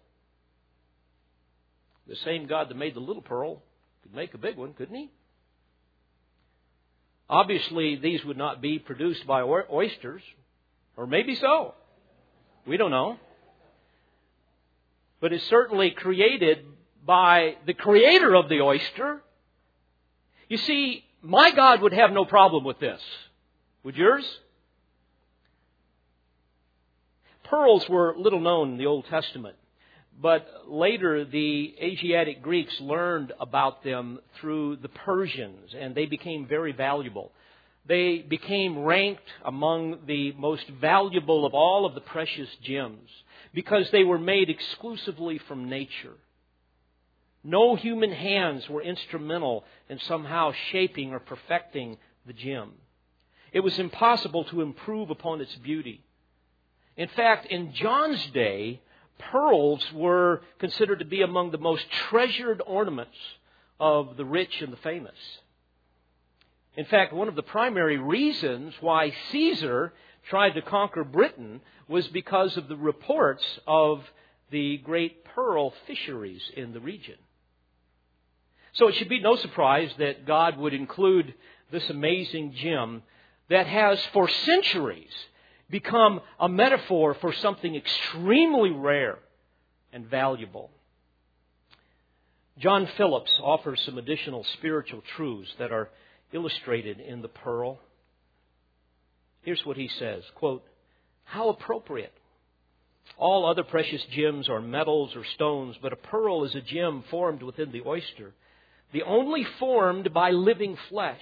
The 2.07 2.15
same 2.17 2.47
God 2.47 2.69
that 2.69 2.77
made 2.77 2.93
the 2.93 2.99
little 2.99 3.21
pearl 3.21 3.63
could 4.03 4.13
make 4.13 4.33
a 4.33 4.37
big 4.37 4.57
one, 4.57 4.73
couldn't 4.73 4.95
he? 4.95 5.11
Obviously, 7.29 7.95
these 7.95 8.23
would 8.23 8.37
not 8.37 8.61
be 8.61 8.77
produced 8.77 9.25
by 9.25 9.41
oysters, 9.41 10.21
or 10.95 11.07
maybe 11.07 11.35
so. 11.35 11.73
We 12.67 12.77
don't 12.77 12.91
know. 12.91 13.17
But 15.19 15.33
it's 15.33 15.47
certainly 15.47 15.91
created 15.91 16.59
by 17.03 17.55
the 17.65 17.73
creator 17.73 18.35
of 18.35 18.49
the 18.49 18.61
oyster. 18.61 19.21
You 20.49 20.57
see, 20.57 21.03
my 21.23 21.51
God 21.51 21.81
would 21.81 21.93
have 21.93 22.11
no 22.11 22.25
problem 22.25 22.63
with 22.63 22.79
this. 22.79 23.01
Would 23.83 23.95
yours? 23.95 24.25
Pearls 27.55 27.87
were 27.87 28.13
little 28.17 28.41
known 28.41 28.71
in 28.71 28.77
the 28.77 28.85
Old 28.85 29.05
Testament, 29.05 29.55
but 30.21 30.45
later 30.67 31.23
the 31.23 31.73
Asiatic 31.81 32.41
Greeks 32.41 32.81
learned 32.81 33.31
about 33.39 33.81
them 33.81 34.19
through 34.37 34.75
the 34.75 34.89
Persians, 34.89 35.73
and 35.73 35.95
they 35.95 36.05
became 36.05 36.47
very 36.47 36.73
valuable. 36.73 37.31
They 37.85 38.17
became 38.17 38.79
ranked 38.79 39.29
among 39.45 39.99
the 40.05 40.33
most 40.33 40.67
valuable 40.67 41.45
of 41.45 41.53
all 41.53 41.85
of 41.85 41.95
the 41.95 42.01
precious 42.01 42.49
gems 42.61 43.09
because 43.53 43.89
they 43.89 44.03
were 44.03 44.19
made 44.19 44.49
exclusively 44.49 45.37
from 45.37 45.69
nature. 45.69 46.17
No 47.41 47.77
human 47.77 48.11
hands 48.11 48.67
were 48.67 48.81
instrumental 48.81 49.63
in 49.87 49.99
somehow 49.99 50.51
shaping 50.73 51.13
or 51.13 51.21
perfecting 51.21 51.99
the 52.27 52.33
gem. 52.33 52.73
It 53.53 53.61
was 53.61 53.79
impossible 53.79 54.43
to 54.45 54.61
improve 54.61 55.09
upon 55.09 55.39
its 55.39 55.55
beauty. 55.55 56.04
In 56.97 57.09
fact, 57.09 57.47
in 57.47 57.73
John's 57.73 58.25
day, 58.27 58.81
pearls 59.31 59.85
were 59.93 60.41
considered 60.59 60.99
to 60.99 61.05
be 61.05 61.21
among 61.21 61.51
the 61.51 61.57
most 61.57 61.89
treasured 62.09 62.61
ornaments 62.65 63.17
of 63.79 64.17
the 64.17 64.25
rich 64.25 64.61
and 64.61 64.71
the 64.71 64.77
famous. 64.77 65.15
In 66.77 66.85
fact, 66.85 67.13
one 67.13 67.27
of 67.27 67.35
the 67.35 67.43
primary 67.43 67.97
reasons 67.97 68.73
why 68.81 69.13
Caesar 69.31 69.93
tried 70.29 70.51
to 70.51 70.61
conquer 70.61 71.03
Britain 71.03 71.61
was 71.87 72.07
because 72.07 72.57
of 72.57 72.67
the 72.67 72.75
reports 72.75 73.43
of 73.67 74.03
the 74.51 74.77
great 74.77 75.23
pearl 75.25 75.73
fisheries 75.87 76.41
in 76.55 76.73
the 76.73 76.79
region. 76.79 77.15
So 78.73 78.87
it 78.87 78.95
should 78.95 79.09
be 79.09 79.21
no 79.21 79.35
surprise 79.35 79.91
that 79.99 80.25
God 80.25 80.57
would 80.57 80.73
include 80.73 81.33
this 81.71 81.89
amazing 81.89 82.53
gem 82.53 83.03
that 83.49 83.67
has 83.67 83.99
for 84.07 84.27
centuries 84.27 85.13
become 85.69 86.21
a 86.39 86.47
metaphor 86.47 87.15
for 87.19 87.33
something 87.33 87.75
extremely 87.75 88.71
rare 88.71 89.19
and 89.91 90.05
valuable. 90.05 90.69
John 92.57 92.87
Phillips 92.97 93.37
offers 93.43 93.81
some 93.81 93.97
additional 93.97 94.45
spiritual 94.53 95.01
truths 95.15 95.51
that 95.59 95.71
are 95.71 95.89
illustrated 96.31 96.99
in 96.99 97.21
the 97.21 97.27
pearl. 97.27 97.79
Here's 99.41 99.65
what 99.65 99.77
he 99.77 99.89
says 99.99 100.23
quote, 100.35 100.63
How 101.23 101.49
appropriate. 101.49 102.13
All 103.17 103.45
other 103.45 103.63
precious 103.63 104.03
gems 104.11 104.49
are 104.49 104.61
metals 104.61 105.15
or 105.15 105.23
stones, 105.23 105.75
but 105.81 105.93
a 105.93 105.97
pearl 105.97 106.43
is 106.43 106.55
a 106.55 106.61
gem 106.61 107.03
formed 107.11 107.43
within 107.43 107.71
the 107.71 107.83
oyster, 107.85 108.33
the 108.91 109.03
only 109.03 109.45
formed 109.59 110.11
by 110.11 110.31
living 110.31 110.75
flesh. 110.89 111.21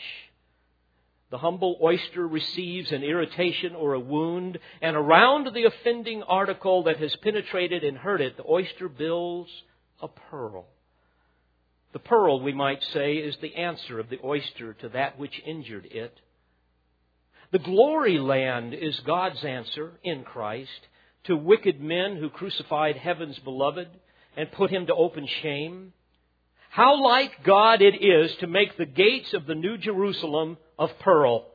The 1.34 1.40
humble 1.40 1.80
oyster 1.82 2.28
receives 2.28 2.92
an 2.92 3.02
irritation 3.02 3.74
or 3.74 3.96
a 3.96 4.00
wound, 4.00 4.60
and 4.84 4.96
around 4.96 5.48
the 5.52 5.64
offending 5.64 6.22
article 6.22 6.84
that 6.84 6.98
has 6.98 7.16
penetrated 7.24 7.84
and 7.84 7.98
hurt 7.98 8.22
it, 8.22 8.38
the 8.38 8.46
oyster 8.48 8.88
builds 8.88 9.50
a 10.00 10.08
pearl. 10.08 10.68
The 11.92 11.98
pearl, 11.98 12.40
we 12.40 12.54
might 12.54 12.84
say, 12.84 13.16
is 13.16 13.36
the 13.42 13.56
answer 13.56 14.00
of 14.00 14.12
the 14.12 14.20
oyster 14.24 14.76
to 14.76 14.90
that 14.90 15.18
which 15.18 15.42
injured 15.44 15.88
it. 15.88 16.16
The 17.52 17.58
glory 17.58 18.20
land 18.20 18.76
is 18.76 19.00
God's 19.00 19.44
answer 19.44 19.94
in 20.04 20.26
Christ 20.26 20.88
to 21.24 21.36
wicked 21.36 21.82
men 21.82 22.16
who 22.16 22.30
crucified 22.30 22.96
heaven's 22.96 23.40
beloved 23.40 23.88
and 24.38 24.52
put 24.52 24.70
him 24.70 24.86
to 24.86 24.94
open 24.94 25.28
shame. 25.42 25.94
How 26.70 27.04
like 27.04 27.44
God 27.44 27.82
it 27.82 28.04
is 28.04 28.36
to 28.38 28.48
make 28.48 28.78
the 28.78 28.86
gates 28.86 29.34
of 29.34 29.48
the 29.48 29.56
New 29.56 29.78
Jerusalem 29.78 30.58
of 30.78 30.98
pearl. 31.00 31.48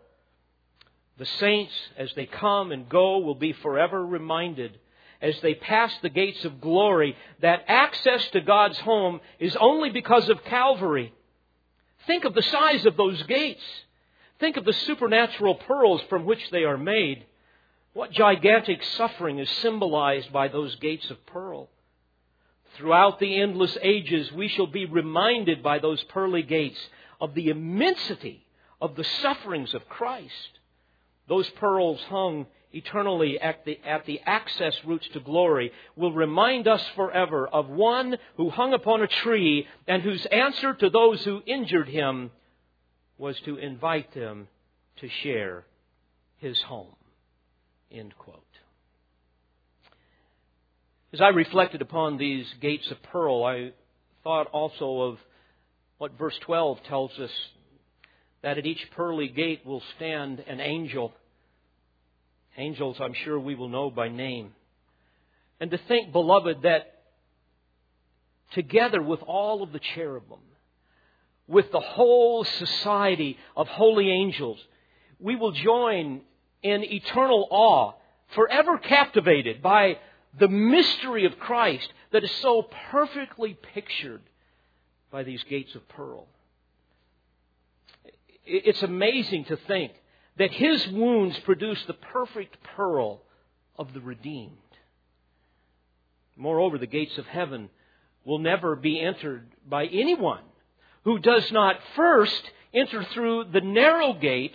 The 1.18 1.26
saints, 1.26 1.72
as 1.96 2.12
they 2.14 2.26
come 2.26 2.70
and 2.70 2.88
go, 2.88 3.18
will 3.18 3.34
be 3.34 3.52
forever 3.52 4.04
reminded 4.04 4.78
as 5.20 5.40
they 5.40 5.54
pass 5.54 5.92
the 6.00 6.08
gates 6.08 6.44
of 6.44 6.60
glory 6.60 7.16
that 7.40 7.64
access 7.66 8.26
to 8.30 8.40
God's 8.40 8.78
home 8.78 9.20
is 9.40 9.56
only 9.56 9.90
because 9.90 10.28
of 10.28 10.44
Calvary. 10.44 11.12
Think 12.06 12.24
of 12.24 12.34
the 12.34 12.42
size 12.42 12.86
of 12.86 12.96
those 12.96 13.20
gates. 13.24 13.62
Think 14.38 14.56
of 14.56 14.64
the 14.64 14.72
supernatural 14.72 15.56
pearls 15.56 16.00
from 16.08 16.24
which 16.24 16.50
they 16.50 16.62
are 16.64 16.78
made. 16.78 17.24
What 17.94 18.12
gigantic 18.12 18.84
suffering 18.84 19.40
is 19.40 19.50
symbolized 19.50 20.32
by 20.32 20.46
those 20.48 20.76
gates 20.76 21.10
of 21.10 21.26
pearl. 21.26 21.68
Throughout 22.76 23.18
the 23.18 23.40
endless 23.40 23.76
ages, 23.82 24.30
we 24.30 24.46
shall 24.46 24.68
be 24.68 24.86
reminded 24.86 25.64
by 25.64 25.80
those 25.80 26.02
pearly 26.04 26.42
gates 26.42 26.78
of 27.20 27.34
the 27.34 27.48
immensity 27.48 28.46
of 28.80 28.96
the 28.96 29.04
sufferings 29.22 29.74
of 29.74 29.88
Christ. 29.88 30.58
Those 31.28 31.48
pearls 31.50 32.00
hung 32.08 32.46
eternally 32.72 33.40
at 33.40 33.64
the, 33.64 33.78
at 33.84 34.04
the 34.06 34.20
access 34.24 34.74
routes 34.84 35.08
to 35.12 35.20
glory 35.20 35.72
will 35.96 36.12
remind 36.12 36.68
us 36.68 36.82
forever 36.94 37.46
of 37.48 37.68
one 37.68 38.16
who 38.36 38.50
hung 38.50 38.74
upon 38.74 39.02
a 39.02 39.06
tree 39.06 39.66
and 39.86 40.02
whose 40.02 40.26
answer 40.26 40.74
to 40.74 40.90
those 40.90 41.24
who 41.24 41.42
injured 41.46 41.88
him 41.88 42.30
was 43.16 43.38
to 43.40 43.56
invite 43.56 44.12
them 44.14 44.48
to 44.96 45.08
share 45.22 45.64
his 46.36 46.60
home. 46.62 46.94
End 47.90 48.14
quote. 48.18 48.42
As 51.12 51.22
I 51.22 51.28
reflected 51.28 51.80
upon 51.80 52.18
these 52.18 52.46
gates 52.60 52.90
of 52.90 53.02
pearl, 53.02 53.42
I 53.44 53.72
thought 54.22 54.48
also 54.48 55.00
of 55.00 55.18
what 55.96 56.18
verse 56.18 56.38
12 56.42 56.82
tells 56.84 57.18
us 57.18 57.30
that 58.42 58.58
at 58.58 58.66
each 58.66 58.90
pearly 58.92 59.28
gate 59.28 59.64
will 59.64 59.82
stand 59.96 60.40
an 60.40 60.60
angel. 60.60 61.12
Angels, 62.56 62.96
I'm 63.00 63.14
sure 63.14 63.38
we 63.38 63.54
will 63.54 63.68
know 63.68 63.90
by 63.90 64.08
name. 64.08 64.52
And 65.60 65.70
to 65.70 65.78
think, 65.78 66.12
beloved, 66.12 66.62
that 66.62 66.94
together 68.52 69.02
with 69.02 69.20
all 69.22 69.62
of 69.62 69.72
the 69.72 69.80
cherubim, 69.80 70.38
with 71.46 71.70
the 71.72 71.80
whole 71.80 72.44
society 72.44 73.38
of 73.56 73.68
holy 73.68 74.10
angels, 74.10 74.58
we 75.18 75.34
will 75.34 75.52
join 75.52 76.20
in 76.62 76.84
eternal 76.84 77.48
awe, 77.50 77.92
forever 78.34 78.78
captivated 78.78 79.62
by 79.62 79.98
the 80.38 80.48
mystery 80.48 81.24
of 81.24 81.38
Christ 81.38 81.88
that 82.12 82.22
is 82.22 82.30
so 82.42 82.62
perfectly 82.90 83.56
pictured 83.74 84.22
by 85.10 85.22
these 85.22 85.42
gates 85.44 85.74
of 85.74 85.88
pearl. 85.88 86.26
It's 88.50 88.82
amazing 88.82 89.44
to 89.46 89.56
think 89.56 89.92
that 90.38 90.50
his 90.52 90.88
wounds 90.88 91.38
produce 91.40 91.82
the 91.86 91.94
perfect 91.94 92.56
pearl 92.76 93.20
of 93.76 93.92
the 93.92 94.00
redeemed. 94.00 94.56
Moreover, 96.36 96.78
the 96.78 96.86
gates 96.86 97.18
of 97.18 97.26
heaven 97.26 97.68
will 98.24 98.38
never 98.38 98.74
be 98.74 99.00
entered 99.00 99.48
by 99.68 99.86
anyone 99.86 100.42
who 101.04 101.18
does 101.18 101.50
not 101.52 101.76
first 101.94 102.50
enter 102.72 103.04
through 103.04 103.44
the 103.52 103.60
narrow 103.60 104.12
gate 104.14 104.54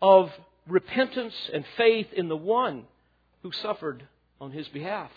of 0.00 0.30
repentance 0.66 1.34
and 1.52 1.64
faith 1.76 2.08
in 2.12 2.28
the 2.28 2.36
one 2.36 2.84
who 3.42 3.52
suffered 3.52 4.06
on 4.40 4.52
his 4.52 4.68
behalf. 4.68 5.10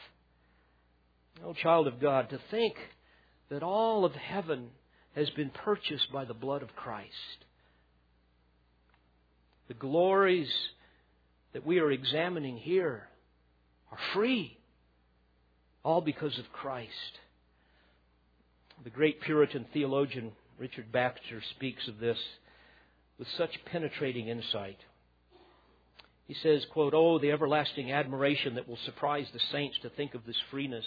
Oh, 1.43 1.53
child 1.53 1.87
of 1.87 1.99
God, 1.99 2.29
to 2.29 2.39
think 2.49 2.75
that 3.49 3.63
all 3.63 4.05
of 4.05 4.13
heaven 4.13 4.69
has 5.15 5.29
been 5.31 5.49
purchased 5.49 6.11
by 6.11 6.25
the 6.25 6.33
blood 6.33 6.61
of 6.61 6.75
Christ. 6.75 7.45
The 9.69 9.75
glories 9.75 10.51
that 11.53 11.65
we 11.65 11.79
are 11.79 11.91
examining 11.91 12.57
here 12.57 13.07
are 13.91 13.99
free, 14.13 14.57
all 15.83 16.01
because 16.01 16.37
of 16.39 16.51
Christ. 16.51 17.19
The 18.83 18.89
great 18.89 19.21
Puritan 19.21 19.67
theologian 19.71 20.31
Richard 20.57 20.91
Baxter 20.91 21.41
speaks 21.51 21.87
of 21.87 21.99
this 21.99 22.17
with 23.19 23.27
such 23.37 23.63
penetrating 23.65 24.27
insight. 24.27 24.79
He 26.25 26.33
says, 26.33 26.65
quote, 26.71 26.95
Oh, 26.95 27.19
the 27.19 27.31
everlasting 27.31 27.91
admiration 27.91 28.55
that 28.55 28.67
will 28.67 28.77
surprise 28.85 29.27
the 29.33 29.39
saints 29.51 29.77
to 29.83 29.89
think 29.89 30.15
of 30.15 30.25
this 30.25 30.39
freeness. 30.49 30.85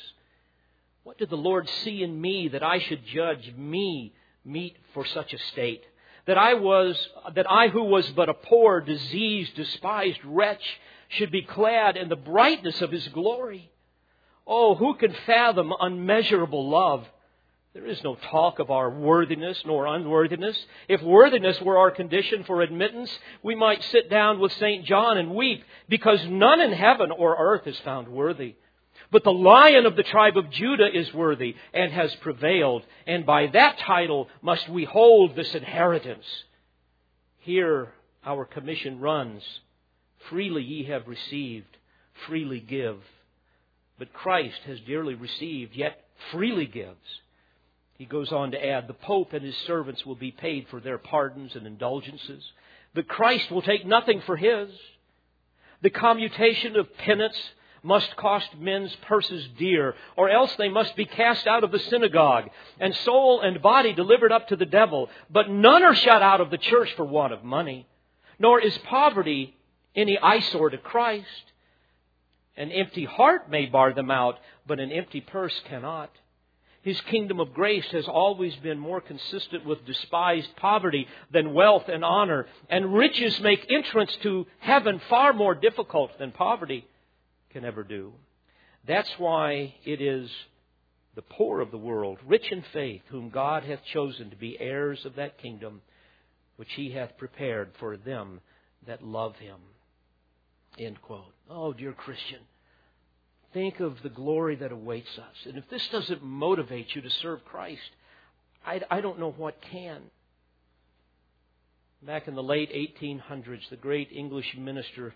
What 1.05 1.19
did 1.19 1.31
the 1.31 1.37
Lord 1.37 1.69
see 1.85 2.03
in 2.03 2.21
me 2.21 2.49
that 2.49 2.65
I 2.65 2.81
should 2.81 3.07
judge 3.07 3.53
me 3.57 4.13
meet 4.45 4.77
for 4.93 5.05
such 5.07 5.33
a 5.33 5.39
state? 5.39 5.85
That 6.27 6.39
I 6.39 6.55
was, 6.55 6.97
that 7.35 7.51
I 7.51 7.69
who 7.69 7.85
was 7.85 8.09
but 8.11 8.29
a 8.29 8.35
poor, 8.35 8.81
diseased, 8.81 9.57
despised 9.57 10.21
wretch 10.25 10.63
should 11.09 11.31
be 11.31 11.43
clad 11.43 11.97
in 11.97 12.09
the 12.09 12.17
brightness 12.17 12.81
of 12.81 12.93
His 12.93 13.07
glory? 13.09 13.71
Oh, 14.47 14.75
who 14.75 14.95
can 14.95 15.15
fathom 15.27 15.73
unmeasurable 15.79 16.69
love? 16.69 17.07
There 17.75 17.87
is 17.87 18.03
no 18.05 18.17
talk 18.31 18.59
of 18.59 18.71
our 18.71 18.91
worthiness 18.91 19.63
nor 19.65 19.87
unworthiness. 19.87 20.59
If 20.89 21.01
worthiness 21.03 21.61
were 21.61 21.79
our 21.79 21.91
condition 21.91 22.45
for 22.45 22.61
admittance, 22.61 23.11
we 23.43 23.55
might 23.55 23.83
sit 23.85 24.11
down 24.11 24.41
with 24.41 24.53
St. 24.53 24.85
John 24.85 25.17
and 25.17 25.35
weep, 25.35 25.65
because 25.89 26.21
none 26.27 26.61
in 26.61 26.73
heaven 26.73 27.11
or 27.11 27.35
earth 27.39 27.67
is 27.67 27.79
found 27.81 28.09
worthy. 28.09 28.57
But 29.11 29.25
the 29.25 29.33
lion 29.33 29.87
of 29.87 29.97
the 29.97 30.03
tribe 30.03 30.37
of 30.37 30.51
Judah 30.51 30.89
is 30.93 31.13
worthy 31.13 31.57
and 31.75 31.93
has 31.93 32.15
prevailed, 32.17 32.85
and 33.07 33.27
by 33.27 33.49
that 33.49 33.79
title 33.79 34.29
must 34.41 34.69
we 34.69 34.85
hold 34.85 35.37
this 35.37 35.55
inheritance. 35.55 36.27
Here 37.39 37.93
our 38.25 38.45
commission 38.45 39.01
runs 39.01 39.43
Freely 40.29 40.63
ye 40.63 40.85
have 40.85 41.09
received, 41.09 41.77
freely 42.27 42.61
give. 42.61 42.99
But 43.99 44.13
Christ 44.13 44.61
has 44.67 44.81
dearly 44.81 45.15
received, 45.15 45.75
yet 45.75 46.05
freely 46.31 46.67
gives. 46.67 47.21
He 47.99 48.05
goes 48.05 48.33
on 48.33 48.53
to 48.53 48.67
add, 48.67 48.89
the 48.89 48.95
Pope 48.95 49.33
and 49.33 49.45
his 49.45 49.57
servants 49.67 50.07
will 50.07 50.15
be 50.15 50.31
paid 50.31 50.69
for 50.69 50.81
their 50.81 50.99
pardons 50.99 51.55
and 51.55 51.67
indulgences, 51.67 52.43
but 52.95 53.09
Christ 53.09 53.51
will 53.51 53.63
take 53.63 53.87
nothing 53.87 54.21
for 54.23 54.37
his. 54.37 54.71
The 55.83 55.91
commutation 55.91 56.77
of 56.77 56.97
penance 56.99 57.37
must 57.83 58.17
cost 58.17 58.49
men's 58.59 58.95
purses 59.03 59.49
dear, 59.59 59.95
or 60.17 60.31
else 60.31 60.55
they 60.57 60.69
must 60.69 60.95
be 60.97 61.05
cast 61.05 61.47
out 61.47 61.65
of 61.65 61.73
the 61.73 61.79
synagogue, 61.79 62.49
and 62.79 62.95
soul 62.97 63.41
and 63.41 63.61
body 63.61 63.93
delivered 63.93 64.33
up 64.33 64.49
to 64.49 64.57
the 64.57 64.67
devil. 64.67 65.09
But 65.31 65.51
none 65.51 65.83
are 65.83 65.95
shut 65.95 66.23
out 66.23 66.41
of 66.41 66.51
the 66.51 66.59
church 66.59 66.93
for 66.95 67.05
want 67.05 67.33
of 67.33 67.45
money, 67.45 67.87
nor 68.39 68.61
is 68.61 68.77
poverty 68.79 69.57
any 69.95 70.19
eyesore 70.19 70.71
to 70.71 70.79
Christ. 70.79 71.27
An 72.57 72.71
empty 72.71 73.05
heart 73.05 73.51
may 73.51 73.67
bar 73.67 73.93
them 73.93 74.11
out, 74.11 74.39
but 74.67 74.79
an 74.79 74.93
empty 74.93 75.21
purse 75.21 75.59
cannot. 75.69 76.11
His 76.83 77.01
kingdom 77.03 77.39
of 77.39 77.55
grace 77.55 77.87
has 77.93 78.09
always 78.09 78.55
been 78.57 78.79
more 78.79 79.01
consistent 79.01 79.65
with 79.65 79.87
despised 79.87 80.55
poverty 80.57 81.07
than 81.31 81.55
wealth 81.55 81.89
and 81.89 82.05
honor, 82.05 82.47
and 82.69 82.95
riches 82.95 83.41
make 83.41 83.71
entrance 83.71 84.15
to 84.23 84.47
heaven 84.59 85.01
far 85.09 85.33
more 85.33 85.55
difficult 85.55 86.19
than 86.19 86.33
poverty 86.33 86.87
can 87.53 87.65
ever 87.65 87.85
do. 87.85 88.13
That's 88.87 89.11
why 89.19 89.75
it 89.85 90.01
is 90.01 90.31
the 91.15 91.23
poor 91.23 91.61
of 91.61 91.71
the 91.71 91.79
world, 91.79 92.19
rich 92.27 92.51
in 92.51 92.65
faith, 92.73 93.03
whom 93.09 93.29
God 93.29 93.65
hath 93.65 93.85
chosen 93.93 94.31
to 94.31 94.37
be 94.37 94.59
heirs 94.59 95.05
of 95.05 95.17
that 95.17 95.39
kingdom 95.39 95.83
which 96.57 96.73
he 96.75 96.91
hath 96.91 97.17
prepared 97.19 97.71
for 97.79 97.97
them 97.97 98.41
that 98.87 99.03
love 99.03 99.37
him. 99.37 99.59
End 100.79 101.01
quote. 101.03 101.33
Oh, 101.51 101.73
dear 101.73 101.93
Christian, 101.93 102.41
think 103.53 103.81
of 103.81 104.03
the 104.03 104.09
glory 104.09 104.57
that 104.57 104.73
awaits 104.73 105.19
us. 105.19 105.37
And 105.45 105.59
if 105.59 105.69
this 105.69 105.87
doesn't 105.89 106.23
motivate 106.23 106.95
you 106.95 107.03
to 107.03 107.11
serve 107.11 107.45
Christ, 107.45 107.91
I, 108.65 108.81
I 108.91 109.01
don't 109.01 109.19
know 109.19 109.35
what 109.37 109.61
can. 109.61 110.03
Back 112.03 112.27
in 112.27 112.35
the 112.35 112.43
late 112.43 112.73
1800s, 112.73 113.69
the 113.71 113.77
great 113.77 114.11
English 114.13 114.57
minister 114.57 115.15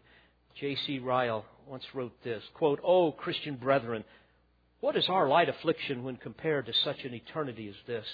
J.C. 0.60 0.98
Ryle 0.98 1.44
once 1.66 1.84
wrote 1.94 2.12
this 2.22 2.42
quote, 2.54 2.80
Oh, 2.84 3.10
Christian 3.10 3.56
brethren, 3.56 4.04
what 4.80 4.96
is 4.96 5.08
our 5.08 5.28
light 5.28 5.48
affliction 5.48 6.04
when 6.04 6.16
compared 6.16 6.66
to 6.66 6.72
such 6.72 7.04
an 7.04 7.12
eternity 7.12 7.68
as 7.68 7.74
this? 7.86 8.06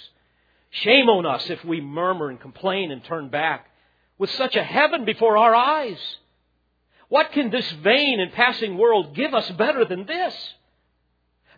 Shame 0.70 1.10
on 1.10 1.26
us 1.26 1.50
if 1.50 1.62
we 1.64 1.80
murmur 1.80 2.30
and 2.30 2.40
complain 2.40 2.90
and 2.90 3.04
turn 3.04 3.28
back 3.28 3.66
with 4.16 4.30
such 4.30 4.56
a 4.56 4.64
heaven 4.64 5.04
before 5.04 5.36
our 5.36 5.54
eyes. 5.54 5.98
What 7.10 7.32
can 7.32 7.50
this 7.50 7.70
vain 7.82 8.20
and 8.20 8.32
passing 8.32 8.78
world 8.78 9.14
give 9.14 9.34
us 9.34 9.50
better 9.50 9.84
than 9.84 10.06
this? 10.06 10.34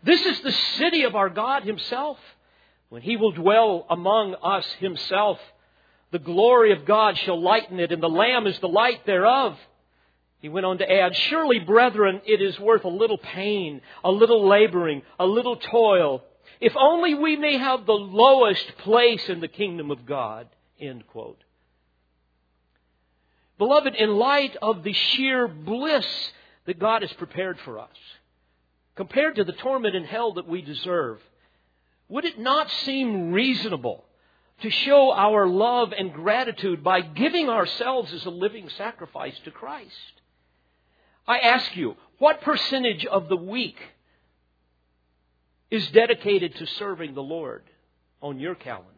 This 0.03 0.21
is 0.27 0.41
the 0.41 0.53
city 0.53 1.05
of 1.05 1.15
our 1.15 1.31
God 1.31 1.63
Himself. 1.63 2.19
When 2.89 3.03
He 3.03 3.17
will 3.17 3.33
dwell 3.33 3.87
among 3.89 4.35
us 4.43 4.67
Himself, 4.81 5.39
the 6.11 6.19
glory 6.19 6.73
of 6.73 6.85
God 6.85 7.17
shall 7.19 7.41
lighten 7.41 7.79
it, 7.79 7.93
and 7.93 8.03
the 8.03 8.09
Lamb 8.09 8.49
is 8.49 8.59
the 8.59 8.69
light 8.69 9.07
thereof. 9.07 9.57
He 10.45 10.51
went 10.51 10.67
on 10.67 10.77
to 10.77 10.93
add, 10.93 11.17
Surely, 11.17 11.59
brethren, 11.59 12.21
it 12.27 12.43
is 12.43 12.61
worth 12.61 12.85
a 12.85 12.89
little 12.89 13.17
pain, 13.17 13.81
a 14.05 14.11
little 14.11 14.47
laboring, 14.47 15.01
a 15.19 15.25
little 15.25 15.57
toil, 15.57 16.23
if 16.61 16.77
only 16.77 17.15
we 17.15 17.35
may 17.35 17.57
have 17.57 17.87
the 17.87 17.95
lowest 17.95 18.77
place 18.77 19.27
in 19.31 19.41
the 19.41 19.49
kingdom 19.49 19.91
of 19.91 20.05
God. 20.05 20.47
End 20.79 21.07
quote. 21.07 21.43
Beloved, 23.57 23.95
in 23.95 24.19
light 24.19 24.55
of 24.61 24.83
the 24.83 24.93
sheer 24.93 25.49
bliss 25.49 26.07
that 26.67 26.79
God 26.79 27.01
has 27.01 27.13
prepared 27.15 27.59
for 27.61 27.79
us, 27.79 27.97
compared 28.97 29.37
to 29.37 29.45
the 29.45 29.53
torment 29.53 29.97
in 29.97 30.05
hell 30.05 30.35
that 30.35 30.47
we 30.47 30.61
deserve, 30.61 31.21
would 32.11 32.27
it 32.27 32.39
not 32.39 32.71
seem 32.85 33.33
reasonable 33.33 34.05
to 34.61 34.69
show 34.69 35.11
our 35.11 35.49
love 35.49 35.95
and 35.97 36.13
gratitude 36.13 36.85
by 36.85 37.01
giving 37.01 37.49
ourselves 37.49 38.13
as 38.13 38.27
a 38.27 38.31
living 38.31 38.69
sacrifice 38.77 39.39
to 39.47 39.51
Christ? 39.51 40.21
I 41.27 41.39
ask 41.39 41.75
you, 41.77 41.97
what 42.19 42.43
percentage 42.43 43.05
of 43.07 43.29
the 43.29 43.37
week 43.37 43.77
is 45.71 45.87
dedicated 45.89 46.55
to 46.57 46.67
serving 46.67 47.15
the 47.15 47.23
Lord 47.23 47.65
on 48.21 48.39
your 48.39 48.55
calendar? 48.55 48.91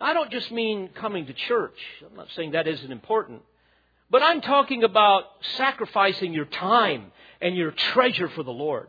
I 0.00 0.14
don't 0.14 0.30
just 0.30 0.50
mean 0.50 0.88
coming 0.94 1.26
to 1.26 1.34
church. 1.34 1.78
I'm 2.08 2.16
not 2.16 2.28
saying 2.34 2.52
that 2.52 2.66
isn't 2.66 2.90
important. 2.90 3.42
But 4.10 4.22
I'm 4.22 4.40
talking 4.40 4.82
about 4.82 5.24
sacrificing 5.56 6.32
your 6.32 6.46
time 6.46 7.12
and 7.40 7.54
your 7.54 7.70
treasure 7.70 8.28
for 8.28 8.42
the 8.42 8.50
Lord. 8.50 8.88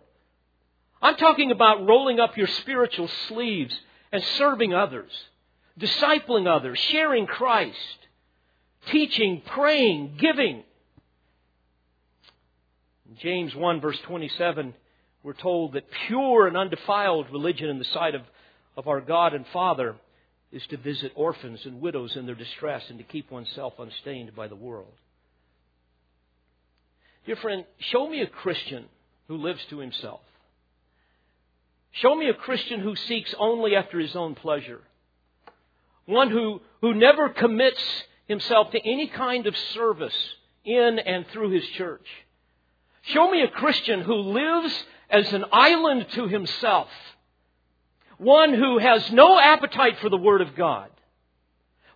I'm 1.02 1.16
talking 1.16 1.52
about 1.52 1.86
rolling 1.86 2.20
up 2.20 2.38
your 2.38 2.48
spiritual 2.48 3.10
sleeves 3.28 3.76
and 4.12 4.24
serving 4.24 4.74
others, 4.74 5.12
discipling 5.80 6.48
others, 6.48 6.80
sharing 6.80 7.26
Christ, 7.26 7.78
teaching, 8.88 9.42
praying, 9.46 10.16
giving. 10.18 10.64
James 13.20 13.56
1 13.56 13.82
verse 13.82 14.00
27, 14.02 14.74
we're 15.24 15.34
told 15.34 15.74
that 15.74 15.84
pure 16.08 16.48
and 16.48 16.58
undefiled 16.58 17.32
religion 17.32 17.70
in 17.70 17.80
the 17.80 17.86
sight 17.86 18.16
of, 18.16 18.22
of 18.78 18.88
our 18.88 19.02
God 19.02 19.34
and 19.34 19.46
Father 19.54 19.96
is 20.52 20.66
to 20.68 20.78
visit 20.78 21.12
orphans 21.16 21.66
and 21.66 21.82
widows 21.82 22.16
in 22.16 22.26
their 22.26 22.36
distress 22.36 22.84
and 22.90 22.98
to 22.98 23.04
keep 23.04 23.32
oneself 23.32 23.74
unstained 23.80 24.36
by 24.36 24.48
the 24.48 24.56
world. 24.56 24.94
Dear 27.26 27.36
friend, 27.38 27.66
show 27.80 28.10
me 28.10 28.22
a 28.22 28.28
Christian 28.28 28.86
who 29.28 29.38
lives 29.38 29.64
to 29.70 29.80
himself. 29.80 30.22
Show 31.92 32.16
me 32.16 32.30
a 32.30 32.34
Christian 32.34 32.80
who 32.80 32.96
seeks 32.96 33.34
only 33.38 33.76
after 33.76 34.00
his 34.00 34.16
own 34.16 34.36
pleasure. 34.36 34.82
One 36.06 36.32
who, 36.32 36.62
who 36.82 36.94
never 36.94 37.30
commits 37.30 37.84
himself 38.28 38.72
to 38.72 38.80
any 38.80 39.08
kind 39.08 39.46
of 39.46 39.56
service 39.58 40.16
in 40.66 41.00
and 41.00 41.28
through 41.28 41.52
his 41.52 41.66
church. 41.70 42.06
Show 43.04 43.30
me 43.30 43.42
a 43.42 43.48
Christian 43.48 44.02
who 44.02 44.16
lives 44.16 44.74
as 45.10 45.32
an 45.34 45.46
island 45.52 46.08
to 46.14 46.28
himself. 46.28 46.90
One 48.18 48.54
who 48.54 48.78
has 48.78 49.12
no 49.12 49.40
appetite 49.40 50.00
for 50.00 50.10
the 50.10 50.18
Word 50.18 50.42
of 50.42 50.56
God 50.56 50.92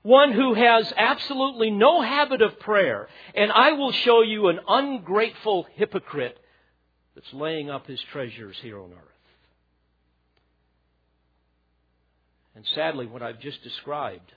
one 0.06 0.32
who 0.34 0.54
has 0.54 0.94
absolutely 0.96 1.72
no 1.72 2.00
habit 2.00 2.44
of 2.44 2.60
prayer, 2.60 3.10
and 3.34 3.52
I 3.52 3.72
will 3.72 3.92
show 3.92 4.22
you 4.22 4.50
an 4.50 4.60
ungrateful 4.68 5.66
hypocrite 5.74 6.38
that's 7.16 7.34
laying 7.34 7.72
up 7.72 7.88
his 7.88 8.00
treasures 8.12 8.56
here 8.62 8.80
on 8.80 8.92
earth. 8.92 9.00
And 12.56 12.68
sadly, 12.76 13.08
what 13.08 13.24
I've 13.24 13.40
just 13.40 13.64
described 13.64 14.32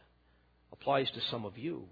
applies 0.73 1.11
to 1.11 1.21
some 1.31 1.45
of 1.45 1.59
you. 1.59 1.85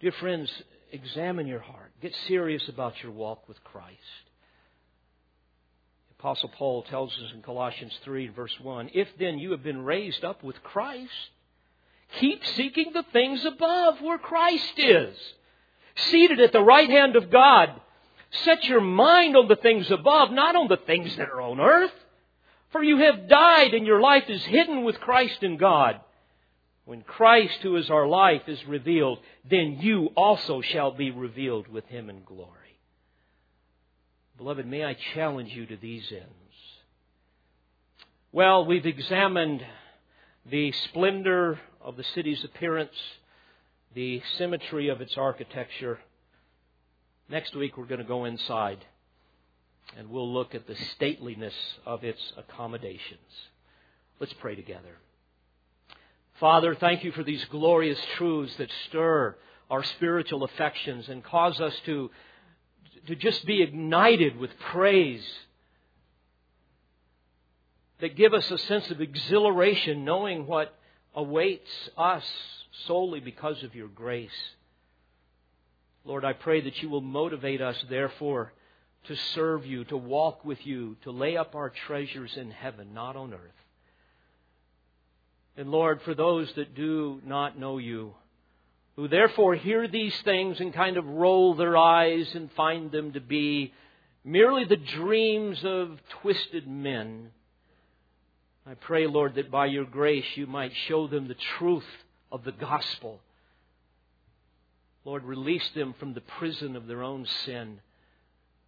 Dear 0.00 0.12
friends, 0.12 0.52
examine 0.92 1.46
your 1.46 1.60
heart. 1.60 1.92
Get 2.00 2.14
serious 2.26 2.68
about 2.68 3.02
your 3.02 3.12
walk 3.12 3.48
with 3.48 3.62
Christ. 3.64 3.98
The 6.08 6.14
Apostle 6.20 6.50
Paul 6.56 6.82
tells 6.82 7.12
us 7.12 7.32
in 7.34 7.42
Colossians 7.42 7.92
3, 8.04 8.28
verse 8.28 8.54
1 8.60 8.90
If 8.94 9.08
then 9.18 9.38
you 9.38 9.50
have 9.52 9.62
been 9.62 9.84
raised 9.84 10.24
up 10.24 10.42
with 10.42 10.62
Christ, 10.62 11.12
Keep 12.16 12.44
seeking 12.56 12.92
the 12.92 13.04
things 13.12 13.44
above 13.44 14.00
where 14.00 14.18
Christ 14.18 14.78
is. 14.78 15.16
Seated 15.96 16.40
at 16.40 16.52
the 16.52 16.62
right 16.62 16.88
hand 16.88 17.16
of 17.16 17.30
God. 17.30 17.80
Set 18.44 18.64
your 18.64 18.80
mind 18.80 19.36
on 19.36 19.48
the 19.48 19.56
things 19.56 19.90
above, 19.90 20.30
not 20.30 20.56
on 20.56 20.68
the 20.68 20.78
things 20.78 21.16
that 21.16 21.28
are 21.28 21.40
on 21.40 21.60
earth. 21.60 21.92
For 22.70 22.82
you 22.82 22.98
have 22.98 23.28
died 23.28 23.74
and 23.74 23.86
your 23.86 24.00
life 24.00 24.24
is 24.28 24.42
hidden 24.44 24.84
with 24.84 25.00
Christ 25.00 25.42
in 25.42 25.56
God. 25.56 26.00
When 26.88 27.02
Christ, 27.02 27.58
who 27.60 27.76
is 27.76 27.90
our 27.90 28.06
life, 28.06 28.40
is 28.46 28.64
revealed, 28.66 29.18
then 29.44 29.76
you 29.78 30.08
also 30.16 30.62
shall 30.62 30.90
be 30.90 31.10
revealed 31.10 31.68
with 31.68 31.84
him 31.84 32.08
in 32.08 32.22
glory. 32.24 32.80
Beloved, 34.38 34.66
may 34.66 34.86
I 34.86 34.96
challenge 35.12 35.52
you 35.52 35.66
to 35.66 35.76
these 35.76 36.10
ends. 36.10 36.54
Well, 38.32 38.64
we've 38.64 38.86
examined 38.86 39.62
the 40.50 40.72
splendor 40.72 41.60
of 41.82 41.98
the 41.98 42.04
city's 42.14 42.42
appearance, 42.42 42.96
the 43.94 44.22
symmetry 44.38 44.88
of 44.88 45.02
its 45.02 45.18
architecture. 45.18 45.98
Next 47.28 47.54
week, 47.54 47.76
we're 47.76 47.84
going 47.84 48.00
to 48.00 48.06
go 48.06 48.24
inside 48.24 48.82
and 49.94 50.08
we'll 50.08 50.32
look 50.32 50.54
at 50.54 50.66
the 50.66 50.76
stateliness 50.98 51.52
of 51.84 52.02
its 52.02 52.32
accommodations. 52.38 53.20
Let's 54.20 54.32
pray 54.40 54.54
together. 54.54 54.96
Father, 56.40 56.76
thank 56.76 57.02
you 57.02 57.10
for 57.12 57.24
these 57.24 57.44
glorious 57.46 57.98
truths 58.16 58.54
that 58.58 58.70
stir 58.88 59.36
our 59.70 59.82
spiritual 59.82 60.44
affections 60.44 61.08
and 61.08 61.24
cause 61.24 61.60
us 61.60 61.74
to, 61.84 62.10
to 63.08 63.16
just 63.16 63.44
be 63.44 63.60
ignited 63.60 64.36
with 64.36 64.50
praise 64.70 65.24
that 68.00 68.16
give 68.16 68.34
us 68.34 68.48
a 68.50 68.58
sense 68.58 68.88
of 68.90 69.00
exhilaration 69.00 70.04
knowing 70.04 70.46
what 70.46 70.78
awaits 71.14 71.70
us 71.96 72.24
solely 72.86 73.18
because 73.18 73.62
of 73.64 73.74
your 73.74 73.88
grace. 73.88 74.30
Lord, 76.04 76.24
I 76.24 76.32
pray 76.32 76.60
that 76.60 76.80
you 76.80 76.88
will 76.88 77.00
motivate 77.00 77.60
us, 77.60 77.76
therefore, 77.90 78.52
to 79.08 79.16
serve 79.34 79.66
you, 79.66 79.84
to 79.86 79.96
walk 79.96 80.44
with 80.44 80.64
you, 80.64 80.96
to 81.02 81.10
lay 81.10 81.36
up 81.36 81.56
our 81.56 81.70
treasures 81.70 82.36
in 82.36 82.52
heaven, 82.52 82.94
not 82.94 83.16
on 83.16 83.34
earth. 83.34 83.40
And 85.58 85.72
Lord, 85.72 86.00
for 86.02 86.14
those 86.14 86.50
that 86.54 86.76
do 86.76 87.20
not 87.26 87.58
know 87.58 87.78
you, 87.78 88.14
who 88.94 89.08
therefore 89.08 89.56
hear 89.56 89.88
these 89.88 90.16
things 90.22 90.60
and 90.60 90.72
kind 90.72 90.96
of 90.96 91.04
roll 91.04 91.54
their 91.54 91.76
eyes 91.76 92.32
and 92.36 92.50
find 92.52 92.92
them 92.92 93.12
to 93.14 93.20
be 93.20 93.74
merely 94.24 94.64
the 94.64 94.76
dreams 94.76 95.58
of 95.64 95.98
twisted 96.22 96.68
men, 96.68 97.32
I 98.64 98.74
pray, 98.74 99.08
Lord, 99.08 99.34
that 99.34 99.50
by 99.50 99.66
your 99.66 99.84
grace 99.84 100.36
you 100.36 100.46
might 100.46 100.72
show 100.86 101.08
them 101.08 101.26
the 101.26 101.36
truth 101.58 101.88
of 102.30 102.44
the 102.44 102.52
gospel. 102.52 103.18
Lord, 105.04 105.24
release 105.24 105.68
them 105.74 105.92
from 105.98 106.14
the 106.14 106.20
prison 106.20 106.76
of 106.76 106.86
their 106.86 107.02
own 107.02 107.26
sin. 107.44 107.80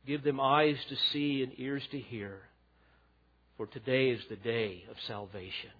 Give 0.08 0.24
them 0.24 0.40
eyes 0.40 0.78
to 0.88 0.96
see 1.12 1.44
and 1.44 1.52
ears 1.56 1.86
to 1.92 2.00
hear. 2.00 2.40
For 3.58 3.66
today 3.66 4.08
is 4.08 4.22
the 4.28 4.36
day 4.36 4.86
of 4.90 4.96
salvation. 5.06 5.70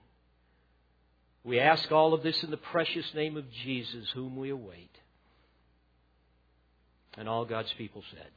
We 1.44 1.58
ask 1.58 1.90
all 1.90 2.12
of 2.12 2.22
this 2.22 2.42
in 2.42 2.50
the 2.50 2.56
precious 2.56 3.14
name 3.14 3.36
of 3.36 3.50
Jesus, 3.64 4.10
whom 4.10 4.36
we 4.36 4.50
await. 4.50 4.94
And 7.16 7.28
all 7.28 7.44
God's 7.44 7.72
people 7.74 8.02
said, 8.10 8.30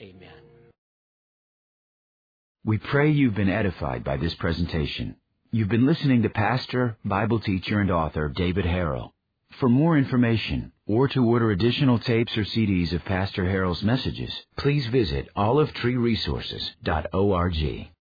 Amen. 0.00 0.30
We 2.64 2.78
pray 2.78 3.10
you've 3.10 3.36
been 3.36 3.48
edified 3.48 4.02
by 4.02 4.16
this 4.16 4.34
presentation. 4.34 5.16
You've 5.52 5.68
been 5.68 5.86
listening 5.86 6.22
to 6.22 6.28
Pastor, 6.28 6.96
Bible 7.04 7.38
teacher, 7.38 7.80
and 7.80 7.90
author 7.90 8.28
David 8.28 8.64
Harrell. 8.64 9.12
For 9.60 9.68
more 9.68 9.96
information 9.96 10.72
or 10.86 11.08
to 11.08 11.24
order 11.24 11.50
additional 11.50 11.98
tapes 11.98 12.36
or 12.36 12.42
CDs 12.42 12.92
of 12.92 13.04
Pastor 13.04 13.44
Harrell's 13.44 13.82
messages, 13.82 14.32
please 14.56 14.86
visit 14.88 15.28
olivetreeresources.org. 15.36 17.88